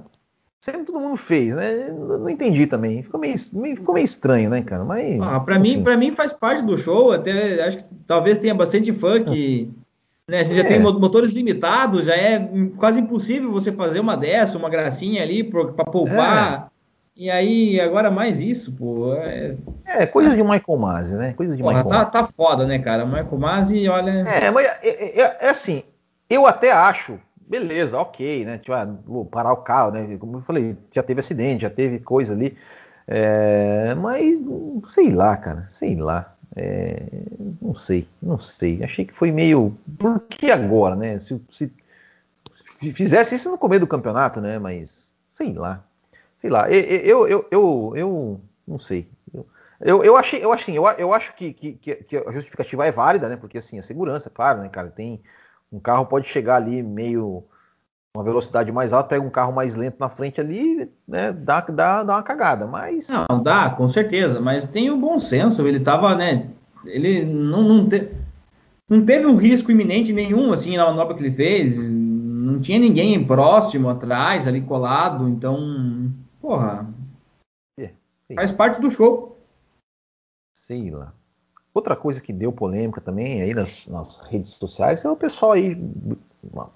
sempre 0.61 0.85
todo 0.85 0.99
mundo 0.99 1.17
fez, 1.17 1.53
né? 1.53 1.89
Não 1.91 2.29
entendi 2.29 2.65
também. 2.65 3.03
Ficou 3.03 3.19
meio, 3.19 3.37
ficou 3.37 3.93
meio 3.93 4.05
estranho, 4.05 4.49
né, 4.49 4.61
cara? 4.61 4.85
Mas. 4.85 5.19
Ah, 5.19 5.39
para 5.39 5.59
mim, 5.59 5.83
mim 5.97 6.15
faz 6.15 6.31
parte 6.31 6.61
do 6.61 6.77
show. 6.77 7.11
Até 7.11 7.63
acho 7.63 7.77
que 7.79 7.85
talvez 8.07 8.39
tenha 8.39 8.55
bastante 8.55 8.93
fã 8.93 9.23
que. 9.23 9.69
Né, 10.27 10.43
você 10.43 10.53
é. 10.53 10.55
já 10.55 10.67
tem 10.67 10.79
motores 10.79 11.33
limitados, 11.33 12.05
já 12.05 12.15
é 12.15 12.39
quase 12.77 12.99
impossível 12.99 13.51
você 13.51 13.71
fazer 13.71 13.99
uma 13.99 14.17
dessa, 14.17 14.57
uma 14.57 14.71
gracinha 14.71 15.21
ali 15.21 15.43
para 15.43 15.85
poupar. 15.85 16.71
E 17.15 17.31
aí, 17.31 17.79
agora 17.79 18.11
mais 18.11 18.41
isso, 18.41 18.73
pô. 18.73 19.13
É, 19.13 19.55
é 19.85 20.05
coisa 20.05 20.35
de 20.35 20.43
Michael 20.43 20.77
Masi, 20.77 21.15
né? 21.15 21.31
Coisa 21.31 21.55
de 21.55 21.63
Porra, 21.63 21.75
Michael 21.75 21.89
tá, 21.89 22.05
tá 22.05 22.27
foda, 22.27 22.67
né, 22.67 22.77
cara? 22.79 23.05
Michael 23.05 23.37
Masi, 23.37 23.87
olha. 23.87 24.11
É, 24.27 24.51
mas 24.51 24.67
é, 24.67 24.79
é, 24.83 25.21
é, 25.21 25.37
é, 25.39 25.49
assim, 25.49 25.83
eu 26.29 26.45
até 26.45 26.73
acho, 26.73 27.17
beleza, 27.47 27.97
ok, 27.97 28.43
né? 28.43 28.57
Tipo, 28.57 28.73
ah, 28.73 28.85
vou 29.05 29.23
parar 29.23 29.53
o 29.53 29.57
carro, 29.63 29.91
né? 29.91 30.17
Como 30.17 30.37
eu 30.37 30.41
falei, 30.41 30.75
já 30.91 31.01
teve 31.01 31.21
acidente, 31.21 31.61
já 31.61 31.69
teve 31.69 31.99
coisa 31.99 32.33
ali. 32.33 32.57
É, 33.07 33.95
mas, 33.95 34.43
sei 34.87 35.13
lá, 35.13 35.37
cara, 35.37 35.65
sei 35.67 35.95
lá. 35.95 36.33
É, 36.53 37.01
não 37.61 37.73
sei, 37.73 38.09
não 38.21 38.37
sei. 38.37 38.83
Achei 38.83 39.05
que 39.05 39.15
foi 39.15 39.31
meio. 39.31 39.77
Por 39.97 40.19
que 40.29 40.51
agora, 40.51 40.97
né? 40.97 41.17
Se, 41.17 41.41
se, 41.49 41.71
se 42.51 42.91
fizesse 42.91 43.35
isso 43.35 43.49
no 43.49 43.57
começo 43.57 43.81
do 43.81 43.87
campeonato, 43.87 44.41
né? 44.41 44.59
Mas, 44.59 45.13
sei 45.33 45.53
lá 45.53 45.81
sei 46.41 46.49
lá, 46.49 46.69
eu, 46.69 47.27
eu, 47.27 47.47
eu, 47.51 47.93
eu, 47.95 48.41
não 48.67 48.77
sei. 48.77 49.07
Eu, 49.79 50.03
eu 50.03 50.15
achei, 50.15 50.43
eu, 50.43 50.51
assim, 50.51 50.75
eu, 50.75 50.85
eu 50.97 51.13
acho 51.13 51.35
que, 51.35 51.53
que, 51.53 51.73
que, 51.73 52.17
a 52.17 52.31
justificativa 52.31 52.85
é 52.85 52.91
válida, 52.91 53.27
né? 53.27 53.35
Porque 53.35 53.57
assim, 53.57 53.77
a 53.77 53.83
segurança, 53.83 54.29
claro, 54.29 54.61
né, 54.61 54.69
cara? 54.69 54.89
Tem. 54.89 55.21
Um 55.71 55.79
carro 55.79 56.05
pode 56.05 56.27
chegar 56.27 56.55
ali 56.55 56.81
meio. 56.81 57.43
Uma 58.15 58.23
velocidade 58.23 58.71
mais 58.71 58.93
alta, 58.93 59.09
pega 59.09 59.25
um 59.25 59.29
carro 59.29 59.51
mais 59.51 59.75
lento 59.75 59.97
na 59.99 60.07
frente 60.07 60.39
ali, 60.39 60.89
né? 61.05 61.33
Dá, 61.33 61.59
dá, 61.59 62.03
dá 62.03 62.13
uma 62.15 62.23
cagada. 62.23 62.65
Mas. 62.65 63.09
Não, 63.09 63.43
dá, 63.43 63.69
com 63.71 63.89
certeza. 63.89 64.39
Mas 64.39 64.63
tem 64.65 64.89
o 64.89 64.97
bom 64.97 65.19
senso. 65.19 65.67
Ele 65.67 65.81
tava, 65.81 66.15
né? 66.15 66.47
Ele 66.85 67.25
não, 67.25 67.61
não, 67.61 67.89
te, 67.89 68.09
não 68.87 69.05
teve 69.05 69.25
um 69.25 69.35
risco 69.35 69.71
iminente 69.71 70.13
nenhum, 70.13 70.53
assim, 70.53 70.77
na 70.77 70.85
manobra 70.85 71.15
que 71.15 71.21
ele 71.21 71.31
fez. 71.31 71.77
Não 71.77 72.61
tinha 72.61 72.79
ninguém 72.79 73.21
próximo, 73.25 73.89
atrás, 73.89 74.47
ali 74.47 74.61
colado. 74.61 75.27
Então 75.27 76.04
Porra. 76.45 76.87
É, 77.79 77.89
faz 78.35 78.51
parte 78.51 78.79
do 78.79 78.91
show. 78.91 79.35
Sei 80.55 80.91
lá. 80.91 81.11
Outra 81.73 81.95
coisa 81.95 82.21
que 82.21 82.31
deu 82.31 82.51
polêmica 82.51 83.01
também 83.01 83.41
aí 83.41 83.51
nas, 83.51 83.87
nas, 83.87 84.17
redes 84.27 84.51
sociais 84.51 85.03
é 85.03 85.09
o 85.09 85.15
pessoal 85.15 85.53
aí 85.53 85.75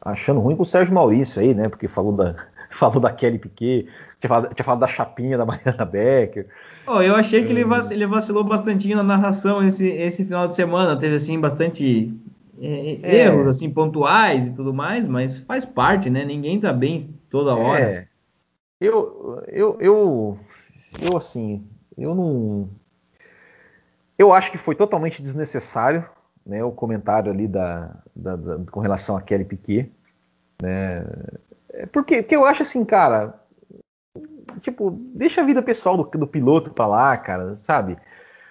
achando 0.01 0.39
ruim 0.39 0.55
com 0.55 0.63
o 0.63 0.65
Sérgio 0.65 0.91
Maurício 0.91 1.39
aí, 1.39 1.53
né? 1.53 1.70
Porque 1.70 1.88
falou 1.88 2.11
da, 2.11 2.36
falou 2.72 2.99
da 2.99 3.13
Kelly 3.13 3.38
Piquet, 3.38 3.88
tinha 4.20 4.28
falado, 4.28 4.53
tinha 4.55 4.65
falado 4.65 4.80
da 4.80 4.88
chapinha 4.88 5.38
da 5.38 5.45
Mariana 5.45 5.86
Becker. 5.86 6.47
Oh, 6.88 6.99
eu 6.99 7.15
achei 7.15 7.45
que 7.45 7.51
ele, 7.51 7.63
vacilou, 7.63 7.93
ele 7.93 8.07
vacilou 8.07 8.43
bastante 8.43 8.93
na 8.95 9.03
narração 9.03 9.63
esse, 9.63 9.88
esse 9.88 10.26
final 10.26 10.47
de 10.47 10.55
semana. 10.55 10.97
Teve 10.97 11.17
assim 11.17 11.39
bastante 11.39 12.11
é, 12.59 12.99
é. 13.03 13.15
erros 13.28 13.45
assim 13.45 13.70
pontuais 13.70 14.47
e 14.47 14.51
tudo 14.51 14.74
mais, 14.74 15.07
mas 15.07 15.38
faz 15.38 15.63
parte, 15.63 16.09
né? 16.09 16.26
Ninguém 16.26 16.59
tá 16.59 16.74
bem 16.74 17.13
toda 17.30 17.53
hora. 17.53 17.80
É. 17.80 18.09
Eu, 18.80 19.43
eu, 19.47 19.77
eu, 19.82 20.39
eu 21.01 21.17
assim, 21.17 21.67
eu 21.97 22.15
não. 22.15 22.69
Eu 24.17 24.34
acho 24.34 24.51
que 24.51 24.57
foi 24.57 24.75
totalmente 24.75 25.21
desnecessário, 25.21 26.09
né, 26.45 26.63
o 26.63 26.71
comentário 26.71 27.32
ali 27.32 27.47
da, 27.47 27.95
da, 28.15 28.36
da 28.36 28.71
com 28.71 28.80
relação 28.80 29.17
a 29.17 29.21
Kelly 29.21 29.45
Piquet, 29.45 29.91
né? 30.61 31.05
É 31.71 31.86
porque, 31.86 32.21
porque 32.21 32.36
eu 32.36 32.45
acho 32.45 32.61
assim, 32.61 32.84
cara, 32.86 33.39
tipo, 34.59 34.91
deixa 35.13 35.41
a 35.41 35.45
vida 35.45 35.61
pessoal 35.61 35.97
do, 35.97 36.03
do 36.03 36.27
piloto 36.27 36.73
pra 36.73 36.88
lá, 36.88 37.15
cara, 37.17 37.55
sabe? 37.55 37.97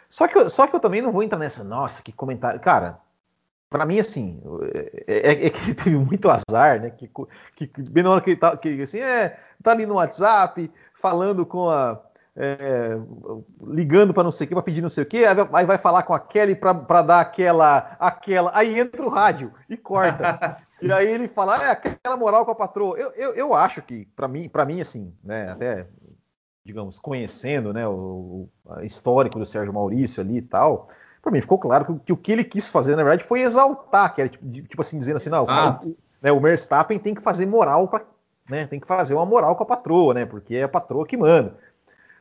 Só 0.09 0.29
que, 0.29 0.49
só 0.49 0.67
que 0.67 0.75
eu 0.75 0.81
também 0.81 1.03
não 1.03 1.13
vou 1.13 1.23
entrar 1.23 1.39
nessa, 1.39 1.65
nossa, 1.65 2.03
que 2.03 2.13
comentário. 2.13 2.61
Cara, 2.61 2.99
para 3.71 3.85
mim, 3.85 3.99
assim, 3.99 4.41
é, 5.07 5.31
é, 5.31 5.47
é, 5.47 5.51
que 5.51 5.61
ele 5.63 5.75
teve 5.75 5.97
muito 5.97 6.31
azar, 6.31 6.81
né? 6.81 6.91
Que, 6.91 7.09
que 7.55 7.83
bem 7.83 8.03
na 8.03 8.11
hora 8.11 8.21
que 8.21 8.31
ele 8.31 8.37
tá, 8.37 8.57
que, 8.57 8.83
assim, 8.83 9.01
é, 9.01 9.39
tá 9.63 9.73
ali 9.73 9.85
no 9.87 9.95
WhatsApp, 9.95 10.71
falando 10.95 11.45
com 11.45 11.69
a. 11.69 12.03
É, 12.41 12.97
ligando 13.67 14.15
para 14.15 14.23
não 14.23 14.31
sei 14.31 14.45
o 14.45 14.49
que, 14.49 14.55
para 14.55 14.63
pedir 14.63 14.81
não 14.81 14.89
sei 14.89 15.03
o 15.03 15.07
que, 15.07 15.25
aí 15.25 15.67
vai 15.67 15.77
falar 15.77 16.05
com 16.05 16.15
a 16.15 16.21
Kelly 16.21 16.55
para 16.55 17.03
dar 17.03 17.21
aquela, 17.21 17.97
aquela. 17.99 18.53
Aí 18.55 18.79
entra 18.79 19.05
o 19.05 19.09
rádio 19.09 19.53
e 19.69 19.77
corta. 19.77 20.57
e 20.81 20.93
aí 20.93 21.09
ele 21.09 21.27
fala, 21.27 21.61
é, 21.65 21.71
aquela 21.73 22.17
moral 22.17 22.45
com 22.45 22.53
a 22.53 22.55
patroa. 22.55 22.97
Eu, 22.97 23.11
eu, 23.17 23.35
eu 23.35 23.55
acho 23.55 23.83
que, 23.83 24.07
para 24.15 24.29
mim, 24.29 24.49
para 24.49 24.65
mim, 24.65 24.81
assim, 24.81 25.13
né, 25.25 25.51
até, 25.51 25.89
digamos, 26.65 27.01
conhecendo 27.01 27.73
né, 27.73 27.89
o, 27.89 28.49
o 28.65 28.81
histórico 28.83 29.41
do 29.41 29.45
Sérgio 29.45 29.75
Maurício 29.75 30.23
ali 30.23 30.37
e 30.37 30.43
tal 30.43 30.87
para 31.29 31.33
mim 31.35 31.41
ficou 31.43 31.59
claro 31.59 31.85
que, 31.85 31.99
que, 32.07 32.13
o 32.13 32.17
que 32.17 32.33
ele 32.33 32.43
quis 32.43 32.71
fazer, 32.71 32.97
na 32.97 33.03
verdade, 33.03 33.23
foi 33.23 33.43
exaltar, 33.43 34.15
que 34.15 34.23
era 34.23 34.31
tipo, 34.31 34.51
tipo 34.51 34.81
assim, 34.81 34.99
dizendo 34.99 35.17
assim, 35.17 35.29
não, 35.29 35.45
ah. 35.49 35.79
o, 35.85 35.95
né, 36.23 36.33
o 36.33 36.41
Verstappen 36.41 36.99
tem 36.99 37.15
que 37.15 37.23
fazer 37.23 37.45
moral 37.45 37.87
para, 37.87 38.05
né, 38.49 38.67
tem 38.67 38.81
que 38.81 38.87
fazer 38.87 39.15
uma 39.15 39.27
moral 39.27 39.55
com 39.55 39.63
a 39.63 39.67
patroa, 39.67 40.15
né, 40.15 40.25
porque 40.25 40.57
é 40.57 40.63
a 40.63 40.69
patroa 40.69 41.07
que 41.07 41.17
manda. 41.17 41.55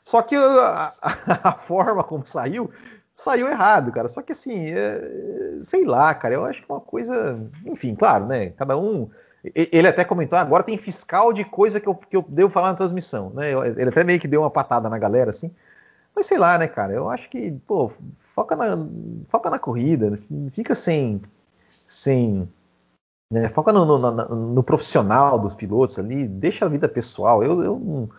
Só 0.04 0.22
que 0.22 0.36
a, 0.36 0.94
a, 1.02 1.50
a 1.50 1.52
forma 1.54 2.04
como 2.04 2.26
saiu, 2.26 2.70
saiu 3.16 3.48
errado, 3.48 3.92
cara. 3.92 4.10
Só 4.10 4.22
que 4.22 4.34
assim, 4.34 4.72
é, 4.72 5.60
sei 5.62 5.86
lá, 5.86 6.14
cara, 6.14 6.36
eu 6.36 6.46
acho 6.46 6.64
que 6.64 6.70
é 6.70 6.74
uma 6.74 6.82
coisa, 6.82 7.40
enfim, 7.66 7.96
claro, 7.96 8.26
né, 8.26 8.50
cada 8.52 8.78
um 8.78 9.10
ele 9.56 9.88
até 9.88 10.04
comentou, 10.04 10.38
ah, 10.38 10.42
agora 10.42 10.64
tem 10.64 10.78
fiscal 10.78 11.32
de 11.32 11.46
coisa 11.46 11.80
que 11.80 11.88
eu, 11.88 11.96
que 11.96 12.18
eu 12.18 12.26
devo 12.28 12.50
falar 12.50 12.70
na 12.70 12.76
transmissão, 12.76 13.30
né? 13.30 13.52
Ele 13.52 13.90
até 13.90 14.04
meio 14.04 14.20
que 14.20 14.28
deu 14.28 14.42
uma 14.42 14.50
patada 14.50 14.90
na 14.90 14.98
galera, 14.98 15.30
assim. 15.30 15.52
Mas 16.18 16.26
sei 16.26 16.40
lá, 16.40 16.58
né, 16.58 16.68
cara? 16.68 16.94
Eu 16.94 17.12
acho 17.12 17.30
que, 17.30 17.52
pô, 17.68 17.92
foca 18.18 18.56
na, 18.56 18.76
foca 19.30 19.52
na 19.52 19.60
corrida, 19.60 20.18
fica 20.50 20.74
sem. 20.74 21.22
sem 21.86 22.50
né, 23.32 23.50
foca 23.50 23.72
no, 23.72 23.86
no, 23.86 24.00
no, 24.00 24.36
no, 24.36 24.64
profissional 24.64 25.38
dos 25.38 25.54
pilotos 25.54 26.00
ali, 26.00 26.28
deixa 26.28 26.66
a 26.66 26.70
vida 26.70 26.90
pessoal. 26.90 27.44
Eu, 27.44 27.62
eu 27.62 27.80
não, 27.80 28.10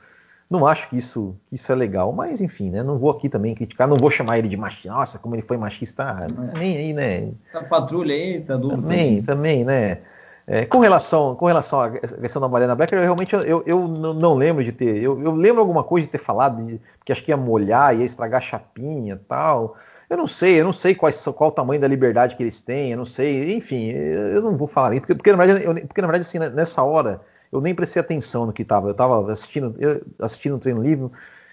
não 0.49 0.64
acho 0.64 0.88
que 0.88 0.94
isso, 0.94 1.34
que 1.49 1.57
isso 1.57 1.72
é 1.72 1.74
legal, 1.74 2.12
mas 2.12 2.40
enfim, 2.40 2.70
né? 2.70 2.84
Não 2.84 3.01
vou 3.01 3.11
aqui 3.11 3.28
também 3.28 3.53
criticar, 3.53 3.88
não 3.88 3.96
vou 3.96 4.12
chamar 4.12 4.38
ele 4.38 4.49
de 4.49 4.57
machista. 4.57 4.92
Nossa, 4.92 5.18
como 5.18 5.34
ele 5.34 5.42
foi 5.42 5.57
machista. 5.57 6.05
Ah, 6.05 6.26
também 6.28 6.76
aí, 6.76 6.92
né? 6.92 7.32
Tá 7.53 7.64
patrulha 7.64 8.14
aí, 8.14 8.40
tá 8.42 8.57
duro. 8.57 8.76
Também, 8.76 9.22
também, 9.22 9.64
né? 9.64 10.03
É, 10.51 10.64
com, 10.64 10.78
relação, 10.78 11.36
com 11.36 11.44
relação 11.44 11.78
à 11.78 11.90
questão 11.90 12.40
da 12.40 12.49
Mariana 12.49 12.74
Becker, 12.74 12.96
eu 12.99 13.03
realmente 13.03 13.34
eu, 13.34 13.62
eu 13.66 13.86
não, 13.86 14.34
lembro 14.34 14.64
de 14.64 14.72
ter. 14.72 14.96
Eu, 14.96 15.22
eu, 15.22 15.34
lembro 15.34 15.61
alguma 15.61 15.84
coisa 15.84 16.07
de 16.07 16.11
ter 16.11 16.16
falado, 16.16 16.64
de, 16.64 16.80
que 17.05 17.12
acho 17.12 17.22
que 17.22 17.30
ia 17.30 17.36
molhar, 17.36 17.94
ia 17.94 18.03
estragar 18.03 18.38
a 18.38 18.44
chapinha 18.44 19.14
e 19.14 19.18
tal. 19.28 19.76
Eu 20.09 20.16
não 20.16 20.26
sei, 20.26 20.59
eu 20.59 20.64
não 20.64 20.72
sei 20.72 20.94
qual, 20.94 21.12
qual 21.34 21.51
o 21.51 21.53
tamanho 21.53 21.78
da 21.78 21.86
liberdade 21.86 22.34
que 22.34 22.42
eles 22.42 22.62
têm, 22.62 22.92
eu 22.92 22.96
não 22.96 23.05
sei, 23.05 23.55
enfim, 23.55 23.90
eu 23.90 24.40
não 24.40 24.57
vou 24.57 24.66
falar 24.66 24.94
isso, 24.94 25.03
porque, 25.03 25.14
porque, 25.16 25.32
na 25.32 25.36
verdade, 25.36 25.64
eu, 25.66 25.86
porque 25.86 26.01
na 26.01 26.07
verdade, 26.07 26.26
assim, 26.26 26.38
né, 26.38 26.49
nessa 26.49 26.82
hora, 26.82 27.20
eu 27.53 27.61
nem 27.61 27.74
prestei 27.74 28.01
atenção 28.01 28.46
no 28.46 28.53
que 28.53 28.62
estava. 28.62 28.88
Eu 28.88 28.92
estava 28.92 29.30
assistindo, 29.30 29.76
assistindo 30.18 30.57
o 30.57 30.59
treino 30.59 30.82
livre 30.82 31.11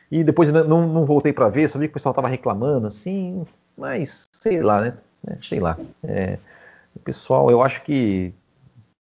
e 0.09 0.23
depois 0.23 0.53
não, 0.53 0.87
não 0.87 1.05
voltei 1.05 1.33
para 1.33 1.49
ver, 1.49 1.67
só 1.67 1.77
vi 1.77 1.87
que 1.87 1.91
o 1.91 1.95
pessoal 1.95 2.11
estava 2.11 2.29
reclamando, 2.29 2.87
assim, 2.87 3.45
mas 3.77 4.29
sei 4.31 4.61
lá, 4.61 4.79
né? 4.79 4.93
É, 5.27 5.37
sei 5.41 5.59
lá. 5.59 5.77
É, 6.01 6.37
pessoal, 7.03 7.51
eu 7.51 7.61
acho 7.61 7.83
que 7.83 8.33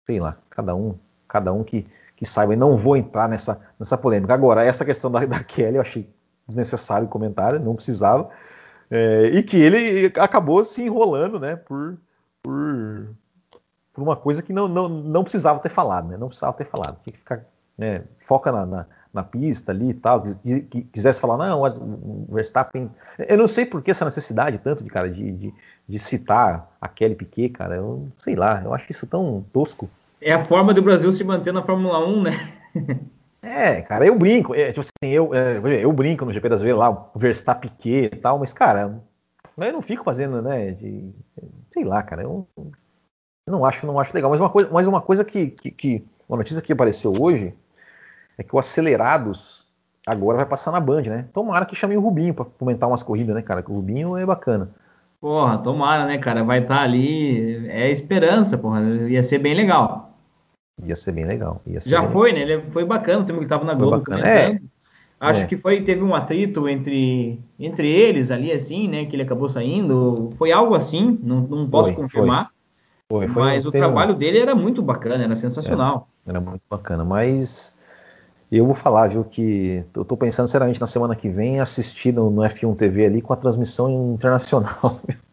sei 0.08 0.18
lá, 0.18 0.38
cada 0.48 0.74
um, 0.74 0.94
cada 1.28 1.52
um 1.52 1.62
que, 1.62 1.86
que 2.16 2.24
saiba. 2.24 2.54
E 2.54 2.56
não 2.56 2.78
vou 2.78 2.96
entrar 2.96 3.28
nessa, 3.28 3.60
nessa 3.78 3.98
polêmica. 3.98 4.32
Agora, 4.32 4.64
essa 4.64 4.84
questão 4.84 5.10
da, 5.10 5.24
da 5.26 5.44
Kelly 5.44 5.76
eu 5.76 5.82
achei 5.82 6.08
desnecessário 6.46 7.06
o 7.06 7.10
comentário, 7.10 7.60
não 7.60 7.74
precisava. 7.74 8.30
É, 8.90 9.24
e 9.26 9.42
que 9.42 9.58
ele 9.58 10.06
acabou 10.18 10.64
se 10.64 10.82
enrolando, 10.82 11.38
né, 11.38 11.56
por, 11.56 11.98
por, 12.42 13.10
por, 13.92 14.02
uma 14.02 14.16
coisa 14.16 14.42
que 14.42 14.50
não, 14.50 14.66
não, 14.66 14.88
não 14.88 15.22
precisava 15.22 15.60
ter 15.60 15.68
falado, 15.68 16.08
né, 16.08 16.16
não 16.16 16.28
precisava 16.28 16.54
ter 16.54 16.64
falado. 16.64 16.98
Tinha 17.02 17.12
que 17.12 17.18
ficar, 17.18 17.44
né, 17.76 18.04
foca 18.18 18.50
na, 18.50 18.64
na, 18.64 18.86
na 19.12 19.22
pista 19.22 19.72
ali 19.72 19.90
e 19.90 19.94
tal, 19.94 20.22
que, 20.22 20.60
que, 20.62 20.82
quisesse 20.84 21.20
falar, 21.20 21.36
não, 21.36 21.60
o 21.62 22.34
Verstappen. 22.34 22.90
Eu 23.18 23.36
não 23.36 23.46
sei 23.46 23.66
por 23.66 23.82
que 23.82 23.90
essa 23.90 24.06
necessidade 24.06 24.56
tanto 24.56 24.82
de, 24.82 24.88
cara, 24.88 25.10
de, 25.10 25.32
de, 25.32 25.54
de 25.86 25.98
citar 25.98 26.74
a 26.80 26.88
Kelly 26.88 27.14
Piquet, 27.14 27.50
cara. 27.50 27.76
Eu 27.76 28.08
sei 28.16 28.36
lá, 28.36 28.62
eu 28.64 28.72
acho 28.72 28.90
isso 28.90 29.06
tão 29.06 29.44
tosco. 29.52 29.90
É 30.20 30.32
a 30.32 30.44
forma 30.44 30.74
do 30.74 30.82
Brasil 30.82 31.12
se 31.12 31.22
manter 31.24 31.52
na 31.52 31.62
Fórmula 31.62 32.04
1, 32.06 32.22
né? 32.22 32.52
É, 33.40 33.82
cara, 33.82 34.04
eu 34.04 34.18
brinco. 34.18 34.54
É, 34.54 34.68
tipo 34.68 34.80
assim, 34.80 35.12
eu, 35.12 35.32
é, 35.32 35.84
eu 35.84 35.92
brinco 35.92 36.24
no 36.24 36.32
GP 36.32 36.48
das 36.48 36.60
Vezes 36.60 36.76
lá, 36.76 36.90
o 36.90 37.18
Verstappen 37.18 37.70
e 37.84 38.08
tal, 38.08 38.38
mas, 38.38 38.52
cara, 38.52 39.00
eu 39.56 39.72
não 39.72 39.80
fico 39.80 40.04
fazendo, 40.04 40.42
né? 40.42 40.72
De, 40.72 41.12
sei 41.70 41.84
lá, 41.84 42.02
cara, 42.02 42.22
eu, 42.22 42.46
eu, 42.56 42.72
não 43.46 43.64
acho, 43.64 43.86
não 43.86 43.98
acho 43.98 44.14
legal. 44.14 44.30
Mas 44.30 44.40
uma 44.40 44.50
coisa, 44.50 44.70
mas 44.72 44.86
uma 44.86 45.00
coisa 45.00 45.24
que, 45.24 45.48
que, 45.48 45.70
que, 45.70 46.04
uma 46.28 46.38
notícia 46.38 46.60
que 46.60 46.72
apareceu 46.72 47.14
hoje 47.18 47.54
é 48.36 48.42
que 48.42 48.54
o 48.54 48.58
Acelerados 48.58 49.66
agora 50.06 50.38
vai 50.38 50.46
passar 50.46 50.72
na 50.72 50.80
Band, 50.80 51.02
né? 51.02 51.28
Tomara 51.32 51.66
que 51.66 51.76
chame 51.76 51.96
o 51.96 52.00
Rubinho 52.00 52.34
para 52.34 52.44
comentar 52.44 52.88
umas 52.88 53.02
corridas, 53.02 53.34
né, 53.34 53.42
cara? 53.42 53.62
Que 53.62 53.70
o 53.70 53.74
Rubinho 53.74 54.16
é 54.16 54.26
bacana. 54.26 54.70
Porra, 55.20 55.58
tomara, 55.58 56.06
né, 56.06 56.18
cara? 56.18 56.44
Vai 56.44 56.60
estar 56.60 56.76
tá 56.76 56.82
ali, 56.82 57.68
é 57.68 57.90
esperança, 57.90 58.56
porra. 58.56 58.80
Ia 59.08 59.22
ser 59.22 59.38
bem 59.38 59.54
legal. 59.54 60.07
Ia 60.84 60.94
ser 60.96 61.12
bem 61.12 61.24
legal. 61.24 61.60
Ser 61.80 61.88
Já 61.90 62.02
bem 62.02 62.10
foi, 62.12 62.32
legal. 62.32 62.48
né? 62.48 62.54
Ele 62.54 62.70
foi 62.70 62.84
bacana 62.84 63.24
também, 63.24 63.42
ele 63.42 63.48
tava 63.48 63.64
na 63.64 63.74
Globo 63.74 64.04
comentando. 64.04 64.26
É. 64.26 64.60
Acho 65.20 65.42
É. 65.42 65.46
que 65.46 65.56
foi, 65.56 65.82
teve 65.82 66.02
um 66.02 66.14
atrito 66.14 66.68
entre, 66.68 67.40
entre 67.58 67.88
eles 67.88 68.30
ali, 68.30 68.52
assim, 68.52 68.86
né? 68.86 69.04
Que 69.04 69.16
ele 69.16 69.22
acabou 69.24 69.48
saindo. 69.48 70.30
Foi 70.36 70.52
algo 70.52 70.74
assim, 70.74 71.18
não, 71.22 71.40
não 71.40 71.68
posso 71.68 71.92
Foi, 71.92 72.02
confirmar. 72.02 72.50
Foi, 73.10 73.26
foi, 73.26 73.42
mas 73.42 73.66
o 73.66 73.70
tem 73.70 73.80
um- 73.80 73.84
trabalho 73.84 74.14
dele 74.14 74.38
era 74.38 74.54
muito 74.54 74.80
bacana, 74.82 75.24
era 75.24 75.34
sensacional. 75.34 76.08
Era 76.26 76.40
muito 76.40 76.62
bacana, 76.70 77.04
mas 77.04 77.74
eu 78.52 78.64
vou 78.66 78.74
falar, 78.74 79.08
viu, 79.08 79.24
que 79.24 79.84
eu 79.96 80.04
tô 80.04 80.16
pensando 80.16 80.46
seriamente 80.46 80.80
na 80.80 80.86
semana 80.86 81.16
que 81.16 81.28
vem 81.28 81.58
assistir 81.58 82.12
no, 82.12 82.30
no 82.30 82.42
F1 82.44 82.76
TV 82.76 83.06
ali 83.06 83.22
com 83.22 83.32
a 83.32 83.36
transmissão 83.36 84.12
internacional. 84.14 85.00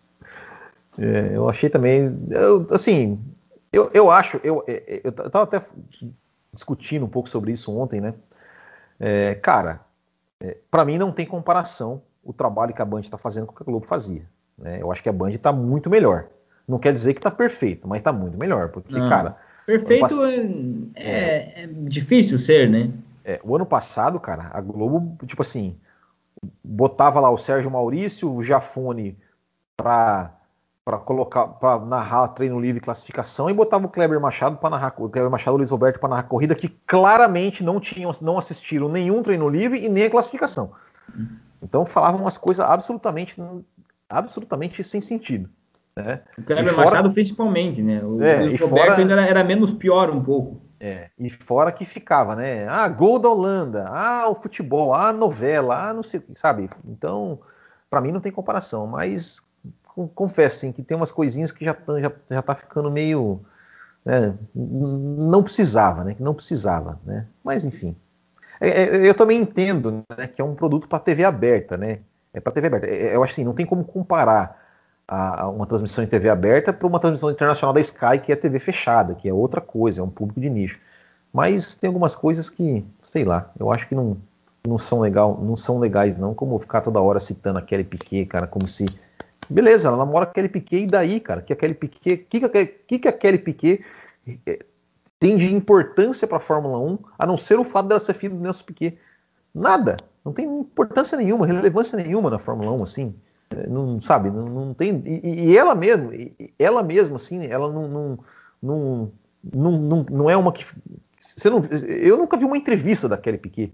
É, 0.97 1.31
eu 1.35 1.49
achei 1.49 1.69
também, 1.69 2.05
eu, 2.31 2.65
assim, 2.71 3.19
eu, 3.75 3.89
eu 3.93 4.11
acho, 4.11 4.39
eu, 4.43 4.63
eu, 4.67 5.01
eu 5.03 5.11
tava 5.11 5.43
até 5.43 5.61
discutindo 6.53 7.05
um 7.05 7.09
pouco 7.09 7.27
sobre 7.29 7.51
isso 7.51 7.75
ontem, 7.77 7.99
né? 8.01 8.13
É, 8.99 9.35
cara, 9.35 9.81
é, 10.39 10.57
para 10.71 10.85
mim 10.85 10.97
não 10.97 11.11
tem 11.11 11.25
comparação 11.25 12.01
o 12.23 12.33
trabalho 12.33 12.73
que 12.73 12.81
a 12.81 12.85
Band 12.85 13.01
está 13.01 13.17
fazendo 13.17 13.45
com 13.45 13.53
o 13.53 13.55
que 13.55 13.63
a 13.63 13.65
Globo 13.65 13.85
fazia. 13.87 14.25
né? 14.57 14.81
Eu 14.81 14.91
acho 14.91 15.03
que 15.03 15.09
a 15.09 15.13
Band 15.13 15.29
está 15.31 15.51
muito 15.51 15.89
melhor. 15.89 16.27
Não 16.67 16.79
quer 16.79 16.93
dizer 16.93 17.13
que 17.13 17.19
está 17.19 17.29
perfeito, 17.29 17.87
mas 17.87 17.99
está 17.99 18.11
muito 18.11 18.37
melhor, 18.37 18.69
porque, 18.69 18.97
Não. 18.99 19.07
cara, 19.07 19.37
Perfeito 19.65 19.99
pass- 19.99 20.19
é, 20.95 20.95
é- 20.95 21.63
é 21.63 21.67
difícil 21.67 22.39
ser, 22.39 22.69
né? 22.69 22.91
É, 23.23 23.39
o 23.43 23.55
ano 23.55 23.65
passado, 23.65 24.19
cara, 24.19 24.49
a 24.53 24.61
Globo, 24.61 25.17
tipo 25.25 25.41
assim, 25.41 25.77
botava 26.63 27.19
lá 27.19 27.29
o 27.29 27.37
Sérgio 27.37 27.69
Maurício, 27.71 28.31
o 28.31 28.43
Jafone 28.43 29.17
pra, 29.75 30.34
pra 30.85 30.99
colocar, 30.99 31.47
para 31.47 31.79
narrar 31.83 32.27
treino 32.27 32.59
livre 32.59 32.77
e 32.77 32.81
classificação 32.81 33.49
e 33.49 33.53
botava 33.53 33.87
o 33.87 33.89
Kleber 33.89 34.21
Machado 34.21 34.57
para 34.57 34.69
narrar, 34.69 34.93
o 34.99 35.09
Kleber 35.09 35.31
Machado 35.31 35.53
e 35.53 35.55
o 35.55 35.57
Luiz 35.57 35.71
Roberto 35.71 35.99
para 35.99 36.09
narrar 36.09 36.23
corrida 36.23 36.53
que 36.53 36.69
claramente 36.69 37.63
não 37.63 37.79
tinham, 37.79 38.11
não 38.21 38.37
assistiram 38.37 38.87
nenhum 38.87 39.23
treino 39.23 39.49
livre 39.49 39.83
e 39.83 39.89
nem 39.89 40.03
a 40.03 40.09
classificação. 40.11 40.71
Então 41.61 41.87
falavam 41.87 42.21
umas 42.21 42.37
coisas 42.37 42.63
absolutamente, 42.63 43.35
absolutamente 44.07 44.83
sem 44.83 45.01
sentido. 45.01 45.49
Né? 45.95 46.21
O 46.37 46.43
Kleber 46.43 46.71
fora- 46.71 46.85
Machado 46.91 47.11
principalmente, 47.13 47.81
né? 47.81 48.03
O 48.03 48.21
É, 48.21 48.43
Luiz 48.43 48.61
Roberto 48.61 48.89
fora- 48.89 49.01
ainda 49.01 49.13
era, 49.13 49.25
era 49.25 49.43
menos 49.43 49.73
pior 49.73 50.11
um 50.11 50.21
pouco. 50.23 50.61
É, 50.79 51.09
e 51.17 51.29
fora 51.31 51.71
que 51.71 51.83
ficava, 51.83 52.35
né? 52.35 52.67
Ah, 52.67 52.87
gol 52.89 53.17
da 53.17 53.29
Holanda, 53.29 53.87
ah, 53.87 54.27
o 54.29 54.35
futebol, 54.35 54.93
ah, 54.93 55.07
a 55.07 55.13
novela, 55.13 55.89
ah, 55.89 55.93
não 55.95 56.03
sei 56.03 56.19
o 56.19 56.23
que, 56.23 56.39
sabe? 56.39 56.69
Então, 56.85 57.39
pra 57.89 58.01
mim 58.01 58.11
não 58.11 58.19
tem 58.19 58.31
comparação, 58.31 58.85
mas 58.85 59.41
confesso 60.13 60.57
assim, 60.57 60.71
que 60.71 60.83
tem 60.83 60.95
umas 60.97 61.11
coisinhas 61.11 61.51
que 61.51 61.63
já, 61.65 61.73
tão- 61.73 61.99
já, 62.01 62.11
já 62.29 62.41
tá 62.41 62.55
ficando 62.55 62.91
meio. 62.91 63.39
né, 64.05 64.33
não 64.53 65.43
precisava, 65.43 66.03
né? 66.03 66.13
Que 66.13 66.23
não 66.23 66.33
precisava, 66.33 66.99
né? 67.05 67.27
Mas 67.43 67.65
enfim. 67.65 67.95
É, 68.59 68.69
é, 68.69 69.09
eu 69.09 69.13
também 69.13 69.41
entendo 69.41 70.03
né, 70.17 70.27
que 70.27 70.41
é 70.41 70.45
um 70.45 70.55
produto 70.55 70.87
para 70.87 70.99
TV 70.99 71.23
aberta, 71.23 71.77
né? 71.77 71.99
É 72.33 72.39
para 72.39 72.51
TV 72.53 72.67
aberta. 72.67 72.87
É, 72.87 73.15
eu 73.15 73.23
acho 73.23 73.33
assim, 73.33 73.43
não 73.43 73.53
tem 73.53 73.65
como 73.65 73.83
comparar 73.83 74.61
a, 75.07 75.43
a 75.43 75.49
uma 75.49 75.65
transmissão 75.65 76.03
em 76.03 76.07
TV 76.07 76.29
aberta 76.29 76.73
para 76.73 76.87
uma 76.87 76.99
transmissão 76.99 77.31
internacional 77.31 77.73
da 77.73 77.79
Sky, 77.81 78.19
que 78.23 78.31
é 78.31 78.35
TV 78.35 78.59
fechada, 78.59 79.15
que 79.15 79.27
é 79.29 79.33
outra 79.33 79.61
coisa, 79.61 80.01
é 80.01 80.03
um 80.03 80.09
público 80.09 80.39
de 80.39 80.49
nicho. 80.49 80.79
Mas 81.33 81.75
tem 81.75 81.87
algumas 81.89 82.15
coisas 82.15 82.49
que, 82.49 82.85
sei 83.01 83.25
lá, 83.25 83.51
eu 83.59 83.71
acho 83.71 83.87
que 83.87 83.95
não, 83.95 84.17
não 84.65 84.77
são 84.77 84.99
legal, 84.99 85.39
não 85.41 85.55
são 85.55 85.79
legais 85.79 86.17
não, 86.17 86.33
como 86.33 86.57
ficar 86.59 86.81
toda 86.81 87.01
hora 87.01 87.19
citando 87.19 87.59
a 87.59 87.61
Kelly 87.61 87.83
Piquet, 87.83 88.25
cara, 88.25 88.47
como 88.47 88.67
se 88.67 88.85
beleza, 89.49 89.87
ela 89.87 89.97
namora 89.97 90.23
a 90.23 90.27
Kelly 90.27 90.49
Piquet 90.49 90.83
e 90.83 90.87
daí, 90.87 91.19
cara, 91.19 91.41
que 91.41 91.53
a 91.53 91.55
Kelly 91.55 91.73
Piquet, 91.75 92.17
que 92.29 92.39
que 92.39 92.45
a, 92.45 92.49
que 92.49 92.99
que 92.99 93.07
a 93.07 93.13
Kelly 93.13 93.39
Piquet 93.39 93.83
eh, 94.45 94.59
tem 95.19 95.37
de 95.37 95.53
importância 95.53 96.27
para 96.27 96.37
a 96.37 96.41
Fórmula 96.41 96.77
1, 96.79 96.99
a 97.17 97.25
não 97.25 97.37
ser 97.37 97.59
o 97.59 97.63
fato 97.63 97.87
dela 97.87 97.99
ser 97.99 98.13
filha 98.13 98.33
do 98.35 98.41
Nelson 98.41 98.63
Piquet? 98.65 98.97
Nada, 99.53 99.97
não 100.23 100.33
tem 100.33 100.45
importância 100.45 101.17
nenhuma, 101.17 101.45
relevância 101.45 101.97
nenhuma 101.97 102.29
na 102.29 102.37
Fórmula 102.39 102.71
1, 102.71 102.83
assim. 102.83 103.15
É, 103.49 103.67
Não 103.67 104.01
sabe, 104.01 104.29
não, 104.31 104.45
não 104.45 104.73
tem. 104.73 105.01
E, 105.05 105.51
e 105.51 105.57
ela 105.57 105.75
mesmo, 105.75 106.09
ela 106.59 106.81
mesma, 106.83 107.15
assim, 107.15 107.45
ela 107.45 107.71
não, 107.71 107.87
não, 107.87 108.19
não, 108.61 109.11
não, 109.53 109.71
não, 109.79 110.05
não 110.11 110.29
é 110.29 110.35
uma 110.35 110.51
que. 110.51 110.65
Você 111.19 111.49
não, 111.49 111.61
eu 111.87 112.17
nunca 112.17 112.37
vi 112.37 112.45
uma 112.45 112.57
entrevista 112.57 113.07
da 113.07 113.17
Kelly 113.17 113.37
Piquet. 113.37 113.71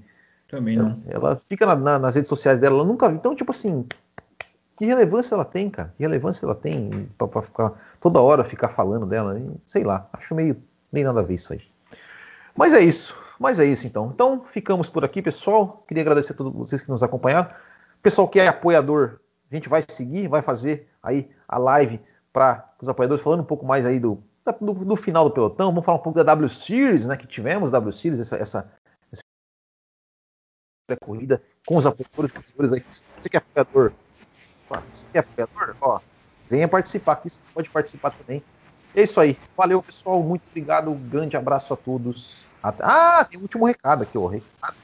Também 0.50 0.78
Ela, 0.78 0.90
não. 0.90 1.04
ela 1.08 1.36
fica 1.38 1.66
na- 1.66 1.76
na- 1.78 2.00
nas 2.00 2.16
redes 2.16 2.28
sociais 2.28 2.60
dela, 2.60 2.76
ela 2.76 2.86
nunca 2.86 3.10
vi. 3.10 3.16
Então, 3.16 3.34
tipo 3.34 3.52
assim, 3.52 3.86
que 4.82 4.86
relevância 4.88 5.36
ela 5.36 5.46
tem, 5.46 5.70
cara? 5.70 5.94
Que 5.96 6.02
relevância 6.02 6.44
ela 6.44 6.56
tem 6.56 7.08
pra 7.16 7.44
ficar 7.44 7.72
toda 8.00 8.20
hora 8.20 8.44
ficar 8.44 8.68
falando 8.68 9.06
dela? 9.06 9.40
Sei 9.64 9.84
lá, 9.84 10.10
acho 10.12 10.34
meio, 10.34 10.60
meio 10.92 11.06
nada 11.06 11.20
a 11.20 11.24
ver 11.24 11.36
isso 11.36 11.54
aí. 11.54 11.62
Mas 12.58 12.74
é 12.74 12.80
isso, 12.80 13.16
mas 13.40 13.60
é 13.60 13.66
isso 13.66 13.86
então. 13.86 14.10
Então 14.12 14.44
ficamos 14.44 14.90
por 14.90 15.06
aqui, 15.06 15.22
pessoal. 15.22 15.84
Queria 15.88 16.02
agradecer 16.02 16.34
a 16.34 16.36
todos 16.36 16.52
vocês 16.52 16.82
que 16.82 16.90
nos 16.90 17.04
acompanharam. 17.04 17.54
Pessoal 18.02 18.28
que 18.28 18.40
é 18.40 18.48
apoiador, 18.48 19.20
a 19.52 19.54
gente 19.54 19.70
vai 19.70 19.84
seguir, 19.88 20.28
vai 20.28 20.42
fazer 20.42 20.90
aí 21.04 21.30
a 21.48 21.60
live 21.60 22.02
para 22.34 22.74
os 22.82 22.90
apoiadores, 22.90 23.24
falando 23.24 23.42
um 23.42 23.46
pouco 23.46 23.64
mais 23.64 23.86
aí 23.86 24.00
do, 24.00 24.18
do, 24.60 24.74
do 24.74 24.96
final 24.96 25.26
do 25.26 25.32
pelotão. 25.32 25.68
Vamos 25.68 25.86
falar 25.86 26.00
um 26.00 26.02
pouco 26.02 26.18
da 26.18 26.24
W 26.24 26.50
Series, 26.50 27.06
né? 27.06 27.16
Que 27.16 27.28
tivemos 27.28 27.70
W 27.70 27.92
Series, 27.92 28.20
essa, 28.20 28.36
essa, 28.36 28.72
essa 29.12 29.22
corrida 31.00 31.40
com 31.68 31.76
os 31.76 31.86
apoiadores, 31.86 32.32
apoiadores 32.36 32.74
aí. 32.74 32.84
Você 32.90 33.30
que 33.30 33.38
é 33.38 33.40
apoiador, 33.40 33.94
você 34.94 35.06
é 35.14 35.20
apoiador, 35.20 35.76
ó, 35.82 36.00
venha 36.50 36.68
participar 36.68 37.14
aqui, 37.14 37.30
você 37.30 37.40
pode 37.54 37.70
participar 37.70 38.12
também. 38.12 38.42
É 38.96 39.04
isso 39.04 39.20
aí. 39.22 39.38
Valeu, 39.56 39.82
pessoal. 39.82 40.22
Muito 40.22 40.44
obrigado. 40.50 40.92
Um 40.92 40.98
grande 41.10 41.38
abraço 41.38 41.74
a 41.74 41.78
todos. 41.78 42.48
Até- 42.62 42.84
Ah, 42.86 43.24
tem 43.30 43.40
um 43.40 43.44
último 43.44 43.66
recado 43.66 44.04
aqui, 44.04 44.18
ó. 44.18 44.28
Recado. 44.28 44.76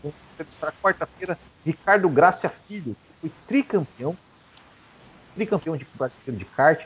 Vamos 0.00 0.16
entrevistar 0.32 0.72
quarta-feira 0.80 1.36
Ricardo 1.66 2.08
Gracia 2.08 2.48
Filho, 2.48 2.94
que 2.94 3.20
foi 3.20 3.32
tricampeão, 3.48 4.16
tricampeão 5.34 5.76
de 5.76 5.86
brasileiro 5.94 6.36
de 6.36 6.44
kart, 6.44 6.84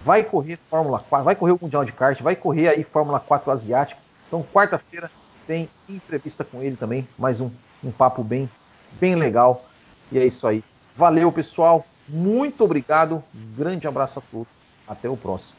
vai 0.00 0.22
correr 0.22 0.58
Fórmula 0.68 0.98
4, 1.00 1.24
vai 1.24 1.34
correr 1.34 1.52
o 1.52 1.58
Mundial 1.60 1.84
de 1.84 1.92
Kart, 1.92 2.20
vai 2.20 2.36
correr 2.36 2.68
aí 2.68 2.82
Fórmula 2.84 3.18
4 3.20 3.50
asiático. 3.50 4.00
Então, 4.26 4.42
quarta-feira 4.42 5.10
tem 5.46 5.68
entrevista 5.88 6.44
com 6.44 6.62
ele 6.62 6.76
também, 6.76 7.06
mais 7.18 7.40
um, 7.40 7.50
um 7.82 7.90
papo 7.90 8.22
bem, 8.22 8.48
bem 8.92 9.14
legal. 9.14 9.64
E 10.12 10.18
é 10.18 10.24
isso 10.26 10.46
aí. 10.46 10.62
Valeu, 11.00 11.32
pessoal. 11.32 11.86
Muito 12.06 12.62
obrigado. 12.62 13.24
Um 13.34 13.56
grande 13.56 13.88
abraço 13.88 14.18
a 14.18 14.22
todos. 14.30 14.52
Até 14.86 15.08
o 15.08 15.16
próximo. 15.16 15.58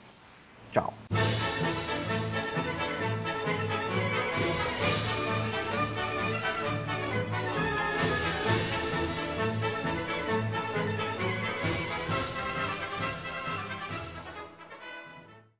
Tchau. 0.71 0.93